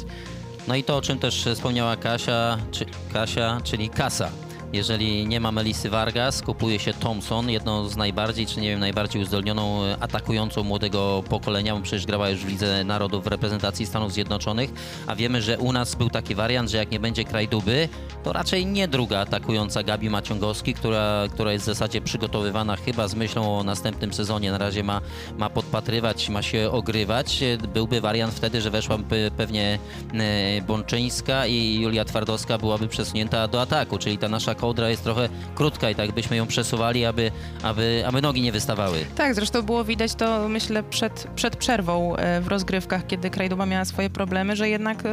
No 0.67 0.75
i 0.75 0.83
to, 0.83 0.97
o 0.97 1.01
czym 1.01 1.19
też 1.19 1.45
wspomniała 1.53 1.95
Kasia, 1.95 2.57
czy, 2.71 2.85
Kasia 3.13 3.61
czyli 3.63 3.89
Kasa. 3.89 4.29
Jeżeli 4.73 5.27
nie 5.27 5.39
ma 5.39 5.51
Melisy 5.51 5.89
Vargas, 5.89 6.41
kupuje 6.41 6.79
się 6.79 6.93
Thompson, 6.93 7.49
jedną 7.49 7.87
z 7.87 7.97
najbardziej, 7.97 8.45
czy 8.45 8.61
nie 8.61 8.69
wiem, 8.69 8.79
najbardziej 8.79 9.21
uzdolnioną 9.21 9.83
e, 9.83 9.97
atakującą 9.99 10.63
młodego 10.63 11.23
pokolenia, 11.29 11.75
bo 11.75 11.81
przecież 11.81 12.05
grała 12.05 12.29
już 12.29 12.39
w 12.39 12.47
Lidze 12.47 12.83
Narodów 12.83 13.23
w 13.23 13.27
reprezentacji 13.27 13.85
Stanów 13.85 14.13
Zjednoczonych, 14.13 14.69
a 15.07 15.15
wiemy, 15.15 15.41
że 15.41 15.57
u 15.57 15.71
nas 15.71 15.95
był 15.95 16.09
taki 16.09 16.35
wariant, 16.35 16.69
że 16.69 16.77
jak 16.77 16.91
nie 16.91 16.99
będzie 16.99 17.23
Krajduby, 17.23 17.89
to 18.23 18.33
raczej 18.33 18.65
nie 18.65 18.87
druga 18.87 19.19
atakująca 19.19 19.83
Gabi 19.83 20.09
Maciągowski, 20.09 20.73
która, 20.73 21.23
która 21.31 21.51
jest 21.51 21.65
w 21.65 21.65
zasadzie 21.65 22.01
przygotowywana 22.01 22.75
chyba 22.75 23.07
z 23.07 23.15
myślą 23.15 23.59
o 23.59 23.63
następnym 23.63 24.13
sezonie. 24.13 24.51
Na 24.51 24.57
razie 24.57 24.83
ma, 24.83 25.01
ma 25.37 25.49
podpatrywać, 25.49 26.29
ma 26.29 26.41
się 26.41 26.71
ogrywać. 26.71 27.43
E, 27.43 27.57
Byłby 27.57 28.01
wariant 28.01 28.33
wtedy, 28.33 28.61
że 28.61 28.71
weszłaby 28.71 29.31
pewnie 29.37 29.79
e, 30.13 30.61
Bączyńska 30.61 31.47
i 31.47 31.79
Julia 31.81 32.05
Twardowska 32.05 32.57
byłaby 32.57 32.87
przesunięta 32.87 33.47
do 33.47 33.61
ataku, 33.61 33.97
czyli 33.97 34.17
ta 34.17 34.29
nasza 34.29 34.55
kołdra 34.59 34.89
jest 34.89 35.03
trochę 35.03 35.29
krótka 35.55 35.89
i 35.89 35.95
tak 35.95 36.11
byśmy 36.11 36.37
ją 36.37 36.47
przesuwali, 36.47 37.05
aby, 37.05 37.31
aby, 37.63 38.03
aby 38.07 38.21
nogi 38.21 38.41
nie 38.41 38.51
wystawały. 38.51 39.05
Tak, 39.15 39.35
zresztą 39.35 39.61
było 39.61 39.83
widać 39.83 40.15
to, 40.15 40.49
myślę, 40.49 40.83
przed, 40.83 41.27
przed 41.35 41.55
przerwą 41.55 42.15
e, 42.15 42.41
w 42.41 42.47
rozgrywkach, 42.47 43.07
kiedy 43.07 43.29
Krajduba 43.29 43.65
miała 43.65 43.85
swoje 43.85 44.09
problemy, 44.09 44.55
że 44.55 44.69
jednak 44.69 45.05
e, 45.05 45.09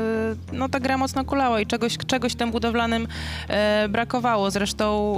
no, 0.52 0.68
ta 0.68 0.80
gra 0.80 0.98
mocno 0.98 1.24
kulała 1.24 1.61
i 1.61 1.66
czegoś, 1.66 1.96
czegoś 2.06 2.35
tym 2.35 2.50
budowlanym 2.50 3.09
e, 3.48 3.88
brakowało. 3.88 4.50
Zresztą 4.50 5.16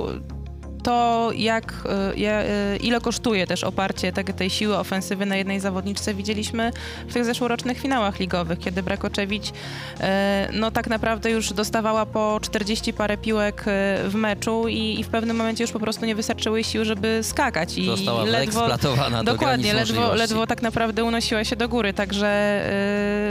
to, 0.89 1.31
jak, 1.35 1.73
e, 1.87 2.15
e, 2.17 2.77
ile 2.77 3.01
kosztuje 3.01 3.47
też 3.47 3.65
oparcie 3.65 4.13
te, 4.13 4.25
tej 4.25 4.51
siły 4.51 4.77
ofensywy 4.77 5.27
na 5.27 5.37
jednej 5.37 5.61
zawodniczce, 5.61 6.15
widzieliśmy 6.15 6.73
w 7.09 7.13
tych 7.13 7.25
zeszłorocznych 7.25 7.79
finałach 7.79 8.19
ligowych, 8.21 8.59
kiedy 8.59 8.83
Brakoczewicz 8.83 9.45
e, 10.01 10.49
no 10.53 10.71
tak 10.71 10.89
naprawdę 10.89 11.31
już 11.31 11.53
dostawała 11.53 12.07
po 12.07 12.39
40 12.43 12.93
parę 12.93 13.17
piłek 13.17 13.65
w 14.05 14.13
meczu 14.15 14.69
i, 14.69 15.01
i 15.01 15.05
w 15.05 15.09
pewnym 15.09 15.37
momencie 15.37 15.65
już 15.65 15.73
po 15.73 15.81
prostu 15.81 16.07
nie 16.07 16.15
wystarczyły 16.15 16.59
jej 16.59 16.65
sił, 16.65 16.85
żeby 16.85 17.21
skakać. 17.23 17.79
I 17.79 17.87
Została 17.87 18.25
ledwo, 18.25 18.69
Dokładnie, 19.25 19.75
ledwo, 19.75 20.15
ledwo 20.15 20.47
tak 20.47 20.63
naprawdę 20.63 21.05
unosiła 21.05 21.45
się 21.45 21.57
do 21.57 21.69
góry, 21.69 21.93
także 21.93 22.63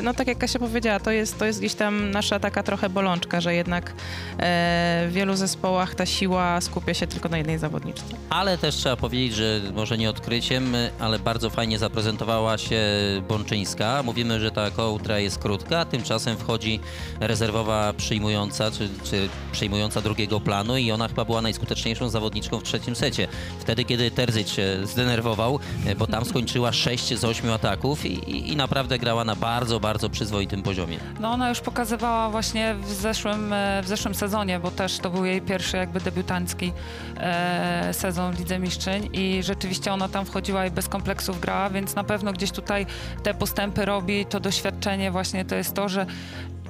no 0.03 0.13
tak 0.13 0.27
jak 0.27 0.37
Kasia 0.37 0.59
powiedziała, 0.59 0.99
to 0.99 1.11
jest, 1.11 1.39
to 1.39 1.45
jest 1.45 1.59
gdzieś 1.59 1.73
tam 1.73 2.11
nasza 2.11 2.39
taka 2.39 2.63
trochę 2.63 2.89
bolączka, 2.89 3.41
że 3.41 3.53
jednak 3.53 3.93
w 4.37 5.09
wielu 5.11 5.35
zespołach 5.35 5.95
ta 5.95 6.05
siła 6.05 6.61
skupia 6.61 6.93
się 6.93 7.07
tylko 7.07 7.29
na 7.29 7.37
jednej 7.37 7.46
zawodniczce. 7.55 8.15
Ale 8.29 8.57
też 8.57 8.75
trzeba 8.75 8.95
powiedzieć, 8.95 9.35
że 9.35 9.61
może 9.73 9.97
nie 9.97 10.09
odkryciem, 10.09 10.75
ale 10.99 11.19
bardzo 11.19 11.49
fajnie 11.49 11.79
zaprezentowała 11.79 12.57
się 12.57 12.81
Bączyńska. 13.27 14.03
Mówimy, 14.03 14.39
że 14.39 14.51
ta 14.51 14.71
kołdra 14.71 15.19
jest 15.19 15.37
krótka, 15.37 15.85
tymczasem 15.85 16.37
wchodzi 16.37 16.79
rezerwowa 17.19 17.93
przyjmująca, 17.93 18.71
czy, 18.71 18.89
czy 19.03 19.29
przyjmująca 19.51 20.01
drugiego 20.01 20.39
planu 20.39 20.77
i 20.77 20.91
ona 20.91 21.07
chyba 21.07 21.25
była 21.25 21.41
najskuteczniejszą 21.41 22.09
zawodniczką 22.09 22.59
w 22.59 22.63
trzecim 22.63 22.95
secie. 22.95 23.27
Wtedy, 23.59 23.83
kiedy 23.83 24.11
Terzyc 24.11 24.49
się 24.49 24.77
zdenerwował, 24.83 25.59
bo 25.97 26.07
tam 26.07 26.25
skończyła 26.25 26.71
6 26.71 27.19
z 27.19 27.23
8 27.23 27.51
ataków 27.51 28.05
i, 28.05 28.13
i, 28.13 28.51
i 28.51 28.55
naprawdę 28.55 28.99
grała 28.99 29.23
na 29.23 29.35
bardzo, 29.35 29.79
bardzo 29.79 30.09
przyzwoitym 30.09 30.63
poziomie. 30.63 30.97
No 31.19 31.31
ona 31.31 31.49
już 31.49 31.59
pokazywała 31.59 32.29
właśnie 32.29 32.75
w 32.81 32.93
zeszłym, 32.93 33.53
e, 33.53 33.81
w 33.83 33.87
zeszłym 33.87 34.15
sezonie, 34.15 34.59
bo 34.59 34.71
też 34.71 34.97
to 34.97 35.09
był 35.09 35.25
jej 35.25 35.41
pierwszy 35.41 35.77
jakby 35.77 35.99
debiutancki 35.99 36.71
e, 37.17 37.26
sezon 37.91 38.33
w 38.33 38.39
Lidze 38.39 38.59
Mistrzyń 38.59 39.09
i 39.13 39.43
rzeczywiście 39.43 39.93
ona 39.93 40.09
tam 40.09 40.25
wchodziła 40.25 40.65
i 40.65 40.71
bez 40.71 40.87
kompleksów 40.87 41.41
grała, 41.41 41.69
więc 41.69 41.95
na 41.95 42.03
pewno 42.03 42.33
gdzieś 42.33 42.51
tutaj 42.51 42.85
te 43.23 43.33
postępy 43.33 43.85
robi, 43.85 44.25
to 44.25 44.39
doświadczenie. 44.39 45.11
Właśnie 45.11 45.45
to 45.45 45.55
jest 45.55 45.73
to, 45.73 45.89
że 45.89 46.05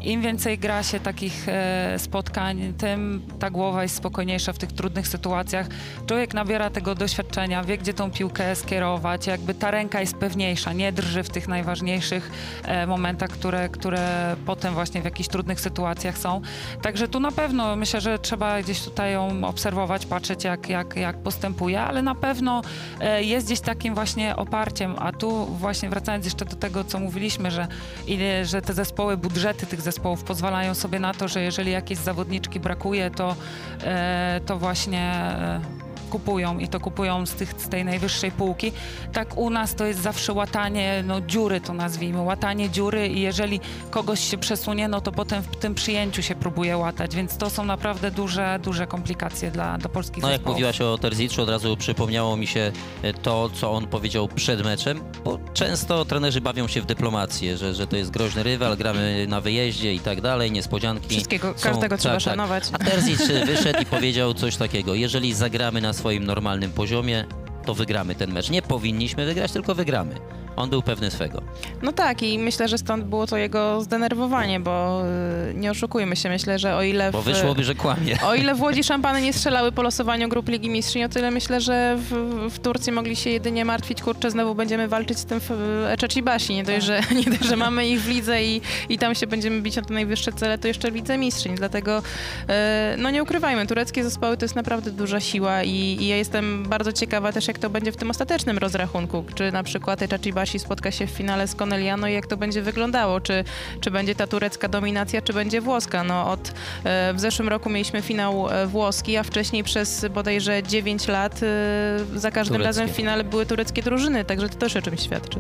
im 0.02 0.22
więcej 0.22 0.58
gra 0.58 0.84
się 0.84 1.00
takich 1.00 1.50
e, 1.50 2.00
spotkań, 2.00 2.74
tym 2.78 3.22
ta 3.40 3.50
głowa 3.50 3.84
jest 3.84 3.96
spokojniejsza 3.96 4.54
w 4.54 4.58
tych 4.58 4.72
trudnych 4.72 5.08
sytuacjach. 5.08 5.68
Człowiek 6.06 6.34
nabiera 6.34 6.70
tego 6.70 6.96
doświadczenia, 6.96 7.64
wie 7.64 7.78
gdzie 7.78 7.94
tą 7.94 8.12
piłkę 8.12 8.56
skierować, 8.56 9.28
jakby 9.28 9.54
ta 9.54 9.72
ręka 9.72 10.02
jest 10.02 10.16
pewniejsza, 10.16 10.74
nie 10.74 10.92
drży 10.92 11.24
w 11.24 11.30
tych 11.30 11.48
najważniejszych 11.48 12.32
e, 12.64 12.88
momentach, 12.88 13.30
które, 13.30 13.70
które 13.70 14.36
potem 14.46 14.74
właśnie 14.74 15.02
w 15.02 15.06
jakichś 15.06 15.30
trudnych 15.30 15.62
sytuacjach 15.62 16.18
są. 16.18 16.42
Także 16.82 17.08
tu 17.08 17.20
na 17.20 17.32
pewno 17.32 17.76
myślę, 17.76 18.02
że 18.02 18.20
trzeba 18.20 18.62
gdzieś 18.62 18.82
tutaj 18.82 19.14
ją 19.14 19.44
obserwować, 19.44 20.06
patrzeć 20.06 20.44
jak, 20.44 20.70
jak, 20.70 20.96
jak 20.96 21.18
postępuje, 21.18 21.82
ale 21.82 22.02
na 22.02 22.16
pewno 22.16 22.62
e, 23.00 23.24
jest 23.24 23.46
gdzieś 23.46 23.60
takim 23.60 23.96
właśnie 23.96 24.36
oparciem, 24.36 24.96
a 25.00 25.12
tu 25.12 25.46
właśnie 25.46 25.90
wracając 25.90 26.26
jeszcze 26.26 26.46
do 26.46 26.56
tego, 26.56 26.84
co 26.84 27.00
mówiliśmy, 27.00 27.52
że, 27.52 27.68
ile, 28.08 28.46
że 28.46 28.62
te 28.62 28.74
zespoły, 28.74 29.18
budżety 29.18 29.66
tych 29.66 29.82
zespołów 29.88 30.24
pozwalają 30.24 30.74
sobie 30.74 31.00
na 31.00 31.14
to, 31.14 31.28
że 31.28 31.42
jeżeli 31.42 31.72
jakiejś 31.72 32.00
zawodniczki 32.00 32.60
brakuje, 32.60 33.12
to, 33.12 33.36
e, 33.84 34.42
to 34.46 34.58
właśnie 34.58 35.02
e, 35.02 35.62
kupują 36.08 36.60
i 36.60 36.68
to 36.68 36.80
kupują 36.80 37.26
z, 37.26 37.34
tych, 37.34 37.54
z 37.58 37.70
tej 37.70 37.86
najwyższej 37.86 38.32
półki, 38.32 38.72
tak 39.14 39.38
u 39.38 39.50
nas 39.50 39.76
to 39.76 39.86
jest 39.86 40.02
zawsze 40.02 40.34
łatanie 40.34 41.04
no, 41.08 41.22
dziury, 41.22 41.62
to 41.62 41.74
nazwijmy, 41.74 42.22
łatanie 42.22 42.70
dziury 42.70 43.08
i 43.08 43.22
jeżeli 43.22 43.60
kogoś 43.92 44.20
się 44.20 44.38
przesunie, 44.38 44.88
no 44.88 45.02
to 45.02 45.12
potem 45.12 45.44
w 45.44 45.56
tym 45.56 45.76
przyjęciu 45.76 46.22
się 46.24 46.36
próbuje 46.36 46.78
łatać, 46.78 47.16
więc 47.16 47.38
to 47.38 47.50
są 47.50 47.66
naprawdę 47.66 48.12
duże, 48.12 48.60
duże 48.64 48.88
komplikacje 48.88 49.52
dla, 49.52 49.78
dla 49.78 49.90
polskich 49.90 50.24
No 50.24 50.30
jak 50.30 50.38
zespołów. 50.38 50.56
mówiłaś 50.56 50.82
o 50.82 50.98
Terziczu, 50.98 51.42
od 51.42 51.50
razu 51.50 51.78
przypomniało 51.78 52.38
mi 52.38 52.48
się 52.48 52.72
e, 53.02 53.14
to, 53.14 53.50
co 53.50 53.72
on 53.72 53.88
powiedział 53.88 54.28
przed 54.28 54.64
meczem, 54.64 55.00
bo 55.26 55.40
często 55.54 56.06
trenerzy 56.06 56.42
bawią 56.42 56.68
się 56.68 56.82
w 56.82 56.86
dyplomację, 56.86 57.58
że, 57.58 57.74
że 57.74 57.88
to 57.88 57.96
jest 57.96 58.12
groźny 58.12 58.44
rywal, 58.44 58.78
gramy 58.78 59.26
na 59.30 59.42
wyjeździe 59.42 59.94
i 59.94 60.00
tak 60.00 60.22
dalej, 60.22 60.52
niespodzianki. 60.52 61.10
Wszystkiego, 61.10 61.54
są- 61.56 61.70
każdego 61.70 61.98
trzeba 61.98 62.16
tak, 62.16 62.24
tak. 62.24 62.32
szanować. 62.34 62.64
A 62.74 62.78
Terzic 62.78 63.28
wyszedł 63.46 63.82
i 63.82 63.86
powiedział 63.86 64.34
coś 64.34 64.56
takiego, 64.56 64.96
jeżeli 64.96 65.34
zagramy 65.34 65.82
na 65.82 65.94
swoim 65.98 66.26
normalnym 66.26 66.72
poziomie, 66.72 67.26
to 67.66 67.74
wygramy 67.74 68.16
ten 68.16 68.32
mecz. 68.32 68.50
Nie 68.50 68.62
powinniśmy 68.62 69.26
wygrać, 69.26 69.52
tylko 69.52 69.76
wygramy. 69.76 70.16
On 70.58 70.70
był 70.70 70.82
pewny 70.82 71.12
swego. 71.12 71.42
No 71.82 71.92
tak 71.92 72.24
i 72.24 72.40
myślę, 72.40 72.68
że 72.68 72.78
stąd 72.78 73.04
było 73.04 73.28
to 73.28 73.38
jego 73.38 73.82
zdenerwowanie, 73.82 74.60
bo 74.60 75.04
y, 75.52 75.54
nie 75.54 75.72
oszukujmy 75.72 76.16
się, 76.16 76.30
myślę, 76.30 76.60
że 76.60 76.76
o 76.76 76.84
ile 76.84 77.12
Bo 77.12 77.22
w, 77.22 77.26
wyszłoby, 77.26 77.64
że 77.64 77.76
kłamie. 77.76 78.18
o 78.26 78.36
ile 78.36 78.56
w 78.56 78.62
Łodzi 78.62 78.84
szampany 78.92 79.22
nie 79.22 79.34
strzelały 79.34 79.72
po 79.72 79.82
losowaniu 79.82 80.30
grup 80.30 80.50
Ligi 80.50 80.70
Mistrzyń, 80.70 81.04
o 81.04 81.10
tyle 81.10 81.32
myślę, 81.32 81.62
że 81.62 81.96
w, 81.98 82.12
w 82.50 82.60
Turcji 82.60 82.92
mogli 82.92 83.16
się 83.16 83.30
jedynie 83.30 83.66
martwić, 83.66 84.02
kurczę, 84.02 84.32
znowu 84.32 84.56
będziemy 84.56 84.88
walczyć 84.88 85.20
z 85.20 85.26
tym 85.26 85.40
Eczacibasi. 85.88 86.56
Nie 86.56 86.64
dość, 86.64 86.86
że, 86.86 87.02
nie 87.26 87.32
dość, 87.38 87.46
że 87.46 87.56
mamy 87.56 87.88
ich 87.88 88.02
w 88.02 88.08
lidze 88.10 88.44
i, 88.44 88.62
i 88.90 88.98
tam 88.98 89.16
się 89.16 89.28
będziemy 89.28 89.62
bić 89.62 89.78
o 89.78 89.82
te 89.82 89.94
najwyższe 89.94 90.32
cele, 90.32 90.58
to 90.58 90.68
jeszcze 90.68 90.92
w 90.92 90.96
Lidze 90.96 91.18
Mistrzyń. 91.18 91.56
Dlatego, 91.56 92.02
e, 92.50 92.96
no 92.98 93.10
nie 93.10 93.24
ukrywajmy, 93.24 93.68
tureckie 93.68 94.04
zespoły 94.04 94.38
to 94.38 94.46
jest 94.46 94.56
naprawdę 94.56 94.92
duża 94.92 95.20
siła 95.20 95.64
i, 95.64 95.72
i 95.72 96.08
ja 96.08 96.18
jestem 96.18 96.64
bardzo 96.64 96.94
ciekawa 96.94 97.32
też, 97.32 97.48
jak 97.48 97.60
to 97.60 97.70
będzie 97.70 97.92
w 97.92 97.98
tym 97.98 98.10
ostatecznym 98.10 98.58
rozrachunku. 98.58 99.24
Czy 99.36 99.52
na 99.52 99.64
przykład 99.64 100.02
Eczacibasi 100.48 100.60
spotka 100.60 100.92
się 100.92 101.08
w 101.08 101.10
finale 101.10 101.48
z 101.48 101.56
Corneliano 101.56 102.08
i 102.08 102.14
jak 102.14 102.28
to 102.28 102.38
będzie 102.38 102.62
wyglądało. 102.62 103.22
Czy, 103.22 103.44
czy 103.82 103.92
będzie 103.92 104.16
ta 104.16 104.28
turecka 104.28 104.68
dominacja, 104.68 105.22
czy 105.22 105.34
będzie 105.34 105.62
włoska. 105.62 106.04
No 106.04 106.32
od, 106.32 106.54
e, 106.84 107.14
w 107.14 107.20
zeszłym 107.20 107.50
roku 107.50 107.70
mieliśmy 107.70 108.02
finał 108.02 108.50
e, 108.50 108.68
włoski, 108.68 109.18
a 109.18 109.24
wcześniej 109.24 109.64
przez 109.64 110.06
bodajże 110.14 110.64
9 110.64 111.08
lat 111.08 111.40
e, 111.44 112.20
za 112.20 112.32
każdym 112.32 112.58
Tureckie. 112.58 112.68
razem 112.68 112.88
w 112.88 112.92
finale 112.92 113.24
były 113.24 113.46
tureckie 113.46 113.82
drużyny, 113.82 114.26
także 114.26 114.50
to 114.50 114.56
też 114.56 114.76
o 114.76 114.82
czymś 114.82 115.02
świadczy. 115.02 115.40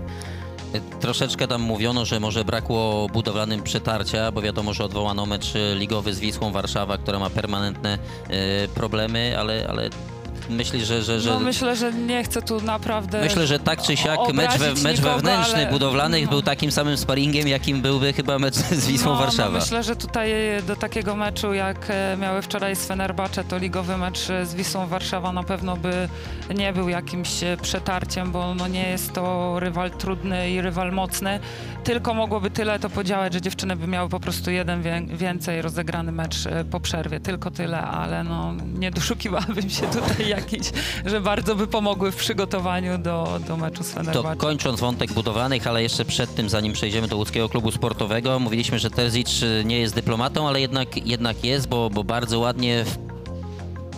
Troszeczkę 0.99 1.47
tam 1.47 1.61
mówiono, 1.61 2.05
że 2.05 2.19
może 2.19 2.45
brakło 2.45 3.07
budowlanym 3.13 3.63
przetarcia, 3.63 4.31
bo 4.31 4.41
wiadomo, 4.41 4.73
że 4.73 4.83
odwołano 4.83 5.25
mecz 5.25 5.53
ligowy 5.75 6.13
z 6.13 6.19
Wisłą 6.19 6.51
Warszawa, 6.51 6.97
która 6.97 7.19
ma 7.19 7.29
permanentne 7.29 7.97
problemy, 8.75 9.35
ale, 9.39 9.67
ale 9.69 9.89
myślę, 10.49 10.79
że, 10.79 11.01
że, 11.03 11.19
że 11.19 11.29
No 11.29 11.39
myślę, 11.39 11.75
że 11.75 11.93
nie 11.93 12.23
chcę 12.23 12.41
tu 12.41 12.61
naprawdę... 12.61 13.21
Myślę, 13.21 13.47
że 13.47 13.59
tak 13.59 13.81
czy 13.81 13.97
siak 13.97 14.19
mecz, 14.33 14.57
we, 14.57 14.73
mecz 14.73 14.97
nikogo, 14.97 15.15
wewnętrzny 15.15 15.55
ale- 15.55 15.71
budowlanych 15.71 16.23
no. 16.25 16.29
był 16.29 16.41
takim 16.41 16.71
samym 16.71 16.97
sparingiem, 16.97 17.47
jakim 17.47 17.81
byłby 17.81 18.13
chyba 18.13 18.39
mecz 18.39 18.55
z 18.55 18.87
Wisłą 18.87 19.11
no, 19.13 19.19
Warszawa. 19.19 19.51
No 19.51 19.59
myślę, 19.59 19.83
że 19.83 19.95
tutaj 19.95 20.31
do 20.67 20.75
takiego 20.75 21.15
meczu, 21.15 21.53
jak 21.53 21.85
e, 21.89 22.17
miały 22.19 22.41
wczoraj 22.41 22.75
z 22.75 22.85
Fenerbahce, 22.85 23.43
to 23.43 23.57
ligowy 23.57 23.97
mecz 23.97 24.29
e, 24.29 24.45
z 24.45 24.55
Wisłą 24.55 24.87
Warszawa 24.87 25.31
na 25.31 25.43
pewno 25.43 25.77
by 25.77 26.09
nie 26.55 26.73
był 26.73 26.89
jakimś 26.89 27.43
e, 27.43 27.57
przetarciem, 27.61 28.31
bo 28.31 28.55
no 28.55 28.67
nie 28.67 28.89
jest 28.89 29.13
to 29.13 29.55
rywal 29.59 29.91
trudny 29.91 30.51
i 30.51 30.61
rywal 30.61 30.91
mocny, 30.91 31.39
tylko 31.83 32.13
mogłoby 32.13 32.51
tyle 32.51 32.79
to 32.79 32.89
podziałać, 32.89 33.33
że 33.33 33.41
dziewczyny 33.41 33.75
by 33.75 33.87
miały 33.87 34.09
po 34.09 34.19
prostu 34.19 34.51
jeden 34.51 34.81
wię- 34.81 35.05
więcej 35.17 35.61
rozegrany 35.61 36.11
mecz 36.11 36.45
e, 36.45 36.65
po 36.65 36.79
przerwie, 36.79 37.19
tylko 37.19 37.51
tyle, 37.51 37.81
ale 37.81 38.23
no 38.23 38.53
nie 38.79 38.91
doszukiwałabym 38.91 39.69
się 39.69 39.87
tutaj 39.87 40.29
jakiejś, 40.37 40.71
że 41.05 41.21
bardzo 41.21 41.55
by 41.55 41.67
pomogły 41.67 42.11
w 42.11 42.15
przygotowaniu 42.15 42.97
do, 42.97 43.39
do 43.47 43.57
meczu 43.57 43.83
z 43.83 43.87
To 43.91 43.95
Fenerbahce. 43.95 44.37
kończąc 44.37 44.79
wątek 44.79 45.13
budowlanych, 45.13 45.67
ale 45.67 45.83
jeszcze 45.83 46.05
przed 46.05 46.35
tym, 46.35 46.49
zanim 46.49 46.73
przejdziemy 46.73 47.07
do 47.07 47.17
łódzkiego 47.17 47.49
klubu 47.49 47.71
sportowego, 47.71 48.39
mówiliśmy, 48.39 48.79
że 48.79 48.89
Terzic 48.89 49.29
nie 49.65 49.79
jest 49.79 49.95
dyplomatą, 49.95 50.47
ale 50.47 50.61
jednak, 50.61 51.07
jednak 51.07 51.43
jest, 51.43 51.67
bo, 51.67 51.89
bo 51.89 52.03
bardzo 52.03 52.39
ładnie 52.39 52.85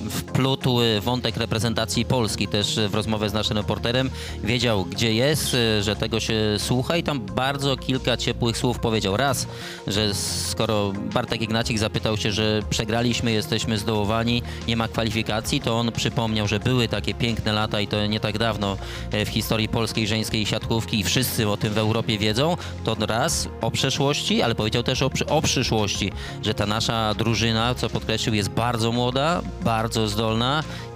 w 0.09 0.28
y, 0.39 1.01
wątek 1.01 1.37
reprezentacji 1.37 2.05
Polski 2.05 2.47
też 2.47 2.77
y, 2.77 2.89
w 2.89 2.95
rozmowę 2.95 3.29
z 3.29 3.33
naszym 3.33 3.57
reporterem. 3.57 4.09
Wiedział, 4.43 4.85
gdzie 4.85 5.13
jest, 5.13 5.53
y, 5.53 5.83
że 5.83 5.95
tego 5.95 6.19
się 6.19 6.35
słucha 6.57 6.97
i 6.97 7.03
tam 7.03 7.19
bardzo 7.19 7.77
kilka 7.77 8.17
ciepłych 8.17 8.57
słów 8.57 8.79
powiedział. 8.79 9.17
Raz, 9.17 9.47
że 9.87 10.13
skoro 10.13 10.91
Bartek 11.13 11.41
Ignacik 11.41 11.79
zapytał 11.79 12.17
się, 12.17 12.31
że 12.31 12.61
przegraliśmy, 12.69 13.31
jesteśmy 13.31 13.77
zdołowani, 13.77 14.43
nie 14.67 14.77
ma 14.77 14.87
kwalifikacji, 14.87 15.61
to 15.61 15.79
on 15.79 15.91
przypomniał, 15.91 16.47
że 16.47 16.59
były 16.59 16.87
takie 16.87 17.13
piękne 17.13 17.53
lata 17.53 17.81
i 17.81 17.87
to 17.87 18.05
nie 18.05 18.19
tak 18.19 18.37
dawno 18.37 18.77
w 19.25 19.29
historii 19.29 19.67
polskiej 19.67 20.07
żeńskiej 20.07 20.45
siatkówki 20.45 20.99
i 20.99 21.03
wszyscy 21.03 21.49
o 21.49 21.57
tym 21.57 21.73
w 21.73 21.77
Europie 21.77 22.17
wiedzą. 22.17 22.57
To 22.83 22.95
raz 23.05 23.47
o 23.61 23.71
przeszłości, 23.71 24.41
ale 24.41 24.55
powiedział 24.55 24.83
też 24.83 25.01
o, 25.01 25.09
o 25.27 25.41
przyszłości, 25.41 26.11
że 26.43 26.53
ta 26.53 26.65
nasza 26.65 27.13
drużyna, 27.13 27.75
co 27.75 27.89
podkreślił, 27.89 28.35
jest 28.35 28.49
bardzo 28.49 28.91
młoda, 28.91 29.41
bardzo 29.63 30.07
zdolna 30.07 30.28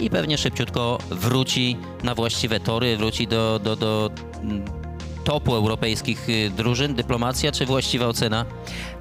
i 0.00 0.10
pewnie 0.10 0.38
szybciutko 0.38 0.98
wróci 1.10 1.76
na 2.02 2.14
właściwe 2.14 2.60
tory, 2.60 2.96
wróci 2.96 3.26
do, 3.26 3.60
do, 3.64 3.76
do 3.76 4.10
topu 5.24 5.54
europejskich 5.54 6.28
y, 6.28 6.50
drużyn. 6.56 6.94
Dyplomacja 6.94 7.52
czy 7.52 7.66
właściwa 7.66 8.06
ocena? 8.06 8.44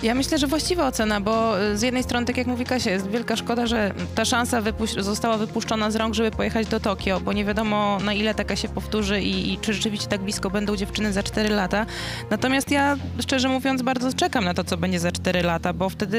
Ja 0.03 0.15
myślę, 0.15 0.37
że 0.37 0.47
właściwa 0.47 0.87
ocena, 0.87 1.21
bo 1.21 1.61
y, 1.61 1.77
z 1.77 1.81
jednej 1.81 2.03
strony, 2.03 2.25
tak 2.25 2.37
jak 2.37 2.47
mówi 2.47 2.65
Kasia, 2.65 2.91
jest 2.91 3.09
wielka 3.09 3.35
szkoda, 3.35 3.67
że 3.67 3.93
ta 4.15 4.25
szansa 4.25 4.61
wypuś- 4.61 5.01
została 5.01 5.37
wypuszczona 5.37 5.91
z 5.91 5.95
rąk, 5.95 6.13
żeby 6.15 6.31
pojechać 6.31 6.67
do 6.67 6.79
Tokio, 6.79 7.19
bo 7.19 7.33
nie 7.33 7.45
wiadomo 7.45 7.97
na 8.03 8.13
ile 8.13 8.35
taka 8.35 8.55
się 8.55 8.69
powtórzy 8.69 9.21
i, 9.21 9.53
i 9.53 9.57
czy 9.57 9.73
rzeczywiście 9.73 10.07
tak 10.07 10.21
blisko 10.21 10.49
będą 10.49 10.75
dziewczyny 10.75 11.13
za 11.13 11.23
4 11.23 11.49
lata. 11.49 11.85
Natomiast 12.29 12.71
ja, 12.71 12.97
szczerze 13.21 13.49
mówiąc, 13.49 13.81
bardzo 13.81 14.13
czekam 14.13 14.45
na 14.45 14.53
to, 14.53 14.63
co 14.63 14.77
będzie 14.77 14.99
za 14.99 15.11
4 15.11 15.41
lata, 15.43 15.73
bo 15.73 15.89
wtedy 15.89 16.17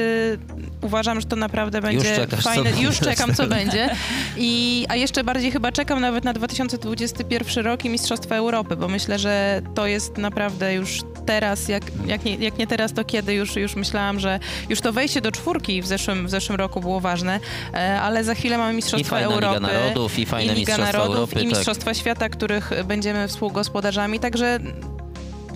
uważam, 0.81 1.21
że 1.21 1.27
to 1.27 1.35
naprawdę 1.35 1.81
będzie 1.81 2.15
czekasz, 2.15 2.43
co 2.43 2.49
fajne. 2.49 2.71
Już 2.81 2.99
czekam, 2.99 3.33
co 3.35 3.47
będzie. 3.47 3.89
I, 4.37 4.85
a 4.89 4.95
jeszcze 4.95 5.23
bardziej 5.23 5.51
chyba 5.51 5.71
czekam 5.71 6.01
nawet 6.01 6.23
na 6.23 6.33
2021 6.33 7.65
rok 7.65 7.85
i 7.85 7.89
Mistrzostwa 7.89 8.35
Europy, 8.35 8.75
bo 8.75 8.87
myślę, 8.87 9.19
że 9.19 9.61
to 9.75 9.87
jest 9.87 9.94
naprawdę 10.17 10.73
już 10.73 11.01
teraz, 11.25 11.67
jak, 11.67 11.83
jak, 12.05 12.25
nie, 12.25 12.35
jak 12.35 12.57
nie 12.57 12.67
teraz, 12.67 12.93
to 12.93 13.05
kiedy 13.05 13.33
już, 13.33 13.55
już 13.55 13.75
myślałam, 13.75 14.19
że 14.19 14.39
już 14.69 14.81
to 14.81 14.93
wejście 14.93 15.21
do 15.21 15.31
czwórki 15.31 15.81
w 15.81 15.87
zeszłym, 15.87 16.27
w 16.27 16.29
zeszłym 16.29 16.57
roku 16.57 16.81
było 16.81 16.99
ważne, 16.99 17.39
e, 17.73 18.01
ale 18.01 18.23
za 18.23 18.35
chwilę 18.35 18.57
mamy 18.57 18.73
I 18.73 18.75
Mistrzostwa 18.75 19.09
fajna 19.09 19.33
Europy. 19.33 19.59
Liga 19.59 19.73
Narodów, 19.73 20.19
i 20.19 20.25
fajne 20.25 20.53
i 20.53 20.55
Liga 20.55 20.71
Mistrzostwa 20.71 20.97
Narodów, 20.97 21.15
Europy. 21.15 21.39
i 21.39 21.43
tak. 21.43 21.49
Mistrzostwa 21.49 21.93
Świata, 21.93 22.29
których 22.29 22.71
będziemy 22.85 23.27
współgospodarzami, 23.27 24.19
także 24.19 24.59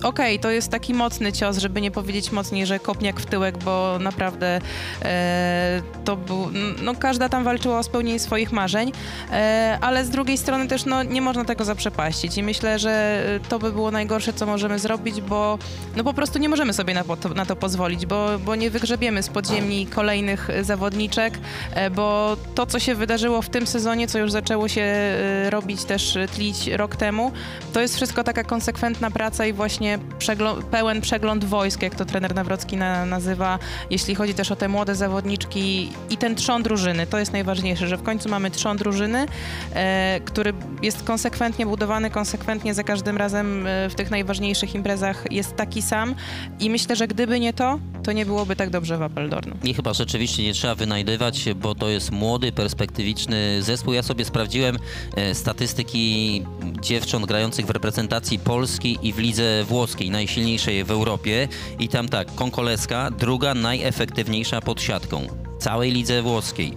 okej, 0.02 0.38
to 0.38 0.50
jest 0.50 0.68
taki 0.70 0.94
mocny 0.94 1.32
cios, 1.32 1.58
żeby 1.58 1.80
nie 1.80 1.90
powiedzieć 1.90 2.32
mocniej, 2.32 2.66
że 2.66 2.78
kopniak 2.78 3.20
w 3.20 3.26
tyłek, 3.26 3.58
bo 3.58 3.98
naprawdę 4.00 4.60
e, 5.02 5.82
to 6.04 6.16
był, 6.16 6.48
no 6.82 6.94
każda 6.94 7.28
tam 7.28 7.44
walczyła 7.44 7.78
o 7.78 7.82
spełnienie 7.82 8.18
swoich 8.18 8.52
marzeń, 8.52 8.92
e, 9.32 9.78
ale 9.80 10.04
z 10.04 10.10
drugiej 10.10 10.38
strony 10.38 10.68
też 10.68 10.84
no, 10.84 11.02
nie 11.02 11.22
można 11.22 11.44
tego 11.44 11.64
zaprzepaścić 11.64 12.38
i 12.38 12.42
myślę, 12.42 12.78
że 12.78 13.22
to 13.48 13.58
by 13.58 13.72
było 13.72 13.90
najgorsze, 13.90 14.32
co 14.32 14.46
możemy 14.46 14.78
zrobić, 14.78 15.20
bo 15.20 15.58
no 15.96 16.04
po 16.04 16.14
prostu 16.14 16.38
nie 16.38 16.48
możemy 16.48 16.72
sobie 16.72 16.94
na, 16.94 17.04
po- 17.04 17.28
na 17.34 17.46
to 17.46 17.56
pozwolić, 17.56 18.06
bo, 18.06 18.38
bo 18.38 18.56
nie 18.56 18.70
wygrzebiemy 18.70 19.22
z 19.22 19.28
podziemi 19.28 19.86
kolejnych 19.86 20.48
zawodniczek, 20.62 21.38
e, 21.74 21.90
bo 21.90 22.36
to, 22.54 22.66
co 22.66 22.78
się 22.78 22.94
wydarzyło 22.94 23.42
w 23.42 23.48
tym 23.48 23.66
sezonie, 23.66 24.08
co 24.08 24.18
już 24.18 24.32
zaczęło 24.32 24.68
się 24.68 24.82
e, 24.82 25.50
robić 25.50 25.84
też, 25.84 26.16
e, 26.16 26.28
tlić 26.28 26.66
rok 26.66 26.96
temu, 26.96 27.32
to 27.72 27.80
jest 27.80 27.96
wszystko 27.96 28.24
taka 28.24 28.44
konsekwentna 28.44 29.10
praca 29.10 29.46
i 29.46 29.52
właśnie 29.52 29.89
przeglo- 30.18 30.62
pełen 30.62 31.00
przegląd 31.00 31.44
wojsk, 31.44 31.82
jak 31.82 31.94
to 31.94 32.04
trener 32.04 32.34
Nawrocki 32.34 32.76
na, 32.76 33.06
nazywa, 33.06 33.58
jeśli 33.90 34.14
chodzi 34.14 34.34
też 34.34 34.52
o 34.52 34.56
te 34.56 34.68
młode 34.68 34.94
zawodniczki 34.94 35.90
i 36.10 36.16
ten 36.16 36.34
trzon 36.34 36.62
drużyny. 36.62 37.06
To 37.06 37.18
jest 37.18 37.32
najważniejsze, 37.32 37.88
że 37.88 37.96
w 37.96 38.02
końcu 38.02 38.28
mamy 38.28 38.50
trzon 38.50 38.76
drużyny, 38.76 39.26
e, 39.74 40.20
który 40.24 40.52
jest 40.82 41.02
konsekwentnie 41.02 41.66
budowany, 41.66 42.10
konsekwentnie 42.10 42.74
za 42.74 42.84
każdym 42.84 43.16
razem 43.16 43.66
e, 43.66 43.88
w 43.90 43.94
tych 43.94 44.10
najważniejszych 44.10 44.74
imprezach 44.74 45.24
jest 45.30 45.56
taki 45.56 45.82
sam 45.82 46.14
i 46.60 46.70
myślę, 46.70 46.96
że 46.96 47.08
gdyby 47.08 47.40
nie 47.40 47.52
to, 47.52 47.78
to 48.02 48.12
nie 48.12 48.26
byłoby 48.26 48.56
tak 48.56 48.70
dobrze 48.70 48.98
w 48.98 49.02
Appeldornu. 49.02 49.56
I 49.64 49.74
chyba 49.74 49.92
rzeczywiście 49.94 50.42
nie 50.42 50.52
trzeba 50.52 50.74
wynajdywać, 50.74 51.44
bo 51.56 51.74
to 51.74 51.88
jest 51.88 52.10
młody, 52.10 52.52
perspektywiczny 52.52 53.62
zespół. 53.62 53.94
Ja 53.94 54.02
sobie 54.02 54.24
sprawdziłem 54.24 54.78
e, 55.16 55.34
statystyki 55.34 56.42
dziewcząt 56.80 57.26
grających 57.26 57.66
w 57.66 57.70
reprezentacji 57.70 58.38
Polski 58.38 58.98
i 59.02 59.12
w 59.12 59.18
lidze 59.18 59.64
włoskiej, 59.64 59.79
najsilniejszej 60.10 60.84
w 60.84 60.90
Europie. 60.90 61.48
I 61.78 61.88
tam 61.88 62.08
tak, 62.08 62.34
Konkoleska, 62.34 63.10
druga 63.10 63.54
najefektywniejsza 63.54 64.60
pod 64.60 64.82
siatką. 64.82 65.49
Całej 65.60 65.92
lidze 65.92 66.22
włoskiej. 66.22 66.74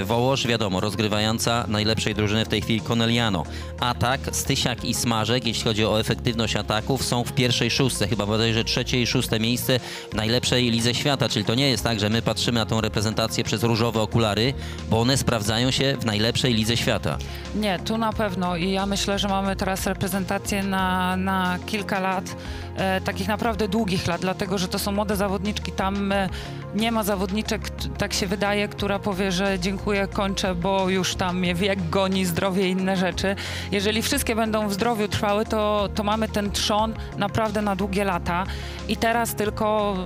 E, 0.00 0.04
Wołosz, 0.04 0.46
wiadomo, 0.46 0.80
rozgrywająca 0.80 1.64
najlepszej 1.68 2.14
drużyny 2.14 2.44
w 2.44 2.48
tej 2.48 2.62
chwili 2.62 2.80
Corneliano. 2.80 3.44
Atak, 3.80 4.20
Stysiak 4.32 4.84
i 4.84 4.94
Smażek, 4.94 5.46
jeśli 5.46 5.64
chodzi 5.64 5.84
o 5.84 6.00
efektywność 6.00 6.56
ataków, 6.56 7.04
są 7.04 7.24
w 7.24 7.32
pierwszej 7.32 7.70
szóstce, 7.70 8.08
chyba 8.08 8.26
bodajże 8.26 8.64
trzecie 8.64 9.02
i 9.02 9.06
szóste 9.06 9.40
miejsce 9.40 9.80
w 10.10 10.14
najlepszej 10.14 10.70
lidze 10.70 10.94
świata, 10.94 11.28
czyli 11.28 11.44
to 11.44 11.54
nie 11.54 11.70
jest 11.70 11.84
tak, 11.84 12.00
że 12.00 12.10
my 12.10 12.22
patrzymy 12.22 12.60
na 12.60 12.66
tą 12.66 12.80
reprezentację 12.80 13.44
przez 13.44 13.62
różowe 13.62 14.00
okulary, 14.00 14.54
bo 14.90 15.00
one 15.00 15.16
sprawdzają 15.16 15.70
się 15.70 15.96
w 16.00 16.04
najlepszej 16.04 16.54
lidze 16.54 16.76
świata. 16.76 17.18
Nie, 17.54 17.78
tu 17.78 17.98
na 17.98 18.12
pewno 18.12 18.56
i 18.56 18.70
ja 18.70 18.86
myślę, 18.86 19.18
że 19.18 19.28
mamy 19.28 19.56
teraz 19.56 19.86
reprezentację 19.86 20.62
na, 20.62 21.16
na 21.16 21.58
kilka 21.66 22.00
lat, 22.00 22.36
e, 22.76 23.00
takich 23.00 23.28
naprawdę 23.28 23.68
długich 23.68 24.06
lat, 24.06 24.20
dlatego 24.20 24.58
że 24.58 24.68
to 24.68 24.78
są 24.78 24.92
młode 24.92 25.16
zawodniczki. 25.16 25.72
Tam 25.72 26.12
e, 26.12 26.28
nie 26.74 26.92
ma 26.92 27.02
zawodniczek, 27.02 27.70
tak 27.98 28.12
się 28.12 28.26
wydaje, 28.26 28.68
która 28.68 28.98
powie, 28.98 29.32
że 29.32 29.58
dziękuję, 29.58 30.06
kończę, 30.06 30.54
bo 30.54 30.88
już 30.88 31.14
tam 31.14 31.38
mnie 31.38 31.54
wiek 31.54 31.90
goni, 31.90 32.24
zdrowie 32.24 32.68
i 32.68 32.70
inne 32.70 32.96
rzeczy. 32.96 33.36
Jeżeli 33.72 34.02
wszystkie 34.02 34.36
będą 34.36 34.68
w 34.68 34.72
zdrowiu 34.72 35.08
trwały, 35.08 35.44
to, 35.44 35.88
to 35.94 36.02
mamy 36.02 36.28
ten 36.28 36.50
trzon 36.50 36.94
naprawdę 37.18 37.62
na 37.62 37.76
długie 37.76 38.04
lata. 38.04 38.44
I 38.88 38.96
teraz 38.96 39.34
tylko 39.34 39.96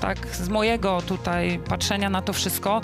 tak 0.00 0.26
z 0.36 0.48
mojego 0.48 1.02
tutaj 1.02 1.58
patrzenia 1.68 2.10
na 2.10 2.22
to 2.22 2.32
wszystko, 2.32 2.80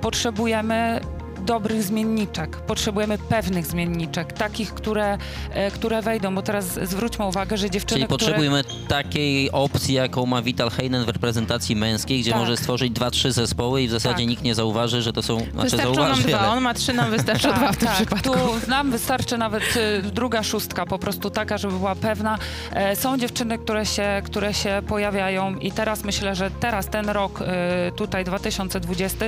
potrzebujemy 0.00 1.00
dobrych 1.44 1.82
zmienniczek. 1.82 2.56
Potrzebujemy 2.56 3.18
pewnych 3.18 3.66
zmienniczek, 3.66 4.32
takich, 4.32 4.74
które, 4.74 5.18
e, 5.50 5.70
które 5.70 6.02
wejdą, 6.02 6.34
bo 6.34 6.42
teraz 6.42 6.64
zwróćmy 6.64 7.24
uwagę, 7.26 7.56
że 7.56 7.70
dziewczyny, 7.70 7.98
Czyli 7.98 8.04
które... 8.04 8.18
potrzebujemy 8.18 8.64
takiej 8.88 9.52
opcji, 9.52 9.94
jaką 9.94 10.26
ma 10.26 10.42
Vital 10.42 10.70
Heinen 10.70 11.04
w 11.04 11.08
reprezentacji 11.08 11.76
męskiej, 11.76 12.20
gdzie 12.20 12.30
Tak. 12.30 12.40
może 12.40 12.56
stworzyć 12.56 12.92
dwa, 12.92 13.10
trzy 13.10 13.32
zespoły 13.32 13.82
i 13.82 13.88
w 13.88 13.90
zasadzie 13.90 14.14
Tak. 14.16 14.26
nikt 14.26 14.42
nie 14.42 14.54
zauważy, 14.54 15.02
że 15.02 15.12
to 15.12 15.22
są... 15.22 15.38
Znaczy 15.38 15.70
Wystarczą 15.70 15.84
nam 15.86 15.94
zauważy, 15.94 16.22
dwa, 16.28 16.38
ale... 16.38 16.48
on 16.48 16.62
ma 16.62 16.74
trzy, 16.74 16.92
nam 16.92 17.10
wystarczy 17.10 17.48
dwa 17.58 17.72
w 17.72 17.76
tym 17.76 17.88
przypadku. 17.88 18.30
Tak, 18.30 18.62
Tu 18.62 18.70
nam 18.70 18.90
wystarczy 18.90 19.38
nawet 19.38 19.62
y, 19.76 20.02
druga 20.02 20.42
szóstka, 20.42 20.86
po 20.86 20.98
prostu 20.98 21.30
taka, 21.30 21.58
żeby 21.58 21.78
była 21.78 21.94
pewna. 21.94 22.38
E, 22.72 22.96
są 22.96 23.18
dziewczyny, 23.18 23.58
które 23.58 23.86
się, 23.86 24.22
które 24.24 24.54
się 24.54 24.82
pojawiają 24.88 25.56
i 25.58 25.72
teraz 25.72 26.04
myślę, 26.04 26.34
że 26.34 26.50
teraz 26.50 26.86
ten 26.88 27.08
rok, 27.08 27.40
y, 27.40 27.44
tutaj 27.92 28.24
2020, 28.24 29.26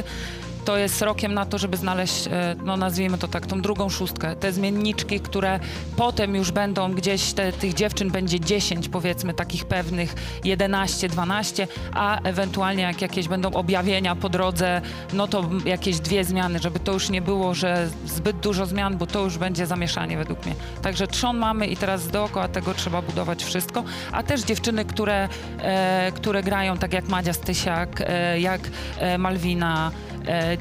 to 0.67 0.77
jest 0.77 1.03
rokiem 1.03 1.35
na 1.35 1.47
to, 1.47 1.59
żeby 1.59 1.77
znaleźć, 1.77 2.27
e, 2.27 2.57
no 2.65 2.77
nazwijmy 2.77 3.19
to 3.19 3.29
tak, 3.29 3.47
tą 3.47 3.61
drugą 3.61 3.89
szóstkę. 3.89 4.37
Te 4.37 4.53
zmienniczki, 4.53 5.21
które 5.21 5.61
potem 5.97 6.35
już 6.35 6.51
będą 6.51 6.93
gdzieś, 6.93 7.33
te, 7.33 7.53
tych 7.53 7.75
dziewczyn 7.75 8.11
będzie 8.11 8.41
10 8.41 8.89
powiedzmy, 8.89 9.35
takich 9.35 9.65
pewnych, 9.65 10.15
11, 10.45 11.09
12, 11.09 11.69
a 11.93 12.21
ewentualnie 12.21 12.83
jak 12.83 13.03
jakieś 13.03 13.29
będą 13.29 13.51
objawienia 13.53 14.17
po 14.17 14.29
drodze, 14.29 14.81
no 15.13 15.29
to 15.29 15.51
jakieś 15.65 16.01
dwie 16.01 16.25
zmiany, 16.25 16.59
żeby 16.59 16.79
to 16.79 16.93
już 16.93 17.11
nie 17.11 17.23
było, 17.23 17.55
że 17.55 17.89
zbyt 18.07 18.37
dużo 18.37 18.67
zmian, 18.67 18.97
bo 18.97 19.07
to 19.07 19.25
już 19.25 19.39
będzie 19.39 19.67
zamieszanie 19.67 20.17
według 20.19 20.47
mnie. 20.47 20.55
Także 20.83 21.07
trzon 21.07 21.39
mamy 21.39 21.67
i 21.67 21.77
teraz 21.77 22.09
dookoła 22.09 22.49
tego 22.49 22.75
trzeba 22.75 23.03
budować 23.03 23.45
wszystko, 23.45 23.85
a 24.13 24.23
też 24.23 24.43
dziewczyny, 24.43 24.85
które, 24.85 25.29
e, 25.59 26.13
które 26.15 26.43
grają 26.43 26.79
tak 26.79 26.93
jak 26.93 27.09
Madzia 27.09 27.33
Stysiak, 27.33 28.01
e, 28.01 28.41
jak 28.41 28.61
e, 28.99 29.19
Malwina, 29.19 29.91
e, 30.27 30.59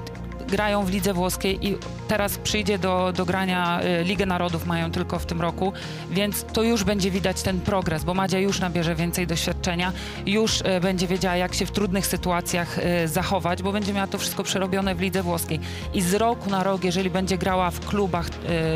grają 0.47 0.85
w 0.85 0.89
lidze 0.89 1.13
włoskiej 1.13 1.67
i 1.67 1.77
teraz 2.07 2.37
przyjdzie 2.37 2.77
do, 2.79 3.13
do 3.15 3.25
grania 3.25 3.79
e, 3.81 4.03
Ligę 4.03 4.25
Narodów 4.25 4.65
mają 4.65 4.91
tylko 4.91 5.19
w 5.19 5.25
tym 5.25 5.41
roku, 5.41 5.73
więc 6.11 6.45
to 6.53 6.63
już 6.63 6.83
będzie 6.83 7.11
widać 7.11 7.41
ten 7.41 7.59
progres, 7.61 8.03
bo 8.03 8.13
Madzia 8.13 8.39
już 8.39 8.59
nabierze 8.59 8.95
więcej 8.95 9.27
doświadczenia, 9.27 9.91
już 10.25 10.61
e, 10.63 10.79
będzie 10.79 11.07
wiedziała 11.07 11.35
jak 11.35 11.53
się 11.55 11.65
w 11.65 11.71
trudnych 11.71 12.07
sytuacjach 12.07 12.79
e, 12.79 13.07
zachować, 13.07 13.63
bo 13.63 13.71
będzie 13.71 13.93
miała 13.93 14.07
to 14.07 14.17
wszystko 14.17 14.43
przerobione 14.43 14.95
w 14.95 15.01
lidze 15.01 15.23
włoskiej 15.23 15.59
i 15.93 16.01
z 16.01 16.13
roku 16.13 16.49
na 16.49 16.63
rok, 16.63 16.83
jeżeli 16.83 17.09
będzie 17.09 17.37
grała 17.37 17.71
w 17.71 17.79
klubach 17.79 18.29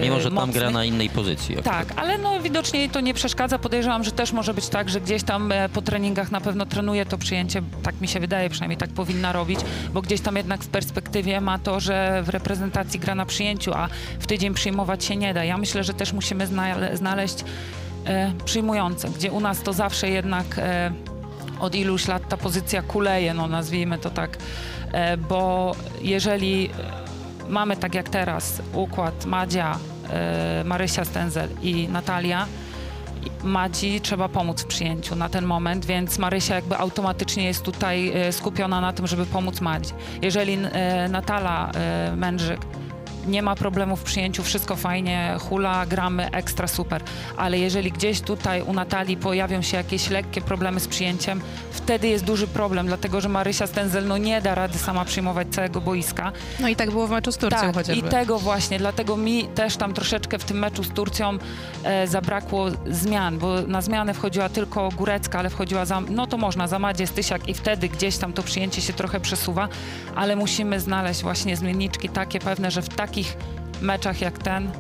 Mimo, 0.04 0.20
że 0.20 0.24
tam 0.24 0.34
mocnych, 0.34 0.56
gra 0.56 0.70
na 0.72 0.86
innej 0.86 1.10
pozycji. 1.10 1.56
tak, 1.64 1.94
ale 1.96 2.18
no 2.18 2.40
widocznie 2.40 2.80
jej 2.80 2.90
to 2.90 3.00
nie 3.02 3.14
przeszkadza. 3.14 3.60
Podejrzewam, 3.60 4.04
że 4.04 4.12
też 4.12 4.32
może 4.32 4.54
być 4.54 4.68
tak, 4.68 4.90
że 4.90 5.02
gdzieś 5.02 5.24
tam 5.24 5.52
e, 5.52 5.70
po 5.70 5.82
treningach 5.82 6.32
na 6.32 6.42
pewno 6.42 6.66
trenuje 6.66 7.06
to 7.06 7.18
przyjęcie, 7.18 7.62
tak 7.84 8.02
mi 8.02 8.08
się 8.08 8.20
wydaje, 8.20 8.50
przynajmniej 8.50 8.78
tak 8.78 8.90
powinna 8.90 9.32
robić, 9.34 9.60
bo 9.94 10.02
gdzieś 10.02 10.22
tam 10.22 10.36
jednak 10.36 10.64
w 10.64 10.68
perspektywie 10.68 11.42
ma 11.42 11.59
to, 11.64 11.80
że 11.80 12.24
w 12.24 12.30
reprezentacji 12.30 13.00
gra 13.00 13.16
na 13.16 13.26
przyjęciu, 13.26 13.74
a 13.74 13.90
w 14.20 14.28
tydzień 14.28 14.54
przyjmować 14.54 15.06
się 15.06 15.16
nie 15.16 15.34
da. 15.34 15.44
Ja 15.44 15.58
myślę, 15.58 15.84
że 15.84 15.94
też 15.94 16.14
musimy 16.14 16.48
znale- 16.48 16.98
znaleźć 16.98 17.44
e, 18.06 18.34
przyjmujące, 18.46 19.10
gdzie 19.10 19.32
u 19.32 19.40
nas 19.40 19.62
to 19.62 19.74
zawsze 19.74 20.10
jednak 20.10 20.46
e, 20.58 20.92
od 21.60 21.76
iluś 21.76 22.08
lat 22.08 22.30
ta 22.30 22.38
pozycja 22.38 22.82
kuleje, 22.82 23.34
no 23.34 23.48
nazwijmy 23.48 23.98
to 23.98 24.10
tak, 24.10 24.38
e, 24.92 25.18
bo 25.18 25.76
jeżeli 26.02 26.70
mamy 27.50 27.78
tak 27.78 27.96
jak 27.96 28.10
teraz 28.10 28.62
układ 28.74 29.26
Madzia, 29.26 29.78
e, 30.10 30.64
Marysia 30.64 31.06
Stenzel 31.06 31.50
i 31.62 31.88
Natalia, 31.88 32.46
Madzi 33.44 34.02
trzeba 34.02 34.30
pomóc 34.30 34.62
w 34.62 34.66
przyjęciu 34.66 35.16
na 35.16 35.30
ten 35.30 35.46
moment, 35.46 35.86
więc 35.86 36.18
Marysia 36.20 36.56
jakby 36.56 36.78
automatycznie 36.78 37.46
jest 37.46 37.64
tutaj 37.64 38.10
e, 38.10 38.32
skupiona 38.32 38.82
na 38.82 38.94
tym, 38.94 39.08
żeby 39.08 39.26
pomóc 39.26 39.62
Madzi. 39.62 39.94
Jeżeli 40.22 40.54
e, 40.54 41.08
Natala 41.10 41.72
e, 41.72 42.16
Mędrzyk 42.16 42.60
nie 43.30 43.42
ma 43.42 43.56
problemu 43.56 43.96
w 43.96 44.04
przyjęciu, 44.04 44.44
wszystko 44.44 44.76
fajnie, 44.76 45.36
hula, 45.40 45.86
gramy, 45.86 46.32
ekstra 46.32 46.68
super. 46.68 47.04
Ale 47.38 47.60
jeżeli 47.60 47.92
gdzieś 47.92 48.22
tutaj 48.22 48.62
u 48.62 48.74
Natalii 48.74 49.18
pojawią 49.18 49.62
się 49.62 49.78
jakieś 49.78 50.10
lekkie 50.10 50.42
problemy 50.42 50.80
z 50.80 50.88
przyjęciem, 50.88 51.42
wtedy 51.72 52.08
jest 52.08 52.24
duży 52.24 52.48
problem, 52.48 52.88
dlatego 52.88 53.22
że 53.22 53.30
Marysia 53.30 53.68
Stenzel 53.68 54.08
no 54.08 54.18
nie 54.18 54.42
da 54.42 54.56
rady 54.56 54.78
sama 54.78 55.06
przyjmować 55.06 55.48
całego 55.52 55.82
boiska. 55.82 56.32
No 56.60 56.68
i 56.68 56.76
tak 56.76 56.92
było 56.92 57.08
w 57.08 57.12
meczu 57.12 57.32
z 57.32 57.38
Turcją 57.38 57.60
Tak, 57.60 57.76
chociażby. 57.76 58.08
i 58.08 58.10
tego 58.10 58.40
właśnie, 58.40 58.80
dlatego 58.80 59.18
mi 59.18 59.48
też 59.48 59.78
tam 59.78 59.94
troszeczkę 59.94 60.40
w 60.40 60.44
tym 60.44 60.60
meczu 60.60 60.84
z 60.84 60.90
Turcją 60.90 61.38
e, 61.84 62.08
zabrakło 62.08 62.66
zmian, 62.88 63.38
bo 63.40 63.62
na 63.62 63.82
zmianę 63.82 64.14
wchodziła 64.14 64.50
tylko 64.50 64.90
Górecka, 64.90 65.40
ale 65.40 65.50
wchodziła 65.50 65.86
za, 65.86 66.02
no 66.02 66.28
to 66.28 66.38
można, 66.38 66.68
za 66.68 66.80
Madzie 66.80 67.08
Stysiak 67.08 67.48
i 67.48 67.54
wtedy 67.54 67.90
gdzieś 67.90 68.18
tam 68.18 68.34
to 68.34 68.44
przyjęcie 68.44 68.82
się 68.82 68.94
trochę 68.94 69.20
przesuwa, 69.20 69.68
ale 70.16 70.36
musimy 70.36 70.80
znaleźć 70.80 71.22
właśnie 71.22 71.58
zmienniczki 71.58 72.10
takie 72.10 72.40
pewne, 72.40 72.72
że 72.72 72.82
w 72.82 72.90
takich 73.20 73.38
meczach 73.82 74.22
jak 74.22 74.38
ten 74.38 74.72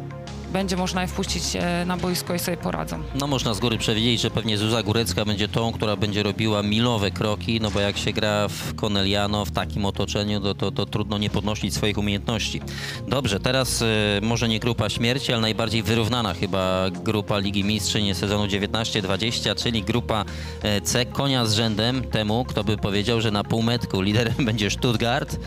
będzie 0.53 0.77
można 0.77 1.01
je 1.01 1.07
wpuścić 1.07 1.43
e, 1.55 1.85
na 1.85 1.97
boisko 1.97 2.35
i 2.35 2.39
sobie 2.39 2.57
poradzą. 2.57 3.03
No 3.15 3.27
można 3.27 3.53
z 3.53 3.59
góry 3.59 3.77
przewidzieć, 3.77 4.21
że 4.21 4.31
pewnie 4.31 4.57
Zuza 4.57 4.83
Górecka 4.83 5.25
będzie 5.25 5.47
tą, 5.47 5.71
która 5.73 5.95
będzie 5.95 6.23
robiła 6.23 6.63
milowe 6.63 7.11
kroki, 7.11 7.59
no 7.61 7.71
bo 7.71 7.79
jak 7.79 7.97
się 7.97 8.13
gra 8.13 8.47
w 8.47 8.75
Corneliano, 8.75 9.45
w 9.45 9.51
takim 9.51 9.85
otoczeniu, 9.85 10.39
to, 10.41 10.55
to, 10.55 10.71
to 10.71 10.85
trudno 10.85 11.17
nie 11.17 11.29
podnosić 11.29 11.73
swoich 11.73 11.97
umiejętności. 11.97 12.61
Dobrze, 13.07 13.39
teraz 13.39 13.81
y, 13.81 13.85
może 14.21 14.47
nie 14.47 14.59
grupa 14.59 14.89
śmierci, 14.89 15.33
ale 15.33 15.41
najbardziej 15.41 15.83
wyrównana 15.83 16.33
chyba 16.33 16.89
grupa 16.89 17.39
Ligi 17.39 17.63
Mistrzyń 17.63 18.13
sezonu 18.13 18.45
19-20, 18.45 19.63
czyli 19.63 19.83
grupa 19.83 20.25
e, 20.63 20.81
C, 20.81 21.05
konia 21.05 21.45
z 21.45 21.53
rzędem 21.53 22.03
temu, 22.03 22.45
kto 22.45 22.63
by 22.63 22.77
powiedział, 22.77 23.21
że 23.21 23.31
na 23.31 23.43
półmetku 23.43 24.01
liderem 24.01 24.45
będzie 24.45 24.71
Stuttgart, 24.71 25.37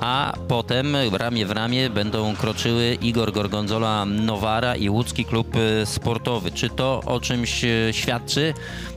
a 0.00 0.32
potem 0.48 0.96
ramię 1.12 1.46
w 1.46 1.50
ramię 1.50 1.90
będą 1.90 2.36
kroczyły 2.36 2.98
Igor 3.02 3.32
Gorgonzola 3.32 4.04
Nowara 4.04 4.76
i 4.76 4.88
łódzki 4.88 5.24
klub 5.24 5.56
sportowy. 5.84 6.50
Czy 6.50 6.70
to 6.70 7.00
o 7.06 7.20
czymś 7.20 7.64
świadczy? 7.92 8.54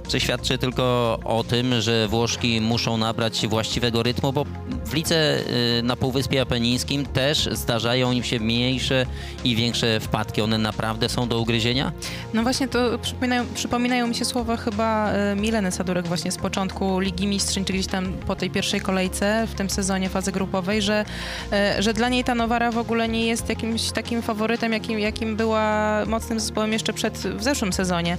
Czy 0.09 0.19
świadczy 0.19 0.57
tylko 0.57 1.19
o 1.23 1.43
tym, 1.43 1.81
że 1.81 2.07
Włoszki 2.07 2.61
muszą 2.61 2.97
nabrać 2.97 3.47
właściwego 3.47 4.03
rytmu, 4.03 4.33
bo 4.33 4.45
w 4.85 4.93
lidze 4.93 5.15
e, 5.15 5.81
na 5.81 5.95
Półwyspie 5.95 6.41
Apenińskim 6.41 7.05
też 7.05 7.49
zdarzają 7.51 8.11
im 8.11 8.23
się 8.23 8.39
mniejsze 8.39 9.05
i 9.43 9.55
większe 9.55 9.99
wpadki. 9.99 10.41
One 10.41 10.57
naprawdę 10.57 11.09
są 11.09 11.27
do 11.27 11.39
ugryzienia? 11.39 11.91
No 12.33 12.43
właśnie 12.43 12.67
to 12.67 12.99
przypominają, 12.99 13.45
przypominają 13.53 14.07
mi 14.07 14.15
się 14.15 14.25
słowa 14.25 14.57
chyba 14.57 15.11
e, 15.11 15.35
Mileny 15.35 15.71
Sadurek 15.71 16.07
właśnie 16.07 16.31
z 16.31 16.37
początku 16.37 16.99
Ligi 16.99 17.27
Mistrzyń, 17.27 17.65
czy 17.65 17.73
gdzieś 17.73 17.87
tam 17.87 18.13
po 18.13 18.35
tej 18.35 18.49
pierwszej 18.49 18.81
kolejce 18.81 19.47
w 19.47 19.53
tym 19.53 19.69
sezonie 19.69 20.09
fazy 20.09 20.31
grupowej, 20.31 20.81
że, 20.81 21.05
e, 21.51 21.83
że 21.83 21.93
dla 21.93 22.09
niej 22.09 22.23
ta 22.23 22.35
Nowara 22.35 22.71
w 22.71 22.77
ogóle 22.77 23.07
nie 23.07 23.25
jest 23.25 23.49
jakimś 23.49 23.91
takim 23.91 24.21
faworytem, 24.21 24.73
jakim, 24.73 24.99
jakim 24.99 25.35
była 25.35 25.95
mocnym 26.05 26.39
zespołem 26.39 26.73
jeszcze 26.73 26.93
przed, 26.93 27.17
w 27.17 27.43
zeszłym 27.43 27.73
sezonie. 27.73 28.17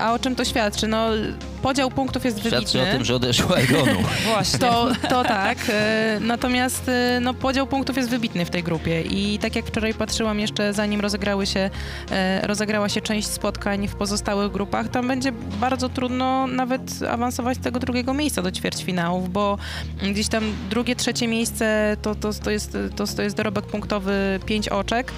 A 0.00 0.12
o 0.12 0.18
czym 0.18 0.36
to 0.36 0.44
świadczy? 0.44 0.67
No 0.88 1.08
podział 1.62 1.90
punktów 1.90 2.24
jest 2.24 2.38
Świadczy 2.38 2.58
wybitny. 2.60 2.82
o 2.82 2.92
tym, 2.92 3.04
że 3.04 3.14
odeszła 3.16 3.56
Egonu. 3.68 3.98
Właśnie. 4.24 4.58
To, 4.58 4.88
to 5.08 5.24
tak. 5.24 5.58
e, 5.68 6.18
Natomiast 6.20 6.88
e, 6.88 7.20
no, 7.20 7.34
podział 7.34 7.66
punktów 7.66 7.96
jest 7.96 8.08
wybitny 8.10 8.44
w 8.44 8.50
tej 8.50 8.62
grupie 8.62 9.02
i 9.02 9.38
tak 9.38 9.56
jak 9.56 9.66
wczoraj 9.66 9.94
patrzyłam 9.94 10.40
jeszcze 10.40 10.72
zanim 10.72 11.00
rozegrały 11.00 11.46
się, 11.46 11.70
e, 12.10 12.46
rozegrała 12.46 12.88
się 12.88 13.00
część 13.00 13.28
spotkań 13.28 13.88
w 13.88 13.94
pozostałych 13.94 14.52
grupach, 14.52 14.88
tam 14.88 15.08
będzie 15.08 15.32
bardzo 15.60 15.88
trudno 15.88 16.46
nawet 16.46 16.82
awansować 17.10 17.56
z 17.56 17.60
tego 17.60 17.80
drugiego 17.80 18.14
miejsca 18.14 18.42
do 18.42 18.52
ćwierćfinałów, 18.52 19.32
bo 19.32 19.58
gdzieś 20.02 20.28
tam 20.28 20.44
drugie, 20.70 20.96
trzecie 20.96 21.28
miejsce 21.28 21.96
to, 22.02 22.14
to, 22.14 22.30
to, 22.32 22.50
jest, 22.50 22.76
to, 22.96 23.06
to 23.06 23.22
jest 23.22 23.36
dorobek 23.36 23.66
punktowy 23.66 24.40
pięć 24.46 24.68
oczek, 24.68 25.12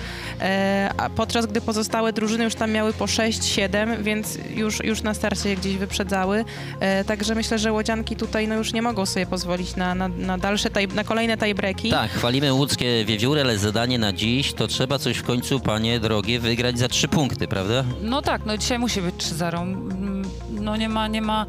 a 0.96 1.10
podczas 1.10 1.46
gdy 1.46 1.60
pozostałe 1.60 2.12
drużyny 2.12 2.44
już 2.44 2.54
tam 2.54 2.70
miały 2.72 2.92
po 2.92 3.04
6-7, 3.04 4.02
więc 4.02 4.38
już, 4.54 4.84
już 4.84 5.02
na 5.02 5.14
starcie 5.14 5.39
je 5.48 5.56
gdzieś 5.56 5.76
wyprzedzały. 5.76 6.44
E, 6.80 7.04
także 7.04 7.34
myślę, 7.34 7.58
że 7.58 7.72
łodzianki 7.72 8.16
tutaj 8.16 8.48
no, 8.48 8.54
już 8.54 8.72
nie 8.72 8.82
mogą 8.82 9.06
sobie 9.06 9.26
pozwolić 9.26 9.76
na, 9.76 9.94
na, 9.94 10.08
na 10.08 10.38
dalsze, 10.38 10.70
tie, 10.70 10.86
na 10.86 11.04
kolejne 11.04 11.36
tiebreaki. 11.38 11.90
Tak, 11.90 12.10
chwalimy 12.10 12.52
łódzkie 12.52 13.04
wiewióry, 13.04 13.40
ale 13.40 13.58
zadanie 13.58 13.98
na 13.98 14.12
dziś 14.12 14.52
to 14.52 14.66
trzeba 14.66 14.98
coś 14.98 15.16
w 15.16 15.22
końcu, 15.22 15.60
panie 15.60 16.00
drogie, 16.00 16.40
wygrać 16.40 16.78
za 16.78 16.88
trzy 16.88 17.08
punkty, 17.08 17.48
prawda? 17.48 17.84
No 18.02 18.22
tak, 18.22 18.46
no 18.46 18.56
dzisiaj 18.56 18.78
musi 18.78 19.00
być 19.02 19.14
3-0. 19.14 19.62
Mm, 19.62 20.22
No 20.50 20.76
nie 20.76 20.88
ma, 20.88 21.08
nie 21.08 21.22
ma... 21.22 21.46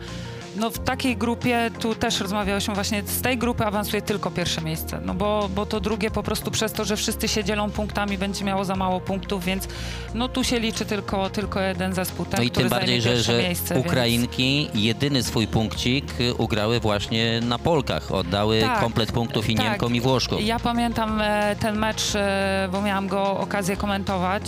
No 0.55 0.69
w 0.69 0.79
takiej 0.79 1.17
grupie, 1.17 1.71
tu 1.79 1.95
też 1.95 2.19
rozmawiałyśmy 2.19 2.73
właśnie, 2.75 3.03
z 3.05 3.21
tej 3.21 3.37
grupy 3.37 3.65
awansuje 3.65 4.01
tylko 4.01 4.31
pierwsze 4.31 4.61
miejsce, 4.61 5.01
no 5.05 5.13
bo, 5.13 5.49
bo 5.55 5.65
to 5.65 5.79
drugie 5.79 6.11
po 6.11 6.23
prostu 6.23 6.51
przez 6.51 6.73
to, 6.73 6.85
że 6.85 6.97
wszyscy 6.97 7.27
się 7.27 7.43
dzielą 7.43 7.71
punktami, 7.71 8.17
będzie 8.17 8.45
miało 8.45 8.65
za 8.65 8.75
mało 8.75 8.99
punktów, 9.01 9.45
więc 9.45 9.67
no 10.13 10.27
tu 10.27 10.43
się 10.43 10.59
liczy 10.59 10.85
tylko, 10.85 11.29
tylko 11.29 11.59
jeden 11.59 11.93
zespół, 11.93 12.25
ten, 12.25 12.37
No 12.37 12.43
i 12.43 12.49
który 12.49 12.63
tym 12.63 12.69
bardziej, 12.69 13.01
zajmie 13.01 13.01
że, 13.01 13.09
pierwsze 13.23 13.41
że 13.41 13.47
miejsce, 13.47 13.79
Ukrainki 13.79 14.69
jedyny 14.73 15.23
swój 15.23 15.47
punkcik 15.47 16.05
y, 16.21 16.33
ugrały 16.33 16.79
właśnie 16.79 17.39
na 17.43 17.59
Polkach. 17.59 18.11
Oddały 18.11 18.61
Tak, 18.61 18.79
komplet 18.79 19.11
punktów 19.11 19.49
i 19.49 19.55
tak. 19.55 19.65
Niemkom 19.65 19.95
i 19.95 20.01
Włoszkom. 20.01 20.41
Ja 20.41 20.59
pamiętam 20.59 21.21
e, 21.21 21.55
ten 21.59 21.77
mecz, 21.77 22.15
e, 22.15 22.69
bo 22.71 22.81
miałam 22.81 23.07
go 23.07 23.37
okazję 23.39 23.77
komentować 23.77 24.43
e, 24.43 24.47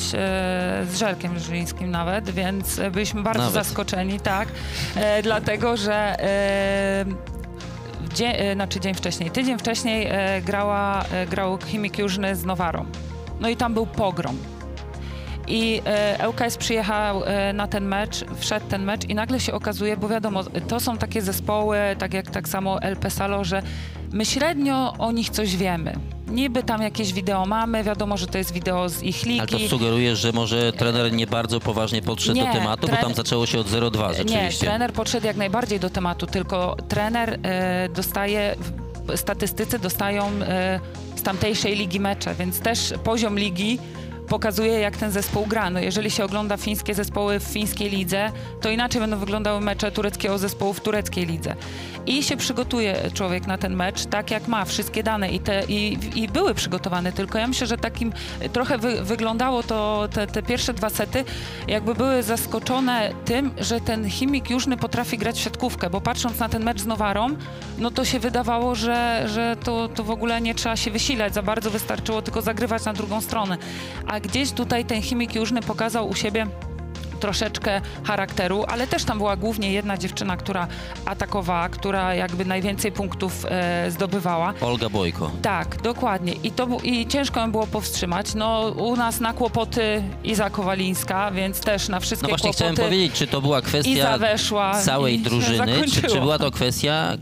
z 0.92 0.98
Żelkiem 0.98 1.40
Żylińskim 1.40 1.92
nawet, 1.92 2.30
więc 2.30 2.80
e, 2.80 2.92
byliśmy 2.92 3.24
bardzo 3.24 3.40
Nawet. 3.40 3.54
zaskoczeni, 3.54 4.20
tak, 4.20 4.48
e, 4.96 5.22
dlatego, 5.24 5.78
że 5.78 5.93
e, 5.94 7.06
dzień, 8.14 8.32
e, 8.36 8.54
znaczy 8.54 8.80
dzień 8.80 8.94
wcześniej, 8.94 9.32
tydzień 9.32 9.58
wcześniej 9.58 10.08
e, 10.10 10.42
grała, 10.42 11.06
grał 11.30 11.58
Chimik 11.58 11.98
Jużny 11.98 12.36
z 12.36 12.46
Nowarą. 12.46 12.86
No 13.40 13.50
i 13.50 13.56
tam 13.56 13.74
był 13.74 13.86
pogrom. 13.86 14.38
I 15.48 15.82
e, 15.86 16.30
ŁKS 16.30 16.58
przyjechał 16.58 17.24
e, 17.24 17.54
na 17.54 17.68
ten 17.68 17.86
mecz, 17.86 18.26
wszedł 18.36 18.66
ten 18.70 18.84
mecz 18.84 19.06
i 19.10 19.16
nagle 19.16 19.40
się 19.40 19.54
okazuje, 19.54 19.98
bo 19.98 20.08
wiadomo, 20.08 20.44
to 20.44 20.80
są 20.80 20.98
takie 20.98 21.22
zespoły, 21.22 21.78
tak 22.00 22.14
jak 22.14 22.32
tak 22.32 22.50
samo 22.50 22.82
El 22.82 22.96
Pesalo, 22.96 23.44
że 23.44 23.62
my 24.12 24.26
średnio 24.26 24.94
o 25.00 25.12
nich 25.12 25.30
coś 25.30 25.56
wiemy. 25.56 25.94
Niby 26.28 26.64
tam 26.64 26.82
jakieś 26.82 27.14
wideo 27.14 27.46
mamy, 27.46 27.84
wiadomo, 27.84 28.18
że 28.18 28.28
to 28.28 28.38
jest 28.38 28.54
wideo 28.54 28.90
z 28.90 29.04
ich 29.04 29.26
ligi. 29.26 29.40
Ale 29.40 29.48
to 29.48 29.60
sugeruje, 29.60 30.16
że 30.16 30.32
może 30.32 30.74
trener 30.74 31.14
nie 31.14 31.28
bardzo 31.28 31.60
poważnie 31.60 32.02
podszedł 32.02 32.36
Nie, 32.38 32.46
do 32.46 32.52
tematu, 32.54 32.88
bo 32.88 32.98
tam 32.98 33.14
zaczęło 33.14 33.46
się 33.46 33.60
od 33.60 33.68
0,2 33.68 34.10
Nie, 34.10 34.14
rzeczywiście. 34.16 34.66
trener 34.66 34.94
podszedł 34.94 35.28
jak 35.28 35.38
najbardziej 35.38 35.80
do 35.80 35.90
tematu, 35.90 36.28
tylko 36.28 36.78
trener 36.88 37.40
e, 37.44 37.90
dostaje, 37.90 38.56
statystycy 39.16 39.80
dostają 39.80 40.26
e, 40.26 40.80
z 41.16 41.24
tamtejszej 41.24 41.76
ligi 41.76 42.00
mecze, 42.00 42.36
więc 42.36 42.60
też 42.60 42.94
poziom 43.04 43.40
ligi 43.40 43.80
pokazuje, 44.34 44.80
jak 44.80 44.98
ten 44.98 45.12
zespół 45.12 45.46
gra. 45.46 45.70
No 45.70 45.80
jeżeli 45.80 46.12
się 46.12 46.24
ogląda 46.24 46.58
fińskie 46.58 46.94
zespoły 46.94 47.40
w 47.40 47.44
fińskiej 47.44 47.90
lidze, 47.90 48.32
to 48.62 48.70
inaczej 48.70 49.02
będą 49.02 49.18
wyglądały 49.18 49.62
mecze 49.62 49.92
tureckiego 49.92 50.38
zespołu 50.38 50.74
w 50.74 50.82
tureckiej 50.82 51.26
lidze. 51.26 51.56
I 52.06 52.24
się 52.24 52.38
przygotuje 52.38 53.12
człowiek 53.14 53.48
na 53.48 53.58
ten 53.58 53.76
mecz 53.76 54.06
tak, 54.06 54.32
jak 54.32 54.48
ma, 54.48 54.66
wszystkie 54.66 55.04
dane 55.04 55.32
i, 55.32 55.40
te, 55.40 55.64
i, 55.68 55.98
i 56.16 56.28
były 56.28 56.54
przygotowane, 56.54 57.12
tylko 57.12 57.38
ja 57.38 57.48
myślę, 57.48 57.68
że 57.68 57.78
takim 57.78 58.14
trochę 58.54 58.78
wy, 58.78 59.04
wyglądało 59.04 59.64
to, 59.64 60.08
te, 60.14 60.28
te 60.28 60.44
pierwsze 60.44 60.74
dwa 60.74 60.90
sety, 60.90 61.26
jakby 61.68 61.96
były 61.96 62.24
zaskoczone 62.24 63.12
tym, 63.26 63.52
że 63.58 63.82
ten 63.82 64.10
chimik 64.10 64.50
jużny 64.50 64.78
potrafi 64.78 65.18
grać 65.18 65.36
w 65.36 65.42
siatkówkę, 65.42 65.90
bo 65.90 66.02
patrząc 66.02 66.40
na 66.40 66.50
ten 66.50 66.64
mecz 66.64 66.82
z 66.82 66.86
Nowarą, 66.86 67.28
no 67.78 67.92
to 67.92 68.06
się 68.06 68.20
wydawało, 68.20 68.76
że, 68.76 69.26
że 69.28 69.56
to, 69.64 69.88
to 69.88 70.04
w 70.04 70.10
ogóle 70.10 70.42
nie 70.42 70.56
trzeba 70.56 70.76
się 70.76 70.92
wysilać 70.92 71.34
za 71.34 71.42
bardzo, 71.42 71.72
wystarczyło 71.72 72.22
tylko 72.22 72.42
zagrywać 72.42 72.86
na 72.86 72.94
drugą 72.94 73.22
stronę. 73.22 73.58
A 74.08 74.20
gdzieś 74.24 74.52
tutaj 74.52 74.86
ten 74.86 75.02
chimik 75.02 75.36
jużny 75.36 75.62
pokazał 75.62 76.10
u 76.10 76.16
siebie 76.16 76.48
troszeczkę 77.20 77.82
charakteru, 78.04 78.66
ale 78.68 78.88
też 78.88 79.04
tam 79.04 79.18
była 79.18 79.36
głównie 79.36 79.72
jedna 79.74 79.98
dziewczyna, 79.98 80.38
która 80.38 80.68
atakowała, 81.06 81.70
która 81.70 82.16
jakby 82.16 82.46
najwięcej 82.46 82.92
punktów 82.92 83.46
e, 83.50 83.92
zdobywała. 83.92 84.54
Olga 84.62 84.90
Bojko. 84.90 85.32
Tak, 85.42 85.82
dokładnie. 85.82 86.34
I, 86.34 86.52
to, 86.52 86.68
I 86.84 87.08
ciężko 87.08 87.40
ją 87.40 87.52
było 87.52 87.68
powstrzymać. 87.68 88.36
No, 88.36 88.62
u 88.78 88.96
nas 88.96 89.20
na 89.20 89.34
kłopoty 89.34 90.04
Iza 90.24 90.50
Kowalińska, 90.50 91.32
więc 91.32 91.60
też 91.60 91.90
na 91.90 92.00
wszystkie 92.00 92.28
No 92.28 92.30
właśnie 92.30 92.50
kłopoty 92.50 92.74
chciałem 92.74 92.76
powiedzieć, 92.76 93.14
czy 93.14 93.28
to 93.28 93.42
była 93.42 93.62
kwestia 93.62 94.18
weszła 94.18 94.82
całej 94.82 95.20
drużyny, 95.20 95.82
czy, 95.92 96.02
czy 96.02 96.20
była 96.20 96.40
to 96.40 96.52
kwestia 96.52 97.18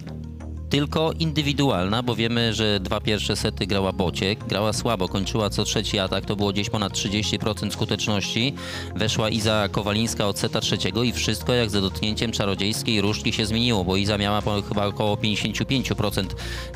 tylko 0.72 1.12
indywidualna, 1.20 2.04
bo 2.04 2.16
wiemy, 2.16 2.54
że 2.54 2.80
dwa 2.80 3.02
pierwsze 3.02 3.36
sety 3.36 3.68
grała 3.68 3.92
Bociek, 3.92 4.48
grała 4.48 4.74
słabo, 4.74 5.08
kończyła 5.08 5.50
co 5.50 5.64
trzeci 5.64 6.00
atak, 6.00 6.26
to 6.26 6.36
było 6.36 6.52
gdzieś 6.52 6.70
ponad 6.70 6.94
30% 6.94 7.72
skuteczności. 7.72 8.54
Weszła 8.96 9.30
Iza 9.30 9.70
Kowalińska 9.72 10.28
od 10.28 10.40
seta 10.40 10.62
trzeciego 10.62 11.04
i 11.04 11.12
wszystko 11.12 11.54
jak 11.54 11.70
za 11.70 11.82
dotknięciem 11.82 12.32
czarodziejskiej 12.32 13.02
różdżki 13.02 13.34
się 13.34 13.46
zmieniło, 13.46 13.84
bo 13.84 13.98
Iza 13.98 14.18
miała 14.18 14.42
chyba 14.70 14.86
około 14.86 15.16
55% 15.16 16.26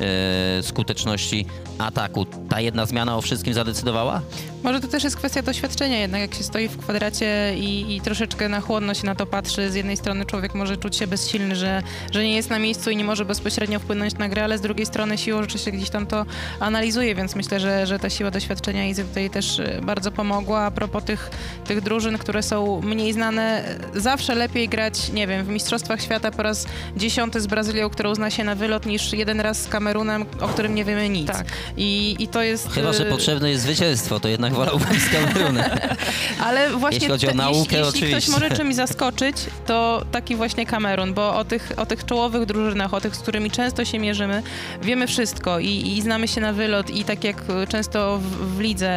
e, 0.00 0.62
skuteczności 0.62 1.46
ataku. 1.78 2.26
Ta 2.48 2.60
jedna 2.60 2.86
zmiana 2.86 3.16
o 3.16 3.20
wszystkim 3.20 3.54
zadecydowała? 3.54 4.22
Może 4.66 4.80
to 4.80 4.88
też 4.88 5.04
jest 5.04 5.16
kwestia 5.16 5.42
doświadczenia 5.42 5.98
jednak, 5.98 6.20
jak 6.20 6.34
się 6.34 6.44
stoi 6.44 6.68
w 6.68 6.78
kwadracie 6.78 7.54
i, 7.56 7.96
i 7.96 8.00
troszeczkę 8.00 8.48
na 8.48 8.60
chłodno 8.60 8.94
się 8.94 9.06
na 9.06 9.14
to 9.14 9.26
patrzy. 9.26 9.70
Z 9.70 9.74
jednej 9.74 9.96
strony 9.96 10.24
człowiek 10.24 10.54
może 10.54 10.76
czuć 10.76 10.96
się 10.96 11.06
bezsilny, 11.06 11.56
że, 11.56 11.82
że 12.12 12.24
nie 12.24 12.36
jest 12.36 12.50
na 12.50 12.58
miejscu 12.58 12.90
i 12.90 12.96
nie 12.96 13.04
może 13.04 13.24
bezpośrednio 13.24 13.78
wpłynąć 13.78 14.14
na 14.14 14.28
grę, 14.28 14.44
ale 14.44 14.58
z 14.58 14.60
drugiej 14.60 14.86
strony 14.86 15.18
siłą 15.18 15.42
rzeczy 15.42 15.58
się 15.58 15.70
gdzieś 15.70 15.90
tam 15.90 16.06
to 16.06 16.26
analizuje, 16.60 17.14
więc 17.14 17.34
myślę, 17.36 17.60
że, 17.60 17.86
że 17.86 17.98
ta 17.98 18.10
siła 18.10 18.30
doświadczenia 18.30 18.86
Izy 18.86 19.04
tutaj 19.04 19.30
też 19.30 19.60
e, 19.60 19.80
bardzo 19.82 20.12
pomogła. 20.12 20.60
A 20.60 20.70
propos 20.70 21.04
tych, 21.04 21.30
tych 21.66 21.80
drużyn, 21.80 22.18
które 22.18 22.42
są 22.42 22.80
mniej 22.80 23.12
znane, 23.12 23.64
e, 23.94 24.00
zawsze 24.00 24.34
lepiej 24.34 24.68
grać, 24.68 25.12
nie 25.12 25.26
wiem, 25.26 25.44
w 25.44 25.48
Mistrzostwach 25.48 26.02
Świata 26.02 26.30
po 26.30 26.42
raz 26.42 26.66
dziesiąty 26.96 27.40
z 27.40 27.46
Brazylią, 27.46 27.90
którą 27.90 28.14
zna 28.14 28.30
się 28.30 28.44
na 28.44 28.54
wylot, 28.54 28.86
niż 28.86 29.12
jeden 29.12 29.40
raz 29.40 29.62
z 29.62 29.68
Kamerunem, 29.68 30.24
o 30.40 30.48
którym 30.48 30.74
nie 30.74 30.84
wiemy 30.84 31.08
nic. 31.08 31.26
Tak. 31.26 31.46
I, 31.76 32.16
i 32.18 32.28
to 32.28 32.42
jest... 32.42 32.72
Chyba, 32.72 32.92
że 32.92 33.06
e, 33.06 33.10
potrzebne 33.10 33.50
jest 33.50 33.62
zwycięstwo, 33.62 34.20
to 34.20 34.28
jednak 34.28 34.55
wolałbym 34.56 35.00
z. 35.00 35.08
Ale 36.46 36.70
właśnie 36.70 36.96
Jeśli 36.96 37.08
chodzi 37.08 37.28
o 37.28 37.34
naukę, 37.34 37.78
jeśli, 37.78 38.00
jeśli 38.00 38.08
ktoś 38.08 38.28
może 38.28 38.50
czymś 38.50 38.74
zaskoczyć, 38.84 39.36
to 39.66 40.04
taki 40.12 40.36
właśnie 40.36 40.66
Kamerun, 40.66 41.14
bo 41.14 41.36
o 41.36 41.44
tych, 41.44 41.72
o 41.76 41.86
tych 41.86 42.04
czołowych 42.04 42.46
drużynach, 42.46 42.94
o 42.94 43.00
tych, 43.00 43.16
z 43.16 43.18
którymi 43.18 43.50
często 43.50 43.84
się 43.84 43.98
mierzymy, 43.98 44.42
wiemy 44.82 45.06
wszystko 45.06 45.58
i, 45.58 45.68
i 45.68 46.02
znamy 46.02 46.28
się 46.28 46.40
na 46.40 46.52
wylot 46.52 46.90
i 46.90 47.04
tak 47.04 47.24
jak 47.24 47.42
często 47.68 48.18
w, 48.18 48.56
w 48.56 48.60
lidze 48.60 48.90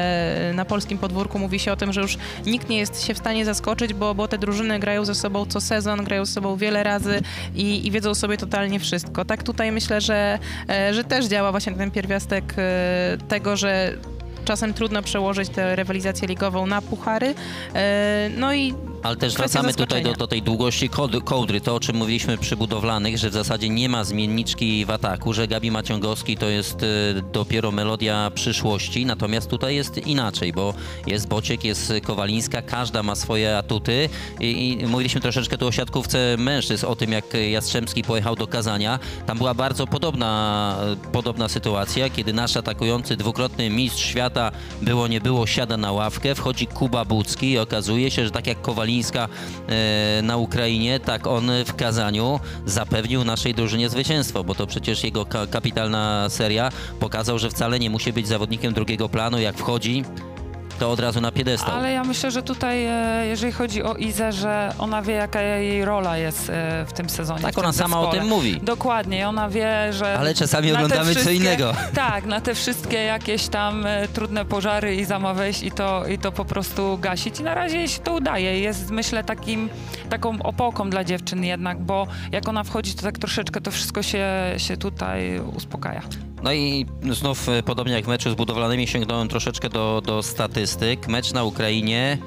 na 0.53 0.65
polskim 0.65 0.97
podwórku 0.97 1.39
mówi 1.39 1.59
się 1.59 1.71
o 1.71 1.75
tym, 1.75 1.93
że 1.93 2.01
już 2.01 2.17
nikt 2.45 2.69
nie 2.69 2.77
jest 2.77 3.05
się 3.05 3.13
w 3.13 3.17
stanie 3.17 3.45
zaskoczyć, 3.45 3.93
bo, 3.93 4.15
bo 4.15 4.27
te 4.27 4.37
drużyny 4.37 4.79
grają 4.79 5.05
ze 5.05 5.15
sobą 5.15 5.45
co 5.45 5.61
sezon, 5.61 6.03
grają 6.03 6.25
ze 6.25 6.33
sobą 6.33 6.55
wiele 6.55 6.83
razy 6.83 7.21
i, 7.55 7.87
i 7.87 7.91
wiedzą 7.91 8.15
sobie 8.15 8.37
totalnie 8.37 8.79
wszystko. 8.79 9.25
Tak 9.25 9.43
tutaj 9.43 9.71
myślę, 9.71 10.01
że, 10.01 10.39
e, 10.69 10.93
że 10.93 11.03
też 11.03 11.25
działa 11.25 11.51
właśnie 11.51 11.73
ten 11.73 11.91
pierwiastek 11.91 12.53
e, 12.57 13.17
tego, 13.27 13.57
że 13.57 13.97
czasem 14.45 14.73
trudno 14.73 15.01
przełożyć 15.01 15.49
tę 15.49 15.75
rywalizację 15.75 16.27
ligową 16.27 16.65
na 16.65 16.81
puchary. 16.81 17.35
E, 17.75 18.29
No 18.37 18.53
i 18.53 18.73
Ale 19.03 19.15
też 19.15 19.33
wracamy 19.35 19.73
tutaj 19.73 20.03
do, 20.03 20.13
do 20.13 20.27
tej 20.27 20.41
długości 20.41 20.89
kołdry, 21.25 21.61
to 21.61 21.75
o 21.75 21.79
czym 21.79 21.95
mówiliśmy 21.95 22.37
przy 22.37 22.55
budowlanych, 22.57 23.17
że 23.17 23.29
w 23.29 23.33
zasadzie 23.33 23.69
nie 23.69 23.89
ma 23.89 24.03
zmienniczki 24.03 24.85
w 24.85 24.91
ataku, 24.91 25.33
że 25.33 25.47
Gabi 25.47 25.71
Maciągowski 25.71 26.37
to 26.37 26.45
jest 26.45 26.83
e, 26.83 26.87
dopiero 27.33 27.71
melodia 27.71 28.31
przyszłości, 28.35 29.05
natomiast 29.05 29.49
tutaj 29.49 29.75
jest 29.75 30.07
inaczej, 30.07 30.53
bo 30.53 30.73
jest 31.07 31.27
Bociek, 31.27 31.63
jest 31.63 31.93
Kowalińska, 32.03 32.61
każda 32.61 33.03
ma 33.03 33.15
swoje 33.15 33.57
atuty. 33.57 34.09
I, 34.39 34.77
i 34.81 34.87
mówiliśmy 34.87 35.21
troszeczkę 35.21 35.57
tu 35.57 35.67
o 35.67 35.71
siatkówce 35.71 36.35
mężczyzn, 36.37 36.85
o 36.85 36.95
tym 36.95 37.11
jak 37.11 37.25
Jastrzębski 37.51 38.03
pojechał 38.03 38.35
do 38.35 38.47
Kazania. 38.47 38.99
Tam 39.25 39.37
była 39.37 39.53
bardzo 39.53 39.87
podobna, 39.87 40.75
e, 41.07 41.11
podobna 41.11 41.49
sytuacja, 41.49 42.09
kiedy 42.09 42.33
nasz 42.33 42.57
atakujący 42.57 43.17
dwukrotny 43.17 43.69
mistrz 43.69 44.05
świata 44.05 44.51
było 44.81 45.07
nie 45.07 45.21
było, 45.21 45.47
siada 45.47 45.77
na 45.77 45.91
ławkę, 45.91 46.35
wchodzi 46.35 46.67
Kuba 46.67 47.05
Bucki 47.05 47.51
i 47.51 47.57
okazuje 47.57 48.11
się, 48.11 48.25
że 48.25 48.31
tak 48.31 48.47
jak 48.47 48.61
Kowalińska 48.61 48.88
e, 49.69 50.21
na 50.23 50.37
Ukrainie, 50.37 50.99
tak 50.99 51.27
on 51.27 51.51
w 51.65 51.75
Kazaniu 51.75 52.39
zapewnił 52.65 53.23
naszej 53.23 53.53
drużynie 53.53 53.89
zwycięstwo, 53.89 54.43
bo 54.43 54.55
to 54.55 54.67
przecież 54.67 55.03
jego 55.03 55.25
ka- 55.25 55.47
kapitalna 55.47 56.29
seria 56.29 56.69
pokazał, 56.99 57.39
że 57.39 57.49
wcale 57.49 57.79
nie 57.79 57.89
musi 57.89 58.13
być 58.13 58.27
zawodnikiem 58.27 58.73
drugiego 58.73 59.09
planu, 59.09 59.39
jak 59.39 59.57
wchodzi, 59.57 60.03
to 60.79 60.91
od 60.91 60.99
razu 60.99 61.21
na 61.21 61.31
piedestał. 61.31 61.75
Ale 61.75 61.91
ja 61.91 62.03
myślę, 62.03 62.31
że 62.31 62.43
tutaj, 62.43 62.85
e, 62.85 63.27
jeżeli 63.27 63.51
chodzi 63.51 63.83
o 63.83 63.95
Izę, 63.95 64.31
że 64.31 64.73
ona 64.79 65.01
wie, 65.01 65.13
jaka 65.13 65.41
jej 65.41 65.85
rola 65.85 66.17
jest 66.17 66.49
e, 66.49 66.85
w 66.85 66.93
tym 66.93 67.09
sezonie. 67.09 67.41
Tak 67.41 67.55
tym 67.55 67.63
ona 67.63 67.73
sama 67.73 67.99
o 67.99 68.01
zespole. 68.01 68.21
tym 68.21 68.29
mówi. 68.29 68.61
Dokładnie, 68.63 69.29
ona 69.29 69.49
wie, 69.49 69.93
że... 69.93 70.19
Ale 70.19 70.33
czasami 70.33 70.71
oglądamy 70.71 71.15
co 71.15 71.29
innego. 71.29 71.73
Tak, 71.93 72.25
na 72.25 72.41
te 72.41 72.55
wszystkie 72.55 72.97
jakieś 72.97 73.47
tam 73.47 73.85
e, 73.85 74.07
trudne 74.07 74.45
pożary 74.45 74.95
Iza 74.95 75.19
ma 75.19 75.33
wejść 75.33 75.63
i 75.63 75.71
to, 75.71 76.07
i 76.07 76.17
to 76.17 76.31
po 76.31 76.45
prostu 76.45 76.97
gasić. 77.01 77.39
I 77.39 77.43
na 77.43 77.53
razie 77.53 77.77
jej 77.77 77.87
się 77.87 77.99
to 77.99 78.13
udaje. 78.13 78.59
Jest, 78.59 78.89
myślę, 78.89 79.23
takim, 79.23 79.69
taką 80.09 80.43
opoką 80.43 80.89
dla 80.89 81.03
dziewczyn 81.03 81.43
jednak, 81.43 81.79
bo 81.81 82.07
jak 82.31 82.49
ona 82.49 82.63
wchodzi, 82.63 82.93
to 82.93 83.01
tak 83.01 83.17
troszeczkę 83.17 83.61
to 83.61 83.71
wszystko 83.71 84.03
się, 84.03 84.27
się 84.57 84.77
tutaj 84.77 85.39
uspokaja. 85.39 86.01
No 86.43 86.53
i 86.53 86.85
znów, 87.11 87.49
e, 87.49 87.63
podobnie 87.63 87.93
jak 87.93 88.05
w 88.05 88.07
meczu 88.07 88.31
z 88.31 88.35
budowlanymi, 88.35 88.87
sięgnąłem 88.87 89.27
troszeczkę 89.27 89.69
do, 89.69 90.01
do 90.05 90.23
statystyk. 90.23 91.07
Mecz 91.07 91.33
na 91.33 91.43
Ukrainie, 91.43 92.17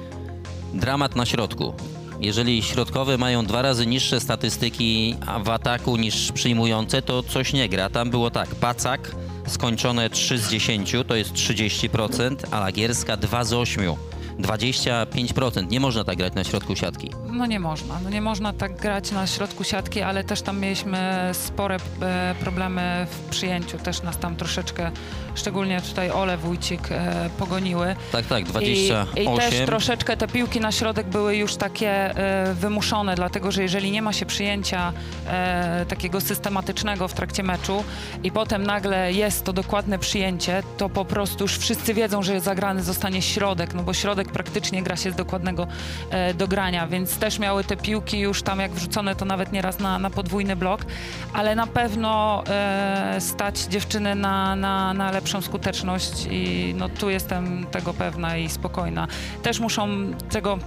dramat 0.73 1.15
na 1.15 1.25
środku. 1.25 1.73
Jeżeli 2.19 2.63
środkowe 2.63 3.17
mają 3.17 3.45
dwa 3.45 3.61
razy 3.61 3.87
niższe 3.87 4.19
statystyki 4.19 5.15
w 5.43 5.49
ataku 5.49 5.97
niż 5.97 6.31
przyjmujące, 6.31 7.01
to 7.01 7.23
coś 7.23 7.53
nie 7.53 7.69
gra. 7.69 7.89
Tam 7.89 8.09
było 8.09 8.31
tak, 8.31 8.55
Pacak 8.55 9.15
skończone 9.47 10.09
3 10.09 10.37
z 10.37 10.49
10, 10.49 10.95
to 11.07 11.15
jest 11.15 11.33
30%, 11.33 12.35
a 12.51 12.59
Lagierska 12.59 13.17
2 13.17 13.43
z 13.43 13.53
8. 13.53 14.12
25%. 14.39 15.69
Nie 15.71 15.79
można 15.79 16.03
tak 16.03 16.17
grać 16.17 16.33
na 16.33 16.43
środku 16.43 16.75
siatki. 16.75 17.09
No 17.31 17.45
nie 17.45 17.59
można. 17.59 17.99
No 18.03 18.09
nie 18.09 18.21
można 18.21 18.53
tak 18.53 18.75
grać 18.75 19.11
na 19.11 19.27
środku 19.27 19.63
siatki, 19.63 20.01
ale 20.01 20.23
też 20.23 20.41
tam 20.41 20.59
mieliśmy 20.59 21.29
spore 21.33 21.77
e, 22.01 22.35
problemy 22.39 23.07
w 23.09 23.29
przyjęciu. 23.29 23.77
Też 23.77 24.03
nas 24.03 24.17
tam 24.17 24.35
troszeczkę, 24.35 24.91
szczególnie 25.35 25.81
tutaj 25.81 26.11
Ole 26.11 26.37
Wójcik, 26.37 26.91
e, 26.91 27.29
pogoniły. 27.39 27.95
Tak, 28.11 28.25
tak, 28.25 28.41
I, 28.41 28.43
28. 28.43 29.23
I 29.23 29.37
też 29.37 29.65
troszeczkę 29.65 30.17
te 30.17 30.27
piłki 30.27 30.59
na 30.59 30.71
środek 30.71 31.07
były 31.07 31.35
już 31.35 31.55
takie 31.55 31.89
e, 31.89 32.53
wymuszone, 32.53 33.15
dlatego 33.15 33.51
że 33.51 33.61
jeżeli 33.61 33.91
nie 33.91 34.01
ma 34.01 34.13
się 34.13 34.25
przyjęcia 34.25 34.93
e, 35.27 35.85
takiego 35.89 36.21
systematycznego 36.21 37.07
w 37.07 37.13
trakcie 37.13 37.43
meczu 37.43 37.83
i 38.23 38.31
potem 38.31 38.63
nagle 38.63 39.13
jest 39.13 39.43
to 39.43 39.53
dokładne 39.53 39.99
przyjęcie, 39.99 40.63
to 40.77 40.89
po 40.89 41.05
prostu 41.05 41.43
już 41.43 41.57
wszyscy 41.57 41.93
wiedzą, 41.93 42.23
że 42.23 42.41
zagrany 42.41 42.83
zostanie 42.83 43.21
środek, 43.21 43.73
no 43.73 43.83
bo 43.83 43.93
środek 43.93 44.31
praktycznie 44.31 44.83
gra 44.83 44.95
się 44.95 45.11
z 45.11 45.15
dokładnego 45.15 45.67
e, 46.09 46.33
dogrania, 46.33 46.87
więc 46.87 47.17
też 47.17 47.39
miały 47.39 47.63
te 47.63 47.77
piłki 47.77 48.19
już 48.19 48.43
tam 48.43 48.59
jak 48.59 48.71
wrzucone, 48.71 49.15
to 49.15 49.25
nawet 49.25 49.51
nieraz 49.51 49.79
na, 49.79 49.99
na 49.99 50.09
podwójny 50.09 50.55
blok, 50.55 50.85
ale 51.33 51.55
na 51.55 51.67
pewno 51.67 52.43
e, 52.47 53.15
stać 53.19 53.59
dziewczyny 53.59 54.15
na, 54.15 54.55
na, 54.55 54.93
na 54.93 55.11
lepszą 55.23 55.41
skuteczność 55.41 56.27
i 56.31 56.73
no 56.77 56.89
tu 56.89 57.09
jestem 57.09 57.65
tego 57.71 57.93
pewna 57.93 58.37
i 58.37 58.49
spokojna. 58.49 59.07
Też 59.43 59.59
muszą 59.59 59.87
tego 60.29 60.57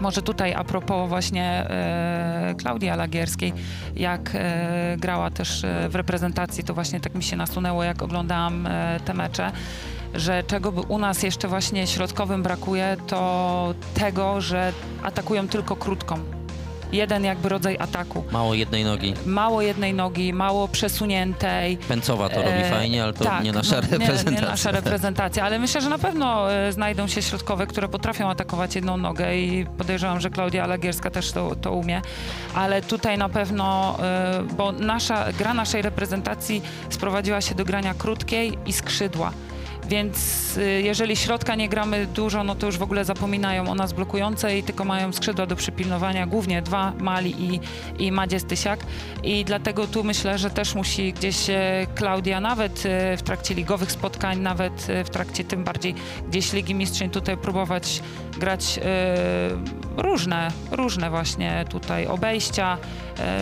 może 0.00 0.22
tutaj 0.22 0.54
a 0.54 0.64
propos 0.64 1.08
właśnie 1.08 1.44
e, 1.44 2.54
Klaudii 2.58 2.88
Alagierskiej, 2.88 3.52
jak 3.96 4.30
e, 4.34 4.96
grała 4.98 5.30
też 5.30 5.64
e, 5.64 5.88
w 5.88 5.94
reprezentacji, 5.94 6.64
to 6.64 6.74
właśnie 6.74 7.00
tak 7.00 7.14
mi 7.14 7.22
się 7.22 7.36
nasunęło, 7.36 7.84
jak 7.84 8.02
oglądałam 8.02 8.66
e, 8.66 9.00
te 9.04 9.14
mecze, 9.14 9.52
że 10.14 10.42
czego 10.42 10.72
by 10.72 10.80
u 10.80 10.98
nas 10.98 11.22
jeszcze 11.22 11.48
właśnie 11.48 11.86
środkowym 11.86 12.42
brakuje, 12.42 12.96
to 13.06 13.74
tego, 13.94 14.40
że 14.40 14.72
atakują 15.02 15.48
tylko 15.48 15.76
krótką. 15.76 16.41
Jeden 16.92 17.24
jakby 17.24 17.48
rodzaj 17.48 17.76
ataku. 17.78 18.24
Mało 18.30 18.54
jednej 18.54 18.84
nogi. 18.84 19.14
Mało 19.26 19.62
jednej 19.62 19.94
nogi, 19.94 20.32
mało 20.32 20.68
przesuniętej. 20.68 21.76
Pęcowa 21.76 22.28
to 22.28 22.42
robi 22.42 22.62
E, 22.62 22.70
fajnie, 22.70 23.02
ale 23.02 23.12
to 23.12 23.24
tak, 23.24 23.44
nie 23.44 23.52
nasza 23.52 23.76
no, 23.76 23.80
reprezentacja. 23.80 24.30
Nie, 24.30 24.36
nie 24.36 24.42
nasza 24.42 24.70
reprezentacja, 24.70 25.44
ale 25.44 25.58
myślę, 25.58 25.80
że 25.80 25.88
na 25.88 25.98
pewno 25.98 26.52
e, 26.52 26.72
znajdą 26.72 27.06
się 27.06 27.22
środkowe, 27.22 27.66
które 27.66 27.88
potrafią 27.88 28.30
atakować 28.30 28.74
jedną 28.74 28.96
nogę 28.96 29.36
i 29.36 29.66
podejrzewam, 29.78 30.20
że 30.20 30.30
Klaudia 30.30 30.64
Alagierska 30.64 31.10
też 31.10 31.32
to, 31.32 31.56
to 31.56 31.72
umie, 31.72 32.02
ale 32.54 32.82
tutaj 32.82 33.18
na 33.18 33.28
pewno, 33.28 33.96
e, 34.02 34.42
bo 34.56 34.72
nasza, 34.72 35.32
gra 35.32 35.54
naszej 35.54 35.82
reprezentacji 35.82 36.62
sprowadziła 36.90 37.40
się 37.40 37.54
do 37.54 37.64
grania 37.64 37.94
krótkiej 37.94 38.58
i 38.66 38.72
skrzydła. 38.72 39.32
Więc 39.92 40.56
y, 40.56 40.82
jeżeli 40.82 41.16
środka 41.16 41.54
nie 41.54 41.68
gramy 41.68 42.06
dużo, 42.06 42.44
no 42.44 42.54
to 42.54 42.66
już 42.66 42.78
w 42.78 42.82
ogóle 42.82 43.04
zapominają 43.04 43.68
o 43.70 43.74
nas 43.74 43.92
blokującej 43.92 44.62
tylko 44.62 44.84
mają 44.84 45.12
skrzydła 45.12 45.46
do 45.46 45.56
przypilnowania, 45.56 46.26
głównie 46.26 46.62
dwa, 46.62 46.92
Mali 46.98 47.34
i, 47.38 47.60
i 47.98 48.12
Madzie 48.12 48.40
Stysiak. 48.40 48.80
I 49.22 49.44
dlatego 49.44 49.86
tu 49.86 50.04
myślę, 50.04 50.38
że 50.38 50.50
też 50.50 50.74
musi 50.74 51.12
gdzieś 51.12 51.50
e, 51.50 51.86
Klaudia, 51.94 52.40
nawet 52.40 52.86
e, 52.86 53.16
w 53.16 53.22
trakcie 53.22 53.54
ligowych 53.54 53.92
spotkań, 53.92 54.40
nawet 54.40 54.90
e, 54.90 55.04
w 55.04 55.10
trakcie 55.10 55.44
tym 55.44 55.64
bardziej 55.64 55.94
gdzieś 56.28 56.52
Ligi 56.52 56.74
Mistrzyń 56.74 57.10
tutaj 57.10 57.36
próbować 57.36 58.02
grać 58.38 58.80
różne, 59.96 60.48
różne 60.70 61.10
właśnie 61.10 61.64
tutaj 61.70 62.06
obejścia, 62.06 62.78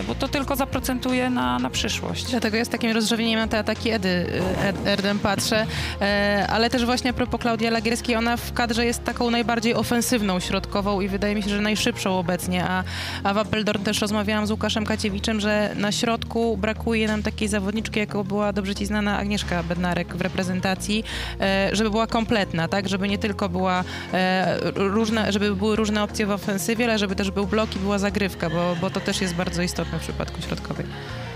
bo 0.07 0.15
to 0.15 0.27
tylko 0.27 0.55
zaprocentuje 0.55 1.29
na, 1.29 1.59
na 1.59 1.69
przyszłość. 1.69 2.25
Dlatego 2.25 2.57
jest 2.57 2.71
takim 2.71 2.91
rozrzewieniem 2.91 3.39
na 3.39 3.47
te 3.47 3.59
ataki 3.59 3.89
Edy, 3.89 4.25
Ed- 4.63 4.87
Erdem 4.87 5.19
patrzę, 5.19 5.65
E, 6.01 6.47
ale 6.49 6.69
też 6.69 6.85
właśnie 6.85 7.09
a 7.09 7.13
propos 7.13 7.41
Klaudii 7.41 7.67
Alagierskiej, 7.67 8.15
ona 8.15 8.37
w 8.37 8.53
kadrze 8.53 8.85
jest 8.85 9.03
taką 9.03 9.31
najbardziej 9.31 9.75
ofensywną 9.75 10.39
środkową 10.39 11.01
i 11.01 11.07
wydaje 11.07 11.35
mi 11.35 11.43
się, 11.43 11.49
że 11.49 11.61
najszybszą 11.61 12.19
obecnie, 12.19 12.65
a, 12.65 12.83
a 13.23 13.33
w 13.33 13.37
Apeldoorn 13.37 13.83
też 13.83 14.01
rozmawiałam 14.01 14.47
z 14.47 14.51
Łukaszem 14.51 14.85
Kaciewiczem, 14.85 15.39
że 15.39 15.71
na 15.75 15.91
środku 15.91 16.57
brakuje 16.57 17.07
nam 17.07 17.23
takiej 17.23 17.47
zawodniczki, 17.47 17.99
jaką 17.99 18.23
była 18.23 18.53
dobrze 18.53 18.75
ci 18.75 18.85
znana 18.85 19.17
Agnieszka 19.17 19.63
Bednarek 19.63 20.15
w 20.15 20.21
reprezentacji, 20.21 21.03
e, 21.41 21.69
żeby 21.73 21.89
była 21.89 22.07
kompletna, 22.07 22.67
tak, 22.67 22.89
żeby 22.89 23.07
nie 23.07 23.17
tylko 23.17 23.49
była 23.49 23.83
e, 24.13 24.57
różne, 24.75 25.31
żeby 25.31 25.55
były 25.55 25.75
różne 25.75 26.03
opcje 26.03 26.25
w 26.25 26.31
ofensywie, 26.31 26.85
ale 26.85 26.99
żeby 26.99 27.15
też 27.15 27.31
był 27.31 27.47
blok 27.47 27.75
i 27.75 27.79
była 27.79 27.99
zagrywka, 27.99 28.49
bo, 28.49 28.75
bo 28.81 28.89
to 28.89 28.99
też 28.99 29.21
jest 29.21 29.35
bardzo 29.35 29.61
istotne 29.61 29.70
w 29.75 30.01
przypadku 30.01 30.41
środkowej. 30.41 30.85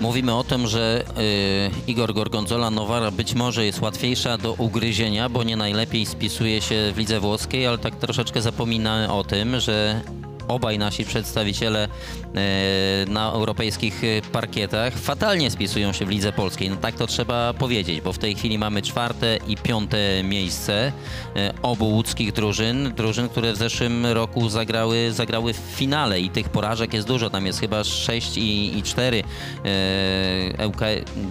Mówimy 0.01 0.35
o 0.35 0.43
tym, 0.43 0.67
że 0.67 1.03
y, 1.17 1.91
Igor 1.91 2.13
Gorgonzola 2.13 2.69
Nowara 2.71 3.11
być 3.11 3.33
może 3.33 3.65
jest 3.65 3.81
łatwiejsza 3.81 4.37
do 4.37 4.53
ugryzienia, 4.53 5.29
bo 5.29 5.43
nie 5.43 5.57
najlepiej 5.57 6.05
spisuje 6.05 6.61
się 6.61 6.91
w 6.93 6.97
lidze 6.97 7.19
włoskiej, 7.19 7.67
ale 7.67 7.77
tak 7.77 7.95
troszeczkę 7.95 8.41
zapominamy 8.41 9.11
o 9.11 9.23
tym, 9.23 9.59
że 9.59 10.01
obaj 10.47 10.79
nasi 10.79 11.05
przedstawiciele 11.05 11.87
y, 11.87 13.09
na 13.09 13.31
europejskich 13.31 14.03
y, 14.03 14.21
parkietach 14.31 14.93
fatalnie 14.93 15.51
spisują 15.51 15.93
się 15.93 16.05
w 16.05 16.09
lidze 16.09 16.31
polskiej. 16.33 16.69
No 16.69 16.75
tak 16.75 16.95
to 16.95 17.07
trzeba 17.07 17.53
powiedzieć, 17.53 18.01
bo 18.01 18.13
w 18.13 18.17
tej 18.17 18.35
chwili 18.35 18.57
mamy 18.57 18.81
czwarte 18.81 19.37
i 19.47 19.57
piąte 19.57 20.23
miejsce 20.23 20.91
y, 21.37 21.61
obu 21.61 21.85
łódzkich 21.85 22.33
drużyn, 22.33 22.93
drużyn, 22.95 23.29
które 23.29 23.53
w 23.53 23.57
zeszłym 23.57 24.05
roku 24.05 24.49
zagrały, 24.49 25.11
zagrały 25.11 25.53
w 25.53 25.57
finale 25.57 26.21
i 26.21 26.29
tych 26.29 26.49
porażek 26.49 26.93
jest 26.93 27.07
dużo, 27.07 27.29
tam 27.29 27.45
jest 27.45 27.59
chyba 27.59 27.83
6 27.83 28.37
i, 28.37 28.77
i 28.77 28.83
4. 28.83 29.23
E, 29.65 30.67
ŁK 30.67 30.81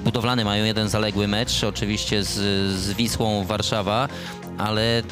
budowlane 0.05 0.45
mają 0.45 0.65
jeden 0.65 0.89
zaległy 0.89 1.29
mecz, 1.29 1.65
oczywiście 1.65 2.25
z, 2.25 2.31
z 2.73 2.93
Wisłą 2.93 3.45
Warszawa, 3.45 4.09
ale 4.59 5.03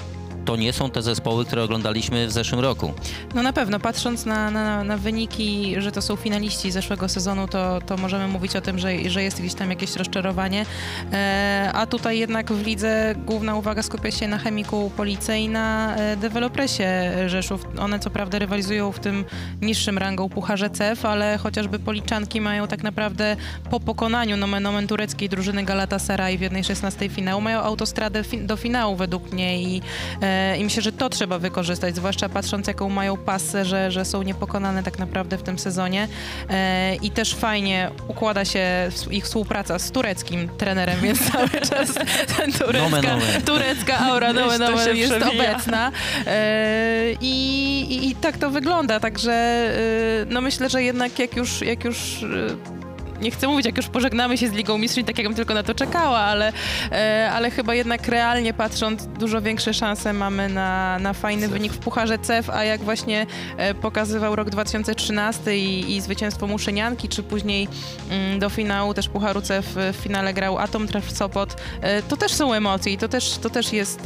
to 0.45 0.57
nie 0.57 0.73
są 0.73 0.91
te 0.91 1.03
zespoły, 1.03 1.45
które 1.45 1.63
oglądaliśmy 1.63 2.27
w 2.27 2.33
zeszłym 2.33 2.61
roku. 2.61 2.93
No 3.35 3.43
na 3.43 3.53
pewno, 3.53 3.81
patrząc 3.81 4.27
na, 4.27 4.51
na, 4.51 4.85
na 4.85 4.97
wyniki, 4.97 5.75
że 5.79 5.93
to 5.93 6.03
są 6.03 6.17
finaliści 6.17 6.71
zeszłego 6.71 7.09
sezonu, 7.09 7.49
to, 7.49 7.81
to 7.87 7.97
możemy 7.97 8.29
mówić 8.29 8.57
o 8.57 8.61
tym, 8.61 8.79
że, 8.79 9.11
że 9.11 9.23
jest 9.23 9.41
gdzieś 9.41 9.55
tam 9.55 9.71
jakieś 9.71 9.97
rozczarowanie. 9.97 10.67
E, 11.13 11.71
a 11.75 11.87
tutaj 11.87 12.19
jednak 12.19 12.53
w 12.53 12.67
lidze 12.67 13.15
główna 13.27 13.55
uwaga 13.57 13.83
skupia 13.83 14.11
się 14.11 14.29
na 14.29 14.39
chemiku 14.39 14.91
Police 14.97 15.39
i 15.39 15.49
na 15.49 15.97
e, 15.97 16.17
dewelopresie 16.17 17.13
Rzeszów. 17.27 17.67
One 17.79 17.99
co 17.99 18.11
prawda 18.11 18.39
rywalizują 18.39 18.93
w 18.93 19.01
tym 19.01 19.25
niższym 19.63 19.99
rangą 19.99 20.29
pucharze 20.29 20.71
CEF, 20.71 21.05
ale 21.05 21.39
chociażby 21.39 21.79
Policzanki 21.79 22.41
mają 22.41 22.69
tak 22.69 22.83
naprawdę 22.83 23.37
po 23.71 23.81
pokonaniu 23.81 24.37
nomen 24.37 24.67
omen 24.67 24.87
tureckiej 24.87 25.29
drużyny 25.29 25.65
Galatasaray 25.65 26.39
w 26.39 26.41
jednej 26.41 26.65
16 26.65 27.09
finału, 27.09 27.41
mają 27.41 27.61
autostradę 27.61 28.23
fi- 28.23 28.47
do 28.47 28.57
finału 28.57 28.97
według 28.97 29.33
mnie 29.33 29.63
i 29.63 29.83
E, 30.23 30.32
I 30.59 30.65
myślę, 30.65 30.83
że 30.83 30.93
to 30.93 31.09
trzeba 31.09 31.39
wykorzystać, 31.39 31.97
zwłaszcza 31.97 32.29
patrząc, 32.29 32.67
jaką 32.67 32.89
mają 32.89 33.17
pasę, 33.17 33.65
że, 33.65 33.91
że 33.91 34.05
są 34.05 34.23
niepokonane 34.23 34.83
tak 34.83 34.99
naprawdę 34.99 35.39
w 35.39 35.43
tym 35.43 35.59
sezonie. 35.59 36.09
E, 36.51 36.95
I 36.95 37.11
też 37.11 37.35
fajnie 37.35 37.91
układa 38.09 38.45
się 38.45 38.89
ich 39.11 39.25
współpraca 39.25 39.79
z 39.79 39.91
tureckim 39.91 40.49
trenerem, 40.59 41.01
więc 41.01 41.19
cały 41.33 41.49
czas 41.49 41.95
ten 42.37 42.53
turecka, 42.53 43.19
turecka 43.47 43.99
aura 43.99 44.31
omen 44.31 44.79
się 44.85 44.95
jest 44.95 45.15
przewija. 45.15 45.51
obecna. 45.53 45.93
E, 46.27 47.13
i, 47.21 47.87
i, 47.91 48.11
I 48.11 48.15
tak 48.15 48.39
to 48.39 48.51
wygląda, 48.51 49.01
także 49.01 49.33
e, 49.33 50.27
no 50.29 50.41
myślę, 50.41 50.69
że 50.69 50.83
jednak 50.83 51.19
jak 51.19 51.37
już, 51.37 51.61
jak 51.61 51.85
już 51.85 52.23
e, 52.23 52.82
nie 53.23 53.31
chcę 53.31 53.49
mówić, 53.49 53.67
jak 53.67 53.77
już 53.77 53.89
pożegnamy 53.89 54.39
się 54.39 54.49
z 54.49 54.53
Ligą 54.53 54.79
Mistrzów, 54.79 55.05
tak 55.07 55.19
jakbym 55.19 55.37
tylko 55.37 55.55
na 55.55 55.63
to 55.63 55.75
czekała, 55.75 56.19
ale, 56.19 56.53
e, 56.93 57.31
ale 57.33 57.51
chyba 57.51 57.75
jednak 57.75 58.09
realnie 58.09 58.55
patrząc, 58.55 59.07
dużo 59.07 59.43
większe 59.43 59.75
szanse 59.75 60.13
mamy 60.13 60.49
na, 60.49 60.99
na 60.99 61.13
fajny 61.13 61.43
CEF. 61.43 61.51
wynik 61.51 61.73
w 61.73 61.79
Pucharze 61.79 62.19
CEF, 62.19 62.51
a 62.51 62.65
jak 62.65 62.81
właśnie 62.81 63.27
e, 63.57 63.75
pokazywał 63.75 64.37
rok 64.37 64.51
2013 64.51 65.59
i, 65.59 65.97
i 65.97 66.01
zwycięstwo 66.01 66.47
Muszynianki, 66.47 67.09
czy 67.09 67.23
później 67.23 67.69
mm, 68.11 68.39
do 68.39 68.51
finału 68.51 68.95
też 68.95 69.09
Pucharu 69.09 69.41
CEF 69.43 69.67
w 69.75 69.97
finale 70.03 70.35
grał 70.35 70.59
Atom 70.59 70.89
Tref 70.89 71.11
Sopot, 71.11 71.57
e, 71.81 72.03
to 72.03 72.17
też 72.17 72.33
są 72.33 72.53
emocje 72.53 72.93
i 72.93 72.99
to 72.99 73.09
też, 73.09 73.39
to 73.43 73.51
też 73.51 73.73
jest 73.73 74.01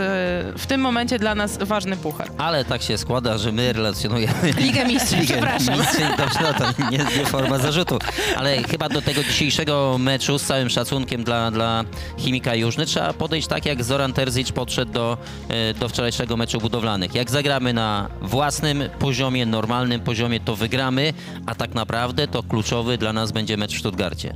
w 0.56 0.64
tym 0.68 0.80
momencie 0.80 1.18
dla 1.18 1.34
nas 1.34 1.58
ważny 1.58 1.96
puchar. 1.96 2.30
Ale 2.38 2.64
tak 2.64 2.82
się 2.82 2.98
składa, 2.98 3.38
że 3.38 3.52
my 3.52 3.72
relacjonujemy 3.72 4.52
Ligę 4.58 4.84
Mistrzów, 4.84 5.20
Ligę 5.20 5.34
przepraszam. 5.34 5.78
Mistrzów. 5.78 6.16
Dobrze, 6.18 6.38
no 6.42 6.54
to 6.54 6.90
nie, 6.90 6.98
nie 6.98 7.26
forma 7.26 7.58
zarzutu. 7.58 7.98
Ale 8.36 8.62
chyba 8.62 8.88
do 8.88 9.02
tego 9.06 9.24
dzisiejszego 9.24 9.96
meczu 9.98 10.38
z 10.38 10.42
całym 10.42 10.70
szacunkiem 10.70 11.24
dla, 11.24 11.50
dla 11.50 11.84
Chimika 12.18 12.54
Jużny 12.54 12.86
trzeba 12.86 13.12
podejść 13.12 13.48
tak, 13.48 13.66
jak 13.66 13.84
Zoran 13.84 14.12
Terzic 14.12 14.52
podszedł 14.52 14.92
do, 14.92 15.18
e, 15.48 15.74
do 15.74 15.88
wczorajszego 15.88 16.36
meczu 16.36 16.60
budowlanych. 16.60 17.14
Jak 17.14 17.30
zagramy 17.30 17.72
na 17.72 18.08
własnym 18.22 18.82
poziomie, 18.98 19.46
normalnym 19.46 20.00
poziomie, 20.00 20.40
to 20.40 20.56
wygramy, 20.56 21.12
a 21.46 21.54
tak 21.54 21.74
naprawdę 21.74 22.28
to 22.28 22.42
kluczowy 22.42 22.98
dla 22.98 23.12
nas 23.12 23.32
będzie 23.32 23.56
mecz 23.56 23.74
w 23.74 23.78
Stuttgarcie. 23.78 24.34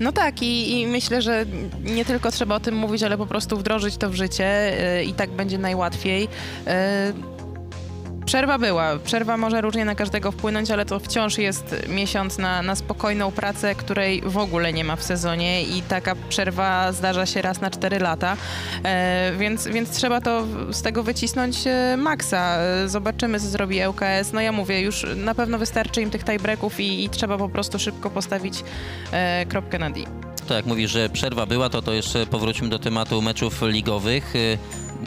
No 0.00 0.12
tak 0.12 0.42
i, 0.42 0.80
i 0.80 0.86
myślę, 0.86 1.22
że 1.22 1.46
nie 1.84 2.04
tylko 2.04 2.30
trzeba 2.30 2.54
o 2.54 2.60
tym 2.60 2.74
mówić, 2.74 3.02
ale 3.02 3.18
po 3.18 3.26
prostu 3.26 3.56
wdrożyć 3.56 3.96
to 3.96 4.10
w 4.10 4.14
życie 4.14 4.72
y, 5.00 5.04
i 5.04 5.12
tak 5.12 5.30
będzie 5.30 5.58
najłatwiej. 5.58 6.28
Przerwa 8.28 8.58
była. 8.58 8.98
Przerwa 9.04 9.36
może 9.36 9.60
różnie 9.60 9.84
na 9.84 9.94
każdego 9.94 10.32
wpłynąć, 10.32 10.70
ale 10.70 10.84
to 10.84 11.00
wciąż 11.00 11.38
jest 11.38 11.76
miesiąc 11.88 12.38
na, 12.38 12.62
na 12.62 12.74
spokojną 12.74 13.30
pracę, 13.30 13.74
której 13.74 14.22
w 14.26 14.36
ogóle 14.36 14.72
nie 14.72 14.84
ma 14.84 14.96
w 14.96 15.02
sezonie 15.02 15.62
i 15.62 15.82
taka 15.82 16.14
przerwa 16.28 16.92
zdarza 16.92 17.26
się 17.26 17.42
raz 17.42 17.60
na 17.60 17.70
4 17.70 17.98
lata. 17.98 18.36
E, 18.84 19.32
więc, 19.38 19.66
więc 19.66 19.90
trzeba 19.90 20.20
to 20.20 20.44
z 20.70 20.82
tego 20.82 21.02
wycisnąć 21.02 21.66
e, 21.66 21.96
maksa. 21.96 22.56
E, 22.58 22.88
Zobaczymy, 22.88 23.40
co 23.40 23.46
zrobi 23.46 23.86
ŁKS. 23.86 24.32
No 24.32 24.40
ja 24.40 24.52
mówię, 24.52 24.80
już 24.80 25.06
na 25.16 25.34
pewno 25.34 25.58
wystarczy 25.58 26.02
im 26.02 26.10
tych 26.10 26.24
tiebreaków 26.24 26.80
i, 26.80 27.04
i 27.04 27.08
trzeba 27.10 27.38
po 27.38 27.48
prostu 27.48 27.78
szybko 27.78 28.10
postawić 28.10 28.64
e, 29.12 29.46
kropkę 29.46 29.78
na 29.78 29.90
D. 29.90 30.00
To 30.48 30.54
jak 30.54 30.66
mówisz, 30.66 30.90
że 30.90 31.08
przerwa 31.08 31.46
była, 31.46 31.68
to 31.68 31.82
to 31.82 31.92
jeszcze 31.92 32.26
powróćmy 32.26 32.68
do 32.68 32.78
tematu 32.78 33.22
meczów 33.22 33.62
ligowych. 33.62 34.34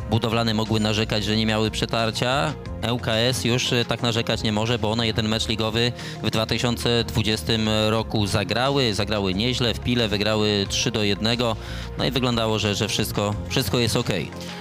Budowlane 0.09 0.53
mogły 0.53 0.79
narzekać, 0.79 1.23
że 1.23 1.37
nie 1.37 1.45
miały 1.45 1.71
przetarcia. 1.71 2.53
ŁKS 2.91 3.45
już 3.45 3.71
y, 3.71 3.85
tak 3.85 4.01
narzekać 4.01 4.43
nie 4.43 4.51
może, 4.51 4.79
bo 4.79 4.91
one 4.91 5.07
jeden 5.07 5.27
mecz 5.27 5.47
ligowy 5.47 5.91
w 6.23 6.29
2020 6.29 7.53
roku 7.89 8.27
zagrały. 8.27 8.93
Zagrały 8.93 9.33
nieźle, 9.33 9.73
w 9.73 9.79
Pile 9.79 10.07
wygrały 10.07 10.65
3 10.69 10.91
do 10.91 11.03
1. 11.03 11.37
No 11.97 12.05
i 12.05 12.11
wyglądało, 12.11 12.59
że, 12.59 12.75
że 12.75 12.87
wszystko, 12.87 13.35
wszystko 13.49 13.79
jest 13.79 13.95
ok. 13.95 14.09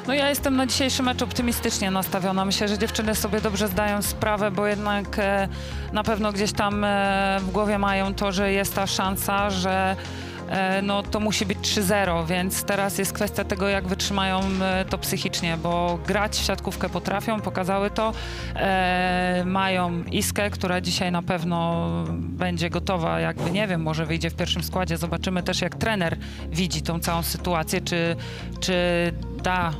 No 0.06 0.14
ja 0.14 0.28
jestem 0.28 0.56
na 0.56 0.66
dzisiejszy 0.66 1.02
mecz 1.02 1.22
optymistycznie 1.22 1.90
nastawiona. 1.90 2.44
Myślę, 2.44 2.68
że 2.68 2.78
dziewczyny 2.78 3.14
sobie 3.14 3.40
dobrze 3.40 3.68
zdają 3.68 4.02
sprawę, 4.02 4.50
bo 4.50 4.66
jednak 4.66 5.18
e, 5.18 5.48
na 5.92 6.04
pewno 6.04 6.32
gdzieś 6.32 6.52
tam 6.52 6.84
e, 6.84 7.38
w 7.40 7.50
głowie 7.50 7.78
mają 7.78 8.14
to, 8.14 8.32
że 8.32 8.52
jest 8.52 8.74
ta 8.74 8.86
szansa, 8.86 9.50
że 9.50 9.70
e, 9.70 10.29
no 10.82 11.02
to 11.02 11.20
musi 11.20 11.46
być 11.46 11.58
3-0, 11.58 12.26
więc 12.26 12.64
teraz 12.64 12.98
jest 12.98 13.12
kwestia 13.12 13.44
tego, 13.44 13.68
jak 13.68 13.88
wytrzymają 13.88 14.40
e, 14.62 14.84
to 14.84 14.98
psychicznie, 14.98 15.56
bo 15.56 15.98
grać 16.06 16.36
w 16.36 16.44
siatkówkę 16.44 16.88
potrafią, 16.88 17.40
pokazały 17.40 17.90
to. 17.90 18.12
E, 18.56 19.42
mają 19.46 20.04
Iskę, 20.04 20.50
która 20.50 20.80
dzisiaj 20.80 21.12
na 21.12 21.22
pewno 21.22 21.88
będzie 22.12 22.70
gotowa, 22.70 23.20
jakby 23.20 23.50
nie 23.50 23.66
wiem, 23.68 23.82
może 23.82 24.06
wyjdzie 24.06 24.30
w 24.30 24.34
pierwszym 24.34 24.62
składzie. 24.62 24.96
Zobaczymy 24.96 25.42
też, 25.42 25.60
jak 25.60 25.74
trener 25.74 26.16
widzi 26.50 26.82
tą 26.82 27.00
całą 27.00 27.22
sytuację, 27.22 27.80
czy, 27.80 28.16
czy 28.60 28.74
da 29.42 29.72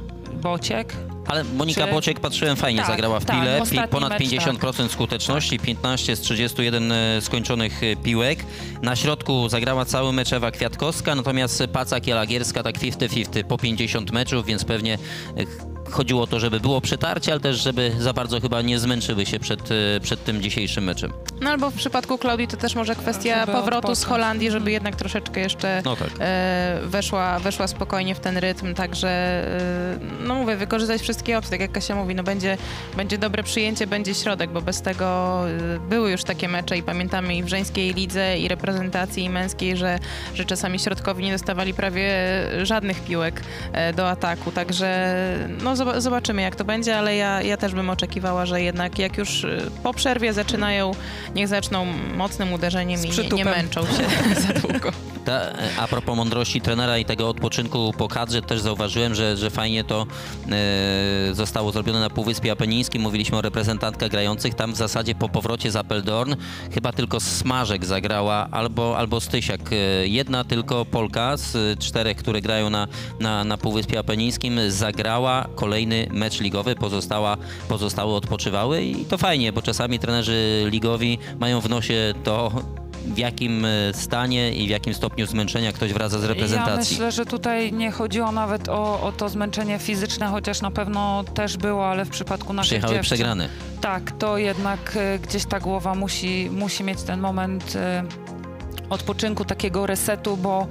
Bociek, 0.43 0.97
Ale 1.31 1.45
Monika 1.45 1.87
Czy- 1.87 1.93
Bociek, 1.93 2.20
patrzyłem, 2.20 2.57
fajnie 2.57 2.81
Tak, 2.81 2.89
zagrała 2.91 3.20
w 3.20 3.24
tak, 3.24 3.37
Pile. 3.41 3.62
Pi- 3.70 3.89
ponad 3.91 4.11
mecz, 4.11 4.22
50% 4.22 4.89
skuteczności, 4.89 5.59
15 5.59 6.16
z 6.16 6.20
31 6.20 6.93
e, 6.93 7.20
skończonych 7.20 7.83
e, 7.83 7.97
piłek. 7.97 8.39
Na 8.83 8.97
środku 8.97 9.49
zagrała 9.49 9.85
cały 9.85 10.12
mecz 10.12 10.33
Ewa 10.33 10.51
Kwiatkowska, 10.51 11.14
natomiast 11.14 11.62
Pacak 11.72 12.07
i 12.07 12.12
Alagierska 12.12 12.62
tak 12.62 12.78
50-50 12.78 13.45
po 13.45 13.59
50 13.59 14.12
meczów, 14.12 14.47
więc 14.47 14.64
pewnie 14.64 14.95
e, 14.95 15.80
chodziło 15.91 16.22
o 16.22 16.26
to, 16.26 16.41
żeby 16.41 16.61
było 16.61 16.80
przetarcie, 16.80 17.32
ale 17.32 17.41
też 17.41 17.62
żeby 17.62 17.93
za 17.99 18.12
bardzo 18.12 18.41
chyba 18.41 18.62
nie 18.62 18.78
zmęczyły 18.78 19.26
się 19.26 19.38
przed, 19.38 19.61
e, 19.70 20.01
przed 20.03 20.24
tym 20.24 20.43
dzisiejszym 20.43 20.84
meczem. 20.84 21.12
No 21.41 21.51
albo 21.51 21.70
w 21.70 21.74
przypadku 21.74 22.18
Klaudii 22.18 22.49
to 22.49 22.57
też 22.57 22.74
może 22.74 22.95
kwestia 22.95 23.41
Żeby 23.41 23.53
powrotu 23.53 23.95
z. 23.95 24.05
Holandii, 24.05 24.51
żeby 24.51 24.70
jednak 24.72 24.97
troszeczkę 24.97 25.41
jeszcze 25.41 25.82
No 25.84 25.97
tak. 25.97 26.09
e, 26.20 26.78
weszła, 26.84 27.38
weszła 27.38 27.66
spokojnie 27.66 28.14
w 28.14 28.20
ten 28.20 28.36
rytm, 28.38 28.74
także 28.74 29.09
e, 29.09 29.99
no 30.26 30.34
mówię, 30.34 30.57
wykorzystać 30.57 31.01
wszystkie 31.03 31.38
opcje, 31.38 31.51
tak 31.51 31.61
jak 31.61 31.72
Kasia 31.72 31.95
mówi, 31.95 32.14
no 32.14 32.22
będzie, 32.22 32.57
będzie 32.97 33.18
dobre 33.18 33.43
przyjęcie, 33.43 33.86
będzie 33.86 34.14
środek, 34.14 34.51
bo 34.51 34.62
bez 34.62 34.82
tego 34.82 35.41
e, 35.76 35.80
były 35.88 36.11
już 36.11 36.24
takie 36.24 36.49
mecze 36.49 36.76
i 36.78 36.82
pamiętamy 36.82 37.36
i 37.36 37.43
w 37.43 37.49
żeńskiej 37.49 37.95
lidze 37.95 38.38
i 38.38 38.49
reprezentacji 38.49 39.24
i 39.24 39.30
męskiej, 39.30 39.76
że, 39.76 39.99
że 40.34 40.45
czasami 40.45 40.78
środkowi 40.78 41.24
nie 41.24 41.32
dostawali 41.32 41.74
prawie 41.74 42.11
żadnych 42.62 43.01
piłek 43.05 43.43
e, 43.72 43.93
do 43.93 44.11
ataku, 44.11 44.53
także 44.53 45.14
no 45.62 45.76
zob- 45.81 46.01
zobaczymy 46.01 46.43
jak 46.43 46.57
to 46.57 46.64
będzie, 46.64 46.99
ale 46.99 47.16
ja, 47.16 47.43
ja 47.43 47.57
też 47.57 47.74
bym 47.74 47.91
oczekiwała, 47.91 48.47
że 48.47 48.62
jednak 48.62 48.99
jak 48.99 49.18
już 49.18 49.45
e, 49.45 49.59
po 49.83 49.95
przerwie 49.95 50.33
zaczynają, 50.33 50.93
niech 51.35 51.49
zaczną 51.49 51.85
mocnym 52.16 52.53
uderzeniem 52.53 53.01
i 53.07 53.35
nie, 53.35 53.45
męczą 53.45 53.81
się 53.83 54.05
za 54.47 54.53
długo. 54.68 54.93
Ta, 55.24 55.41
a 55.78 55.89
propos 55.89 56.16
mądrości 56.16 56.61
trenera 56.61 56.99
i 56.99 57.05
tego 57.05 57.28
odpoczynku 57.28 57.95
po 57.99 58.09
kadrze, 58.09 58.43
też 58.43 58.61
zauważyłem, 58.61 59.14
że, 59.14 59.37
że 59.37 59.51
fajnie 59.51 59.85
to 59.85 60.07
e, 60.51 61.35
zostało 61.35 61.72
zrobione 61.72 62.01
na 62.01 62.11
Półwyspie 62.11 62.53
Apenińskim. 62.53 63.03
Mówiliśmy 63.03 63.39
o 63.39 63.43
reprezentantkach 63.43 64.11
grających. 64.11 64.55
Tam 64.55 64.72
w 64.72 64.76
zasadzie 64.76 65.14
po 65.14 65.28
powrocie 65.28 65.70
z 65.70 65.76
Apeldoorn 65.76 66.35
chyba 66.74 66.93
tylko 66.93 67.20
Smażek 67.20 67.85
zagrała 67.85 68.49
albo, 68.51 68.99
albo 68.99 69.20
Stysiak. 69.20 69.61
E, 69.72 69.76
Jedna 70.07 70.45
tylko 70.45 70.85
Polka 70.85 71.37
z 71.37 71.78
czterech, 71.78 72.16
które 72.16 72.41
grają 72.41 72.70
na, 72.70 72.89
na, 73.20 73.45
na 73.45 73.59
Półwyspie 73.59 73.99
Apenińskim 73.99 74.61
zagrała 74.68 75.49
kolejny 75.71 76.07
mecz 76.11 76.41
ligowy. 76.41 76.75
Pozostała, 76.75 77.37
pozostałe 77.68 78.12
odpoczywały 78.14 78.83
i 78.83 79.05
to 79.05 79.18
fajnie, 79.18 79.53
bo 79.53 79.62
czasami 79.62 79.99
trenerzy 79.99 80.66
ligowi 80.71 81.18
mają 81.41 81.61
w 81.61 81.68
nosie 81.68 82.14
to, 82.25 82.51
w 83.07 83.18
jakim 83.18 83.64
e, 83.64 83.68
stanie 83.95 84.53
i 84.53 84.66
w 84.66 84.71
jakim 84.71 84.95
stopniu 84.95 85.27
zmęczenia 85.27 85.73
ktoś 85.73 85.93
wraca 85.93 86.18
z 86.18 86.23
Ja 86.23 86.29
reprezentacji. 86.29 86.95
myślę, 86.95 87.12
że 87.12 87.27
tutaj 87.27 87.73
nie 87.73 87.91
chodziło 87.91 88.33
nawet 88.33 88.68
o, 88.68 89.01
o 89.03 89.12
to 89.12 89.29
zmęczenie 89.29 89.79
fizyczne, 89.79 90.27
chociaż 90.27 90.61
na 90.61 90.71
pewno 90.71 91.25
też 91.35 91.57
było, 91.57 91.87
ale 91.87 92.05
w 92.05 92.09
przypadku 92.11 92.53
naszych 92.53 92.68
Przyjechały 92.68 92.95
dziewczyn, 92.95 93.16
przegrane. 93.16 93.49
Tak, 93.81 94.12
to 94.18 94.39
jednak 94.39 94.97
e, 94.97 95.18
gdzieś 95.18 95.45
ta 95.45 95.61
głowa 95.61 95.95
musi, 95.95 96.49
musi 96.53 96.85
mieć 96.85 97.03
ten 97.03 97.21
moment 97.21 97.77
e, 97.77 98.05
odpoczynku, 98.91 99.45
takiego 99.45 99.87
resetu, 99.87 100.37
bo 100.37 100.66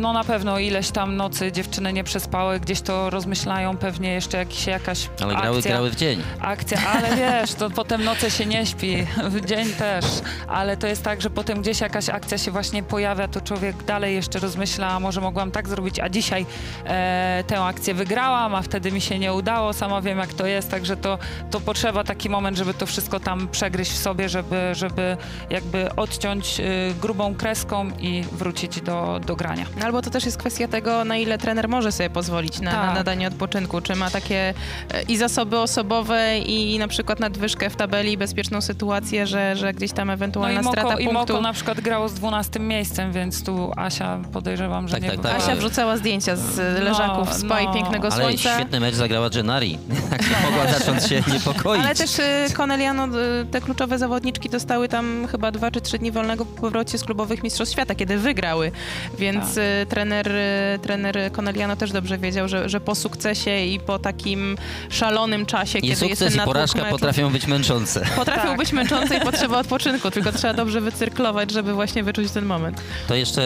no 0.00 0.12
na 0.12 0.24
pewno 0.24 0.58
ileś 0.58 0.90
tam 0.90 1.16
nocy 1.16 1.52
dziewczyny 1.52 1.92
nie 1.92 2.04
przespały, 2.04 2.60
gdzieś 2.60 2.80
to 2.80 3.10
rozmyślają, 3.10 3.76
pewnie 3.76 4.12
jeszcze 4.12 4.38
jakiś, 4.38 4.66
jakaś 4.66 5.08
Ale 5.20 5.34
grały, 5.34 5.56
akcja. 5.56 5.70
grały 5.70 5.90
w 5.90 5.96
dzień. 5.96 6.22
akcja, 6.40 6.78
ale 6.94 7.16
wiesz, 7.22 7.54
to 7.54 7.70
potem 7.70 8.04
noce 8.04 8.30
się 8.30 8.46
nie 8.46 8.66
śpi, 8.66 9.06
w 9.24 9.46
dzień 9.46 9.68
też, 9.72 10.04
ale 10.48 10.76
to 10.76 10.86
jest 10.86 11.02
tak, 11.02 11.22
że 11.22 11.30
potem 11.30 11.62
gdzieś 11.62 11.80
jakaś 11.80 12.08
akcja 12.08 12.38
się 12.38 12.50
właśnie 12.50 12.82
pojawia, 12.82 13.28
to 13.28 13.40
człowiek 13.40 13.84
dalej 13.84 14.14
jeszcze 14.14 14.38
rozmyśla, 14.38 14.88
a 14.88 15.00
może 15.00 15.20
mogłam 15.20 15.50
tak 15.50 15.68
zrobić, 15.68 16.00
a 16.00 16.08
dzisiaj 16.08 16.46
e, 16.84 17.44
tę 17.46 17.60
akcję 17.64 17.94
wygrałam, 17.94 18.54
a 18.54 18.62
wtedy 18.62 18.92
mi 18.92 19.00
się 19.00 19.18
nie 19.18 19.32
udało, 19.32 19.72
sama 19.72 20.00
wiem 20.00 20.18
jak 20.18 20.34
to 20.34 20.46
jest, 20.46 20.70
także 20.70 20.96
to, 20.96 21.18
to 21.50 21.60
potrzeba 21.60 22.04
taki 22.04 22.30
moment, 22.30 22.56
żeby 22.56 22.74
to 22.74 22.86
wszystko 22.86 23.20
tam 23.20 23.48
przegryźć 23.48 23.92
w 23.92 23.98
sobie, 23.98 24.28
żeby, 24.28 24.70
żeby 24.72 25.16
jakby 25.50 25.94
odciąć 25.96 26.60
y, 26.60 26.94
grubą 27.00 27.34
kreską 27.34 27.90
i 27.98 28.24
wrócić 28.32 28.80
do, 28.80 29.20
do 29.26 29.36
grania. 29.36 29.66
Albo 29.84 30.02
to 30.02 30.10
też 30.10 30.24
jest 30.24 30.36
kwestia 30.36 30.68
tego, 30.68 31.04
na 31.04 31.16
ile 31.16 31.38
trener 31.38 31.68
może 31.68 31.92
sobie 31.92 32.10
pozwolić 32.10 32.60
na, 32.60 32.72
na 32.72 32.86
Tak. 32.86 32.94
nadanie 32.94 33.28
odpoczynku. 33.28 33.80
Czy 33.80 33.94
ma 33.96 34.10
takie 34.10 34.54
e, 34.94 35.02
i 35.02 35.16
zasoby 35.16 35.58
osobowe, 35.58 36.38
i 36.38 36.78
na 36.78 36.88
przykład 36.88 37.20
nadwyżkę 37.20 37.70
w 37.70 37.76
tabeli, 37.76 38.16
bezpieczną 38.16 38.60
sytuację, 38.60 39.26
że, 39.26 39.56
że 39.56 39.72
gdzieś 39.72 39.92
tam 39.92 40.06
No 40.08 40.12
ewentualna 40.14 40.60
i 40.60 40.64
Moko, 40.64 40.76
strata 40.80 41.00
i 41.00 41.04
punktu. 41.04 41.32
Moko 41.32 41.40
na 41.40 41.52
przykład 41.52 41.80
grało 41.80 42.08
z 42.08 42.14
12 42.14 42.60
miejscem, 42.60 43.12
więc 43.12 43.44
tu 43.44 43.72
Asia 43.76 44.18
podejrzewam, 44.32 44.88
że 44.88 44.94
Tak, 44.94 45.02
nie 45.02 45.10
tak, 45.10 45.20
tak. 45.20 45.36
Asia 45.36 45.56
wrzucała 45.56 45.96
zdjęcia 45.96 46.36
z 46.36 46.56
leżaków 46.84 47.34
spa 47.34 47.60
i 47.60 47.66
no. 47.66 47.74
pięknego 47.74 48.08
Ale 48.12 48.22
słońca. 48.22 48.54
świetny 48.54 48.80
mecz 48.80 48.94
zagrała 48.94 49.30
Gennari. 49.30 49.78
Tak 50.10 50.22
mogła 50.50 50.72
zacząć 50.78 51.08
się 51.08 51.22
niepokoić. 51.32 51.84
Ale 51.84 51.94
też 51.94 52.10
Corneliano, 52.56 53.06
y, 53.06 53.46
te 53.50 53.60
kluczowe 53.60 53.98
zawodniczki 53.98 54.48
dostały 54.48 54.88
tam 54.88 55.26
chyba 55.30 55.50
dwa 55.50 55.70
czy 55.70 55.80
trzy 55.80 55.98
dni 55.98 56.12
wolnego 56.12 56.44
po 56.44 56.60
powrocie 56.60 56.98
z 56.98 57.04
klubowych 57.04 57.42
mistrzostw 57.42 57.72
świata, 57.72 57.94
kiedy 57.94 58.18
wygrały. 58.18 58.72
Więc 59.18 59.44
Tak. 59.44 59.64
Y, 59.82 59.86
trener, 59.86 60.28
y, 60.28 60.78
trener 60.82 61.32
Corneliano 61.32 61.76
też 61.76 61.92
dobrze 61.92 62.18
wiedział, 62.18 62.48
że, 62.48 62.68
że 62.68 62.80
po 62.80 62.94
sukcesie 62.94 63.64
i 63.64 63.80
po 63.80 63.98
takim 63.98 64.56
szalonym 64.90 65.46
czasie, 65.46 65.78
I 65.78 65.82
kiedy 65.82 65.88
jest 65.90 66.00
sukces 66.02 66.34
ten 66.34 66.42
i 66.42 66.44
porażka 66.46 66.78
meczów, 66.78 66.90
potrafią 66.90 67.30
być 67.32 67.46
męczące. 67.46 68.06
Potrafią 68.16 68.48
Tak. 68.48 68.58
być 68.58 68.72
męczące 68.72 69.16
i 69.16 69.20
potrzeba 69.20 69.58
odpoczynku, 69.58 70.10
tylko 70.10 70.32
trzeba 70.32 70.54
dobrze 70.54 70.80
wycyrklować, 70.80 71.50
żeby 71.50 71.74
właśnie 71.74 72.02
wyczuć 72.02 72.30
ten 72.30 72.44
moment. 72.44 72.80
To 73.08 73.14
jeszcze 73.14 73.42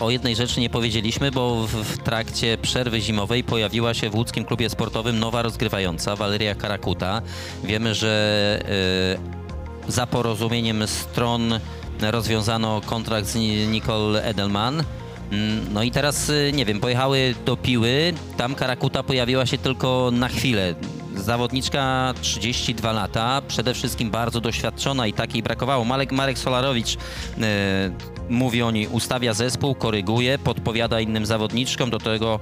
o 0.00 0.10
jednej 0.10 0.36
rzeczy 0.36 0.60
nie 0.60 0.70
powiedzieliśmy, 0.70 1.30
bo 1.30 1.66
w, 1.66 1.70
w 1.70 2.02
trakcie 2.02 2.58
przerwy 2.62 3.00
zimowej 3.00 3.44
pojawiła 3.44 3.94
się 3.94 4.10
w 4.10 4.14
łódzkim 4.14 4.44
klubie 4.44 4.70
sportowym 4.70 5.18
nowa 5.18 5.42
rozgrywająca, 5.42 6.16
Waleria 6.16 6.54
Karakuta. 6.54 7.22
Wiemy, 7.64 7.94
że 7.94 8.58
e, 9.88 9.92
za 9.92 10.06
porozumieniem 10.06 10.86
stron 10.86 11.60
rozwiązano 12.00 12.80
kontrakt 12.86 13.26
z 13.28 13.34
Ni- 13.34 13.66
Nicole 13.66 14.22
Edelman. 14.24 14.84
Mm, 15.32 15.72
No 15.72 15.82
i 15.82 15.90
teraz, 15.90 16.28
y, 16.28 16.52
nie 16.54 16.64
wiem, 16.64 16.80
pojechały 16.80 17.34
do 17.44 17.56
Piły, 17.56 18.14
tam 18.36 18.54
Karakuta 18.54 19.02
pojawiła 19.02 19.46
się 19.46 19.58
tylko 19.58 20.10
na 20.12 20.28
chwilę. 20.28 20.74
Zawodniczka 21.16 22.14
32 22.22 22.92
lata, 22.92 23.42
przede 23.48 23.74
wszystkim 23.74 24.10
bardzo 24.10 24.40
doświadczona 24.40 25.06
i 25.06 25.12
takiej 25.12 25.42
brakowało. 25.42 25.84
Marek, 25.84 26.12
Marek 26.12 26.38
Solarowicz 26.38 26.96
e, 26.96 27.90
mówi 28.28 28.62
o 28.62 28.70
niej, 28.70 28.88
ustawia 28.88 29.34
zespół, 29.34 29.74
koryguje, 29.74 30.38
podpowiada 30.38 31.00
innym 31.00 31.26
zawodniczkom, 31.26 31.90
do 31.90 31.98
tego 31.98 32.40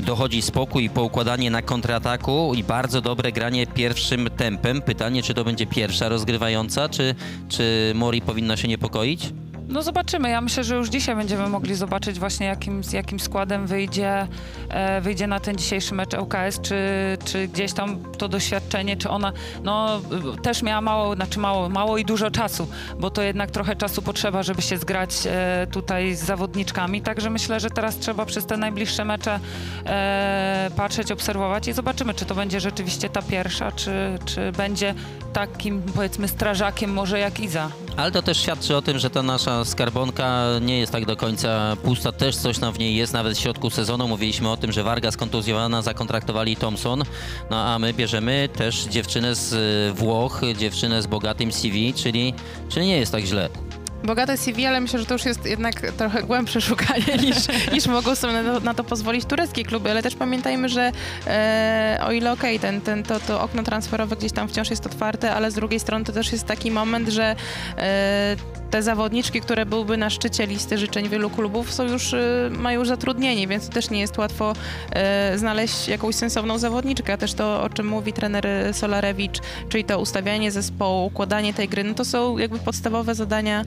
dochodzi 0.00 0.42
spokój 0.42 0.84
i 0.84 0.90
poukładanie 0.90 1.50
na 1.50 1.62
kontrataku 1.62 2.52
i 2.54 2.64
bardzo 2.64 3.00
dobre 3.00 3.32
granie 3.32 3.66
pierwszym 3.66 4.30
tempem. 4.36 4.82
Pytanie, 4.82 5.22
czy 5.22 5.34
to 5.34 5.44
będzie 5.44 5.66
pierwsza 5.66 6.08
rozgrywająca, 6.08 6.88
czy, 6.88 7.14
czy 7.48 7.92
Mori 7.94 8.20
powinna 8.20 8.56
się 8.56 8.68
niepokoić? 8.68 9.32
No 9.68 9.82
zobaczymy. 9.82 10.30
Ja 10.30 10.40
myślę, 10.40 10.64
że 10.64 10.76
już 10.76 10.88
dzisiaj 10.88 11.16
będziemy 11.16 11.48
mogli 11.48 11.74
zobaczyć 11.74 12.18
właśnie 12.18 12.46
jakim, 12.46 12.84
z 12.84 12.92
jakim 12.92 13.20
składem 13.20 13.66
wyjdzie, 13.66 14.26
e, 14.68 15.00
wyjdzie 15.00 15.26
na 15.26 15.40
ten 15.40 15.56
dzisiejszy 15.56 15.94
mecz 15.94 16.14
ŁKS, 16.14 16.60
czy, 16.62 16.76
czy 17.24 17.48
gdzieś 17.48 17.72
tam 17.72 18.12
to 18.18 18.28
doświadczenie, 18.28 18.96
czy 18.96 19.10
ona 19.10 19.32
no, 19.62 20.00
y, 20.38 20.42
też 20.42 20.62
miała 20.62 20.80
mało, 20.80 21.14
znaczy 21.14 21.38
mało, 21.38 21.68
mało 21.68 21.98
i 21.98 22.04
dużo 22.04 22.30
czasu, 22.30 22.68
bo 22.98 23.10
to 23.10 23.22
jednak 23.22 23.50
trochę 23.50 23.76
czasu 23.76 24.02
potrzeba, 24.02 24.42
żeby 24.42 24.62
się 24.62 24.78
zgrać 24.78 25.12
e, 25.26 25.66
tutaj 25.70 26.14
z 26.14 26.24
zawodniczkami, 26.24 27.02
także 27.02 27.30
myślę, 27.30 27.60
że 27.60 27.70
teraz 27.70 27.98
trzeba 27.98 28.26
przez 28.26 28.46
te 28.46 28.56
najbliższe 28.56 29.04
mecze 29.04 29.40
e, 29.86 30.70
patrzeć, 30.76 31.12
obserwować 31.12 31.68
i 31.68 31.72
zobaczymy, 31.72 32.14
czy 32.14 32.24
to 32.24 32.34
będzie 32.34 32.60
rzeczywiście 32.60 33.08
ta 33.08 33.22
pierwsza, 33.22 33.72
czy, 33.72 34.18
czy 34.24 34.52
będzie 34.52 34.94
takim 35.32 35.82
powiedzmy 35.82 36.28
strażakiem 36.28 36.92
może 36.92 37.18
jak 37.18 37.40
Iza. 37.40 37.70
Ale 37.96 38.12
to 38.12 38.22
też 38.22 38.38
świadczy 38.38 38.76
o 38.76 38.82
tym, 38.82 38.98
że 38.98 39.10
ta 39.10 39.22
nasza 39.22 39.57
skarbonka 39.64 40.44
nie 40.60 40.78
jest 40.78 40.92
tak 40.92 41.06
do 41.06 41.16
końca 41.16 41.76
pusta. 41.82 42.12
Też 42.12 42.36
coś 42.36 42.58
tam 42.58 42.72
w 42.72 42.78
niej 42.78 42.96
jest, 42.96 43.12
nawet 43.12 43.36
w 43.36 43.40
środku 43.40 43.70
sezonu. 43.70 44.08
Mówiliśmy 44.08 44.50
o 44.50 44.56
tym, 44.56 44.72
że 44.72 44.82
Warga 44.82 45.10
skontuzjowana, 45.10 45.82
zakontraktowali 45.82 46.56
Thompson. 46.56 47.02
No 47.50 47.64
a 47.64 47.78
my 47.78 47.94
bierzemy 47.94 48.48
też 48.56 48.84
dziewczynę 48.84 49.34
z 49.34 49.52
y, 49.52 49.94
Włoch, 49.94 50.40
dziewczynę 50.58 51.02
z 51.02 51.06
bogatym 51.06 51.52
CV, 51.52 51.94
czyli, 51.94 52.34
czyli 52.68 52.86
nie 52.86 52.96
jest 52.98 53.12
tak 53.12 53.24
źle. 53.24 53.67
Bogate 54.04 54.36
CV, 54.36 54.66
ale 54.66 54.80
myślę, 54.80 54.98
że 54.98 55.06
to 55.06 55.14
już 55.14 55.24
jest 55.24 55.46
jednak 55.46 55.80
trochę 55.80 56.22
głębsze 56.22 56.60
szukanie 56.70 57.16
niż, 57.22 57.36
niż 57.72 57.86
mogą 57.86 58.14
sobie 58.14 58.32
na 58.32 58.54
to, 58.54 58.60
na 58.60 58.74
to 58.74 58.84
pozwolić 58.84 59.24
tureckie 59.24 59.64
kluby, 59.64 59.90
ale 59.90 60.02
też 60.02 60.14
pamiętajmy, 60.14 60.68
że 60.68 60.92
e, 61.26 62.00
o 62.06 62.12
ile 62.12 62.32
okej, 62.32 62.60
ten, 62.60 62.80
ten, 62.80 63.02
to, 63.02 63.20
to 63.20 63.40
okno 63.40 63.62
transferowe 63.62 64.16
gdzieś 64.16 64.32
tam 64.32 64.48
wciąż 64.48 64.70
jest 64.70 64.86
otwarte, 64.86 65.34
ale 65.34 65.50
z 65.50 65.54
drugiej 65.54 65.80
strony 65.80 66.04
to 66.04 66.12
też 66.12 66.32
jest 66.32 66.46
taki 66.46 66.70
moment, 66.70 67.08
że 67.08 67.36
e, 67.78 68.36
te 68.70 68.82
zawodniczki, 68.82 69.40
które 69.40 69.66
byłyby 69.66 69.96
na 69.96 70.10
szczycie 70.10 70.46
listy 70.46 70.78
życzeń 70.78 71.08
wielu 71.08 71.30
klubów, 71.30 71.72
są 71.72 71.84
już, 71.84 72.14
e, 72.14 72.50
mają 72.50 72.78
już 72.78 72.88
zatrudnienie, 72.88 73.48
więc 73.48 73.68
też 73.68 73.90
nie 73.90 74.00
jest 74.00 74.18
łatwo 74.18 74.52
e, 74.92 75.38
znaleźć 75.38 75.88
jakąś 75.88 76.14
sensowną 76.14 76.58
zawodniczkę. 76.58 77.12
A 77.12 77.16
też 77.16 77.34
to, 77.34 77.62
o 77.62 77.70
czym 77.70 77.86
mówi 77.86 78.12
trener 78.12 78.46
Solarewicz, 78.72 79.38
czyli 79.68 79.84
to 79.84 79.98
ustawianie 79.98 80.50
zespołu, 80.50 81.06
układanie 81.06 81.54
tej 81.54 81.68
gry, 81.68 81.84
no 81.84 81.94
to 81.94 82.04
są 82.04 82.38
jakby 82.38 82.58
podstawowe 82.58 83.14
zadania 83.14 83.64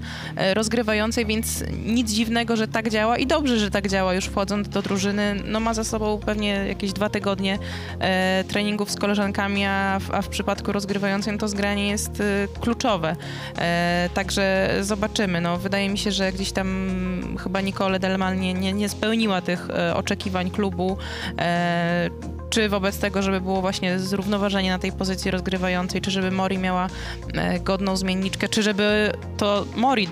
rozgrywającej, 0.53 1.25
więc 1.25 1.63
nic 1.85 2.11
dziwnego, 2.11 2.55
że 2.55 2.67
tak 2.67 2.89
działa 2.89 3.17
i 3.17 3.27
dobrze, 3.27 3.59
że 3.59 3.71
tak 3.71 3.87
działa 3.87 4.13
już 4.13 4.25
wchodząc 4.25 4.69
do 4.69 4.81
drużyny. 4.81 5.35
No 5.45 5.59
ma 5.59 5.73
za 5.73 5.83
sobą 5.83 6.19
pewnie 6.25 6.65
jakieś 6.67 6.93
dwa 6.93 7.09
tygodnie 7.09 7.57
e, 7.99 8.43
treningów 8.47 8.91
z 8.91 8.95
koleżankami, 8.95 9.65
a 9.65 9.99
w, 9.99 10.11
a 10.11 10.21
w 10.21 10.29
przypadku 10.29 10.71
rozgrywającej 10.71 11.37
to 11.37 11.47
zgranie 11.47 11.87
jest 11.87 12.21
e, 12.21 12.47
kluczowe. 12.59 13.15
E, 13.57 14.09
także 14.13 14.73
zobaczymy. 14.81 15.41
No, 15.41 15.57
wydaje 15.57 15.89
mi 15.89 15.97
się, 15.97 16.11
że 16.11 16.31
gdzieś 16.31 16.51
tam 16.51 17.37
chyba 17.43 17.61
Nicole 17.61 17.99
Delman 17.99 18.39
nie, 18.39 18.53
nie, 18.53 18.73
nie 18.73 18.89
spełniła 18.89 19.41
tych 19.41 19.69
e, 19.69 19.95
oczekiwań 19.95 20.51
klubu. 20.51 20.97
E, 21.39 22.09
czy 22.51 22.69
wobec 22.69 22.97
tego, 22.97 23.21
żeby 23.21 23.41
było 23.41 23.61
właśnie 23.61 23.99
zrównoważenie 23.99 24.69
na 24.69 24.79
tej 24.79 24.91
pozycji 24.91 25.31
rozgrywającej, 25.31 26.01
czy 26.01 26.11
żeby 26.11 26.31
Mori 26.31 26.57
miała 26.57 26.87
e, 27.33 27.59
godną 27.59 27.97
zmienniczkę, 27.97 28.49
czy 28.49 28.63
żeby 28.63 29.11
to 29.37 29.65
Mori 29.75 30.07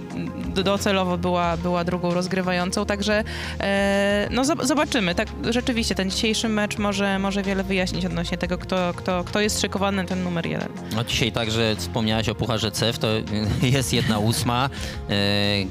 docelowo 0.63 1.17
była, 1.17 1.57
była 1.57 1.83
drugą 1.83 2.13
rozgrywającą, 2.13 2.85
także 2.85 3.23
e, 3.59 4.27
no 4.31 4.41
zob- 4.41 4.65
zobaczymy. 4.65 5.15
Tak, 5.15 5.27
rzeczywiście 5.49 5.95
ten 5.95 6.09
dzisiejszy 6.09 6.49
mecz 6.49 6.77
może, 6.77 7.19
może 7.19 7.43
wiele 7.43 7.63
wyjaśnić 7.63 8.05
odnośnie 8.05 8.37
tego, 8.37 8.57
kto, 8.57 8.93
kto, 8.95 9.23
kto 9.23 9.39
jest 9.39 9.61
szykowany 9.61 10.05
ten 10.05 10.23
numer 10.23 10.45
jeden. 10.45 10.69
No 10.95 11.03
dzisiaj 11.03 11.31
także 11.31 11.75
wspomniałaś 11.75 12.29
o 12.29 12.35
Pucharze 12.35 12.71
CEF, 12.71 12.99
to 12.99 13.07
jest 13.77 13.93
jedna 13.93 14.19
ósma. 14.19 14.69
E, 15.09 15.15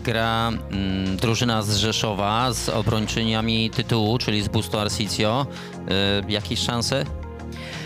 gra 0.04 0.48
mm, 0.48 1.16
drużyna 1.16 1.62
z 1.62 1.76
Rzeszowa 1.76 2.52
z 2.52 2.68
obrończyniami 2.68 3.70
tytułu, 3.70 4.18
czyli 4.18 4.42
z 4.42 4.48
Busto 4.48 4.80
Arsizio. 4.80 5.46
E, 5.88 5.92
jakieś 6.32 6.60
szanse? 6.60 7.04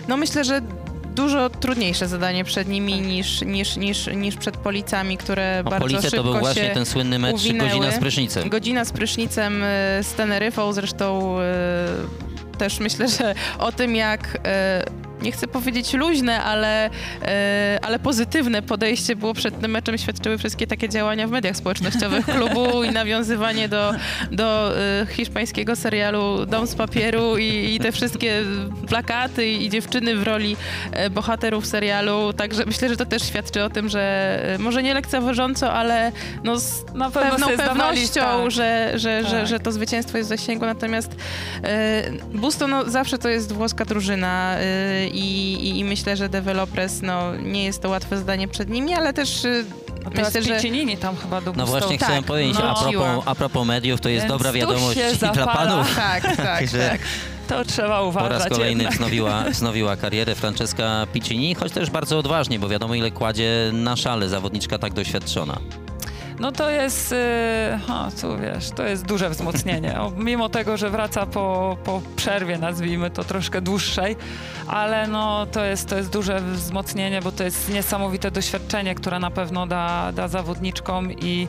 No 0.09 0.17
myślę, 0.17 0.45
że 0.45 0.61
dużo 1.15 1.51
trudniejsze 1.51 2.09
zadanie 2.09 2.45
przed 2.45 2.69
nimi 2.69 3.01
niż, 3.01 3.43
niż, 3.43 3.77
niż, 3.77 4.07
niż 4.07 4.37
przed 4.37 4.57
Policami, 4.57 5.17
które 5.19 5.63
No, 5.65 5.71
bardzo 5.71 5.87
Police 5.87 6.03
szybko 6.03 6.17
to 6.17 6.23
był 6.23 6.41
właśnie 6.41 6.71
ten 6.71 6.87
słynny 6.87 7.19
mecz 7.19 7.35
uwinęły. 7.35 7.71
godzina 7.71 7.93
z 7.93 7.99
prysznicem. 7.99 8.49
Godzina 8.49 8.85
z 8.85 8.93
prysznicem 8.93 9.63
e, 9.63 9.67
z 10.03 10.15
Teneryfą, 10.15 10.73
zresztą 10.73 11.37
e, 11.41 11.45
też 12.59 12.81
myślę, 12.81 13.09
że 13.09 13.35
o 13.59 13.73
tym 13.73 13.97
jak 13.97 14.39
nie 15.23 15.33
chcę 15.33 15.49
powiedzieć 15.49 15.95
luźne, 15.95 16.43
ale, 16.43 16.91
e, 17.23 17.79
ale 17.83 17.99
pozytywne 17.99 18.63
podejście 18.63 19.17
było 19.17 19.35
przed 19.35 19.61
tym 19.61 19.71
meczem, 19.71 19.99
świadczyły 19.99 20.39
wszystkie 20.39 20.67
takie 20.67 20.89
działania 20.89 21.29
w 21.29 21.31
mediach 21.31 21.57
społecznościowych 21.57 22.27
klubu 22.37 22.85
i 22.85 22.91
nawiązywanie 22.91 23.69
do, 23.69 23.95
do 24.31 24.79
e, 24.79 25.07
hiszpańskiego 25.07 25.77
serialu 25.77 26.47
Dom 26.47 26.67
z 26.67 26.75
papieru 26.75 27.39
i, 27.39 27.75
i 27.75 27.79
te 27.79 27.93
wszystkie 27.93 28.43
plakaty 28.89 29.47
i 29.47 29.71
dziewczyny 29.71 30.17
w 30.17 30.23
roli 30.23 30.57
e, 30.93 31.11
bohaterów 31.11 31.67
serialu, 31.67 32.33
także 32.33 32.67
myślę, 32.67 32.89
że 32.89 32.97
to 32.97 33.07
też 33.07 33.23
świadczy 33.23 33.65
o 33.65 33.71
tym, 33.71 33.89
że 33.89 34.57
może 34.59 34.83
nie 34.83 34.95
lekceważąco, 34.95 35.73
ale 35.73 36.13
no 36.45 36.59
z 36.59 36.95
Na 36.95 37.11
pewną 37.11 37.47
pewnością, 37.47 38.21
tak. 38.21 38.51
że, 38.51 38.93
że, 38.95 39.25
że, 39.25 39.31
Tak. 39.31 39.47
że 39.47 39.61
to 39.61 39.73
zwycięstwo 39.73 40.19
jest 40.19 40.31
w 40.31 40.37
zasięgu, 40.37 40.67
natomiast 40.67 41.17
Busto 42.35 42.69
no, 42.69 42.91
zawsze 42.91 43.19
to 43.19 43.29
jest 43.29 43.53
włoska 43.53 43.85
drużyna 43.85 44.57
i, 45.13 45.53
i, 45.55 45.79
i 45.79 45.85
myślę, 45.85 46.17
że 46.17 46.29
Developers 46.29 47.03
no, 47.03 47.37
nie 47.37 47.65
jest 47.65 47.83
to 47.83 47.89
łatwe 47.89 48.19
zadanie 48.19 48.49
przed 48.49 48.69
nimi, 48.69 48.95
ale 48.95 49.13
też 49.13 49.47
No 50.05 50.11
teraz 50.11 50.35
myślę, 50.35 50.43
że 50.43 50.55
Piccinini 50.55 50.97
tam 50.97 51.17
chyba 51.17 51.41
do 51.41 51.53
No 51.53 51.67
właśnie 51.67 51.99
tak, 51.99 52.09
chciałem 52.09 52.25
powiedzieć, 52.25 52.57
no. 52.59 52.71
a, 52.79 52.83
propos, 52.83 53.23
a 53.27 53.35
propos 53.35 53.67
mediów, 53.67 54.01
to 54.01 54.09
jest 54.09 54.23
Więc 54.23 54.33
dobra 54.33 54.53
wiadomość 54.53 55.01
dla 55.33 55.47
panów. 55.47 55.95
tak, 55.97 56.23
tak, 56.23 56.37
Także 56.59 56.89
tak. 56.91 57.01
To 57.49 57.65
trzeba 57.65 57.99
Po 58.01 58.07
uważać. 58.07 58.31
raz 58.31 58.49
kolejny 58.49 58.83
jednak. 58.83 58.93
wznowiła, 58.99 59.45
wznowiła 59.51 59.97
karierę 59.97 60.35
Francesca 60.35 61.07
Piccini, 61.13 61.55
choć 61.55 61.73
też 61.73 61.91
bardzo 61.91 62.19
odważnie, 62.19 62.59
bo 62.59 62.69
wiadomo 62.69 62.95
ile 62.95 63.11
kładzie 63.11 63.71
na 63.73 63.97
szale 63.97 64.29
zawodniczka 64.29 64.79
tak 64.79 64.93
doświadczona. 64.93 65.59
No 66.43 66.53
to 66.53 66.71
jest, 66.71 67.11
yy, 67.11 67.95
o, 67.95 68.09
tu 68.21 68.39
wiesz, 68.39 68.71
to 68.71 68.83
jest 68.83 69.05
duże 69.07 69.31
wzmocnienie. 69.31 69.99
Mimo 70.17 70.49
tego, 70.49 70.77
że 70.77 70.91
wraca 70.91 71.27
po, 71.27 71.77
po 71.85 72.03
przerwie, 72.17 72.59
nazwijmy 72.59 73.11
to 73.11 73.25
troszkę 73.25 73.61
dłuższej, 73.61 74.17
ale 74.67 75.07
no 75.09 75.47
to 75.47 75.65
jest, 75.65 75.89
to 75.89 75.97
jest 75.97 76.11
duże 76.11 76.41
wzmocnienie, 76.41 77.23
bo 77.23 77.33
to 77.33 77.45
jest 77.45 77.69
niesamowite 77.69 78.31
doświadczenie, 78.31 78.95
które 78.95 79.19
na 79.19 79.31
pewno 79.31 79.67
da, 79.67 80.13
da 80.13 80.29
zawodniczkom 80.29 81.13
i 81.13 81.49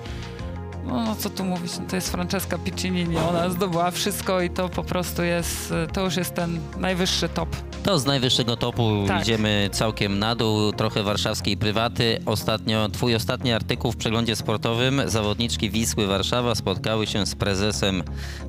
no, 0.86 1.04
no 1.04 1.16
co 1.16 1.30
tu 1.30 1.44
mówić, 1.46 1.72
no, 1.80 1.86
to 1.90 1.96
jest 1.96 2.12
Francesca 2.12 2.58
Piccinini, 2.58 3.18
ona 3.18 3.50
zdobyła 3.50 3.92
wszystko 3.92 4.42
i 4.42 4.50
to 4.50 4.70
po 4.70 4.84
prostu 4.84 5.24
jest, 5.24 5.74
to 5.94 6.02
już 6.02 6.16
jest 6.16 6.34
ten 6.34 6.60
najwyższy 6.78 7.30
top. 7.30 7.50
To 7.84 8.00
z 8.00 8.06
najwyższego 8.06 8.58
topu 8.58 9.04
Tak. 9.08 9.22
idziemy 9.22 9.70
całkiem 9.72 10.20
na 10.20 10.36
dół, 10.36 10.72
trochę 10.72 11.04
warszawskiej 11.04 11.58
prywaty. 11.58 12.20
Ostatnio, 12.26 12.90
twój 12.90 13.16
ostatni 13.16 13.54
artykuł 13.54 13.92
w 13.92 13.98
przeglądzie 13.98 14.36
sportowym. 14.36 15.02
Zawodniczki 15.06 15.70
Wisły 15.70 16.08
Warszawa 16.08 16.56
spotkały 16.56 17.08
się 17.08 17.26
z 17.26 17.36
prezesem 17.36 18.04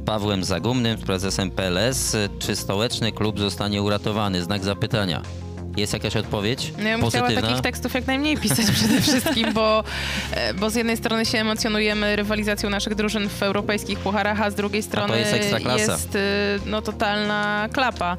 Pawłem 0.05 0.45
Zagumnym, 0.45 0.99
z 0.99 1.03
prezesem 1.03 1.51
PLS. 1.51 2.16
Czy 2.39 2.57
stołeczny 2.57 3.12
klub 3.12 3.39
zostanie 3.39 3.82
uratowany? 3.82 4.43
Znak 4.43 4.64
zapytania. 4.64 5.22
Jest 5.77 5.93
jakaś 5.93 6.16
odpowiedź? 6.16 6.72
No 6.79 6.89
ja 6.89 6.99
bym 6.99 7.09
chciała 7.09 7.25
Pozytywna? 7.25 7.49
takich 7.49 7.62
tekstów 7.62 7.95
jak 7.95 8.07
najmniej 8.07 8.37
pisać 8.37 8.70
przede 8.77 9.01
wszystkim, 9.01 9.53
bo, 9.53 9.85
e, 10.31 10.55
bo 10.55 10.70
z 10.70 10.75
jednej 10.75 10.97
strony 10.97 11.27
się 11.27 11.39
emocjonujemy 11.39 12.16
rywalizacją 12.16 12.70
naszych 12.70 12.95
drużyn 12.95 13.29
w 13.29 13.43
europejskich 13.43 13.99
pucharach, 13.99 14.41
a 14.41 14.51
z 14.51 14.55
drugiej 14.55 14.83
strony 14.83 15.18
jest 15.18 15.35
ekstraklasa. 15.35 15.93
jest, 15.93 16.16
e, 16.16 16.18
no, 16.66 16.83
totalna 16.83 17.68
klapa. 17.72 18.16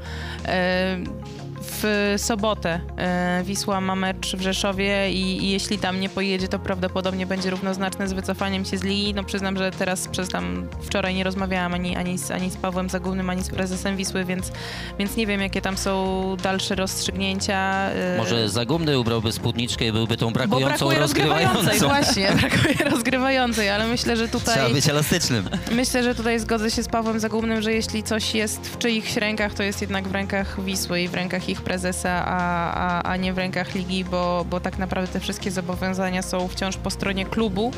W 1.81 2.13
sobotę 2.17 2.79
e, 2.97 3.41
Wisła 3.43 3.81
ma 3.81 3.95
mecz 3.95 4.35
w 4.35 4.41
Rzeszowie 4.41 5.11
i, 5.11 5.43
i 5.43 5.49
jeśli 5.49 5.77
tam 5.77 5.99
nie 5.99 6.09
pojedzie, 6.09 6.47
to 6.47 6.59
prawdopodobnie 6.59 7.25
będzie 7.25 7.49
równoznaczne 7.49 8.07
z 8.07 8.13
wycofaniem 8.13 8.65
się 8.65 8.77
z 8.77 8.83
ligi. 8.83 9.13
No 9.13 9.23
przyznam, 9.23 9.57
że 9.57 9.71
teraz 9.71 10.07
przez 10.07 10.29
tam 10.29 10.67
wczoraj 10.81 11.15
nie 11.15 11.23
rozmawiałam 11.23 11.73
ani, 11.73 11.95
ani, 11.95 12.17
z, 12.17 12.31
ani 12.31 12.49
z 12.51 12.57
Pawłem 12.57 12.89
Zagórnym, 12.89 13.29
ani 13.29 13.43
z 13.43 13.49
prezesem 13.49 13.97
Wisły, 13.97 14.25
więc, 14.25 14.51
więc 14.99 15.15
nie 15.15 15.27
wiem, 15.27 15.41
jakie 15.41 15.61
tam 15.61 15.77
są 15.77 16.35
dalsze 16.43 16.75
rozstrzygnięcia. 16.75 17.89
E, 17.89 18.17
Może 18.17 18.49
Zagumny 18.49 18.99
ubrałby 18.99 19.31
spódniczkę 19.31 19.85
i 19.87 19.91
byłby 19.91 20.17
tą 20.17 20.33
brakującą 20.33 20.67
brakuje 20.77 20.99
rozgrywającej, 20.99 21.55
rozgrywającą. 21.79 21.87
właśnie, 21.87 22.31
brakuje 22.49 22.89
rozgrywającej, 22.89 23.69
ale 23.69 23.87
myślę, 23.87 24.17
że 24.17 24.27
Trzeba 24.27 24.39
tutaj 24.45 24.73
być 24.73 24.89
elastycznym. 24.89 25.49
myślę, 25.71 26.03
że 26.03 26.15
tutaj 26.15 26.39
zgodzę 26.39 26.71
się 26.71 26.83
z 26.83 26.87
Pawłem 26.87 27.19
Zagumnym, 27.19 27.61
że 27.61 27.73
jeśli 27.73 28.03
coś 28.03 28.35
jest 28.35 28.67
w 28.67 28.77
czyichś 28.77 29.15
rękach, 29.15 29.53
to 29.53 29.63
jest 29.63 29.81
jednak 29.81 30.07
w 30.07 30.11
rękach 30.11 30.63
Wisły 30.63 31.01
i 31.01 31.07
w 31.07 31.13
rękach 31.13 31.49
ich 31.49 31.61
prezesa, 31.65 32.25
a, 32.25 32.73
a, 32.73 33.11
a 33.11 33.17
nie 33.17 33.33
w 33.33 33.37
rękach 33.37 33.75
ligi, 33.75 34.05
bo, 34.05 34.45
bo 34.49 34.59
tak 34.59 34.77
naprawdę 34.77 35.13
te 35.13 35.19
wszystkie 35.19 35.51
zobowiązania 35.51 36.21
są 36.21 36.47
wciąż 36.47 36.77
po 36.77 36.89
stronie 36.89 37.25
klubu, 37.25 37.71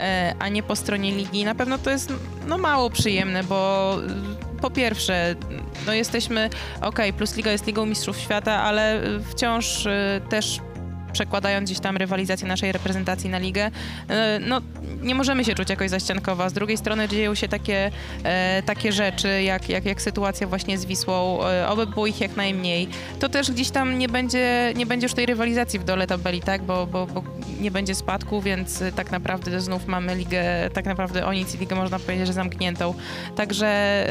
e, 0.00 0.34
a 0.38 0.48
nie 0.48 0.62
po 0.62 0.76
stronie 0.76 1.12
ligi. 1.12 1.44
Na 1.44 1.54
pewno 1.54 1.78
to 1.78 1.90
jest 1.90 2.12
no 2.46 2.58
mało 2.58 2.90
przyjemne, 2.90 3.44
bo 3.44 3.92
y, 4.58 4.60
po 4.60 4.70
pierwsze, 4.70 5.34
no 5.86 5.92
jesteśmy, 5.92 6.50
okej, 6.80 7.12
Plus 7.12 7.36
Liga 7.36 7.52
jest 7.52 7.66
Ligą 7.66 7.86
Mistrzów 7.86 8.18
Świata, 8.18 8.52
ale 8.62 9.00
wciąż 9.30 9.86
y, 9.86 10.20
też 10.28 10.60
przekładając 11.14 11.70
gdzieś 11.70 11.80
tam 11.80 11.96
rywalizację 11.96 12.48
naszej 12.48 12.72
reprezentacji 12.72 13.30
na 13.30 13.38
ligę, 13.38 13.70
e, 14.08 14.38
no 14.40 14.60
nie 15.02 15.14
możemy 15.14 15.44
się 15.44 15.54
czuć 15.54 15.70
jakoś 15.70 15.90
zaściankowa. 15.90 16.48
Z 16.48 16.52
drugiej 16.52 16.76
strony 16.76 17.08
dzieją 17.08 17.34
się 17.34 17.48
takie, 17.48 17.90
e, 18.24 18.62
takie 18.62 18.92
rzeczy, 18.92 19.42
jak, 19.42 19.68
jak, 19.68 19.84
jak 19.84 20.02
sytuacja 20.02 20.46
właśnie 20.46 20.78
z 20.78 20.84
Wisłą, 20.84 21.44
e, 21.44 21.68
oby 21.68 21.86
było 21.86 22.06
ich 22.06 22.20
jak 22.20 22.36
najmniej. 22.36 22.88
To 23.20 23.28
też 23.28 23.50
gdzieś 23.50 23.70
tam 23.70 23.98
nie 23.98 24.08
będzie, 24.08 24.72
nie 24.76 24.86
będzie 24.86 25.04
już 25.04 25.14
tej 25.14 25.26
rywalizacji 25.26 25.78
w 25.78 25.84
dole 25.84 26.06
tabeli, 26.06 26.40
tak, 26.40 26.62
bo, 26.62 26.86
bo, 26.86 27.06
bo 27.06 27.24
nie 27.60 27.70
będzie 27.70 27.94
spadku, 27.94 28.40
więc 28.40 28.82
tak 28.96 29.10
naprawdę 29.10 29.60
znów 29.60 29.86
mamy 29.86 30.14
ligę, 30.14 30.44
tak 30.72 30.84
naprawdę 30.84 31.26
o 31.26 31.32
nic 31.32 31.54
i 31.54 31.58
ligę 31.58 31.76
można 31.76 31.98
powiedzieć, 31.98 32.26
że 32.26 32.32
zamkniętą. 32.32 32.94
Także, 33.36 34.06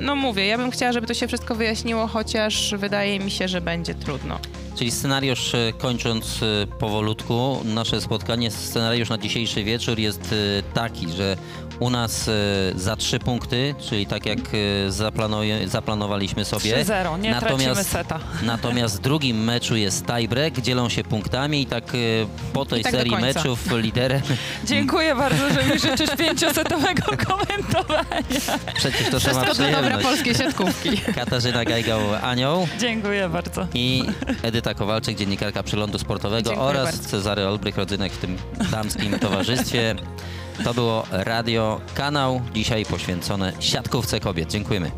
no 0.00 0.16
mówię, 0.16 0.46
ja 0.46 0.58
bym 0.58 0.70
chciała, 0.70 0.92
żeby 0.92 1.06
to 1.06 1.14
się 1.14 1.28
wszystko 1.28 1.54
wyjaśniło, 1.54 2.06
chociaż 2.06 2.74
wydaje 2.78 3.20
mi 3.20 3.30
się, 3.30 3.48
że 3.48 3.60
będzie 3.60 3.94
trudno. 3.94 4.38
Czyli 4.76 4.90
scenariusz, 4.90 5.54
e, 5.54 5.72
kończąc 5.78 6.42
e, 6.42 6.66
powolutku, 6.66 7.60
nasze 7.64 8.00
spotkanie, 8.00 8.50
scenariusz 8.50 9.08
na 9.08 9.18
dzisiejszy 9.18 9.64
wieczór 9.64 9.98
jest 9.98 10.32
e, 10.32 10.62
taki, 10.74 11.08
że 11.08 11.36
u 11.80 11.90
nas 11.90 12.28
e, 12.28 12.32
za 12.74 12.96
trzy 12.96 13.18
punkty, 13.18 13.74
czyli 13.88 14.06
tak 14.06 14.26
jak 14.26 14.38
e, 14.38 15.68
zaplanowaliśmy 15.68 16.44
sobie. 16.44 16.84
3-0, 16.84 17.20
nie 17.20 17.34
tracimy 17.34 17.84
seta. 17.84 18.18
Natomiast 18.42 18.96
w 18.96 19.00
drugim 19.00 19.44
meczu 19.44 19.76
jest 19.76 20.06
tiebreak, 20.06 20.60
dzielą 20.60 20.88
się 20.88 21.04
punktami 21.04 21.62
i 21.62 21.66
tak 21.66 21.84
e, 21.94 21.96
po 22.52 22.64
tej 22.64 22.82
tak 22.82 22.92
serii 22.92 23.16
meczów 23.16 23.70
liderem, 23.72 24.22
Dziękuję 24.64 25.14
bardzo, 25.14 25.50
że 25.54 25.64
mi 25.64 25.78
życzysz 25.80 26.10
pięciosetowego 26.18 27.02
komentowania. 27.26 28.06
przecież 28.74 29.08
to 29.10 29.20
sama 29.20 29.40
Wszystko 29.44 29.54
dla 29.54 29.66
dobra 29.66 29.80
przyjemność. 29.80 30.06
polskiej 30.06 30.34
siatkówki. 30.34 30.90
Katarzyna 31.14 31.64
Gajgał-Anioł 31.64 32.66
Dziękuję 32.80 33.28
bardzo. 33.28 33.66
i 33.74 34.04
Edyta 34.42 34.74
Kowalczyk, 34.74 35.18
dziennikarka 35.18 35.62
Przeglądu 35.62 35.98
Sportowego 35.98 36.50
Dziękuję 36.50 36.68
oraz 36.68 36.84
bardzo. 36.84 37.08
Cezary 37.08 37.46
Olbrych, 37.46 37.76
rodzynek 37.76 38.12
w 38.12 38.18
tym 38.18 38.36
damskim 38.70 39.18
towarzystwie. 39.18 39.94
To 40.64 40.74
było 40.74 41.04
Radio 41.10 41.80
Kanał, 41.94 42.40
dzisiaj 42.54 42.84
poświęcone 42.84 43.52
siatkówce 43.60 44.20
kobiet. 44.20 44.50
Dziękujemy. 44.50 44.90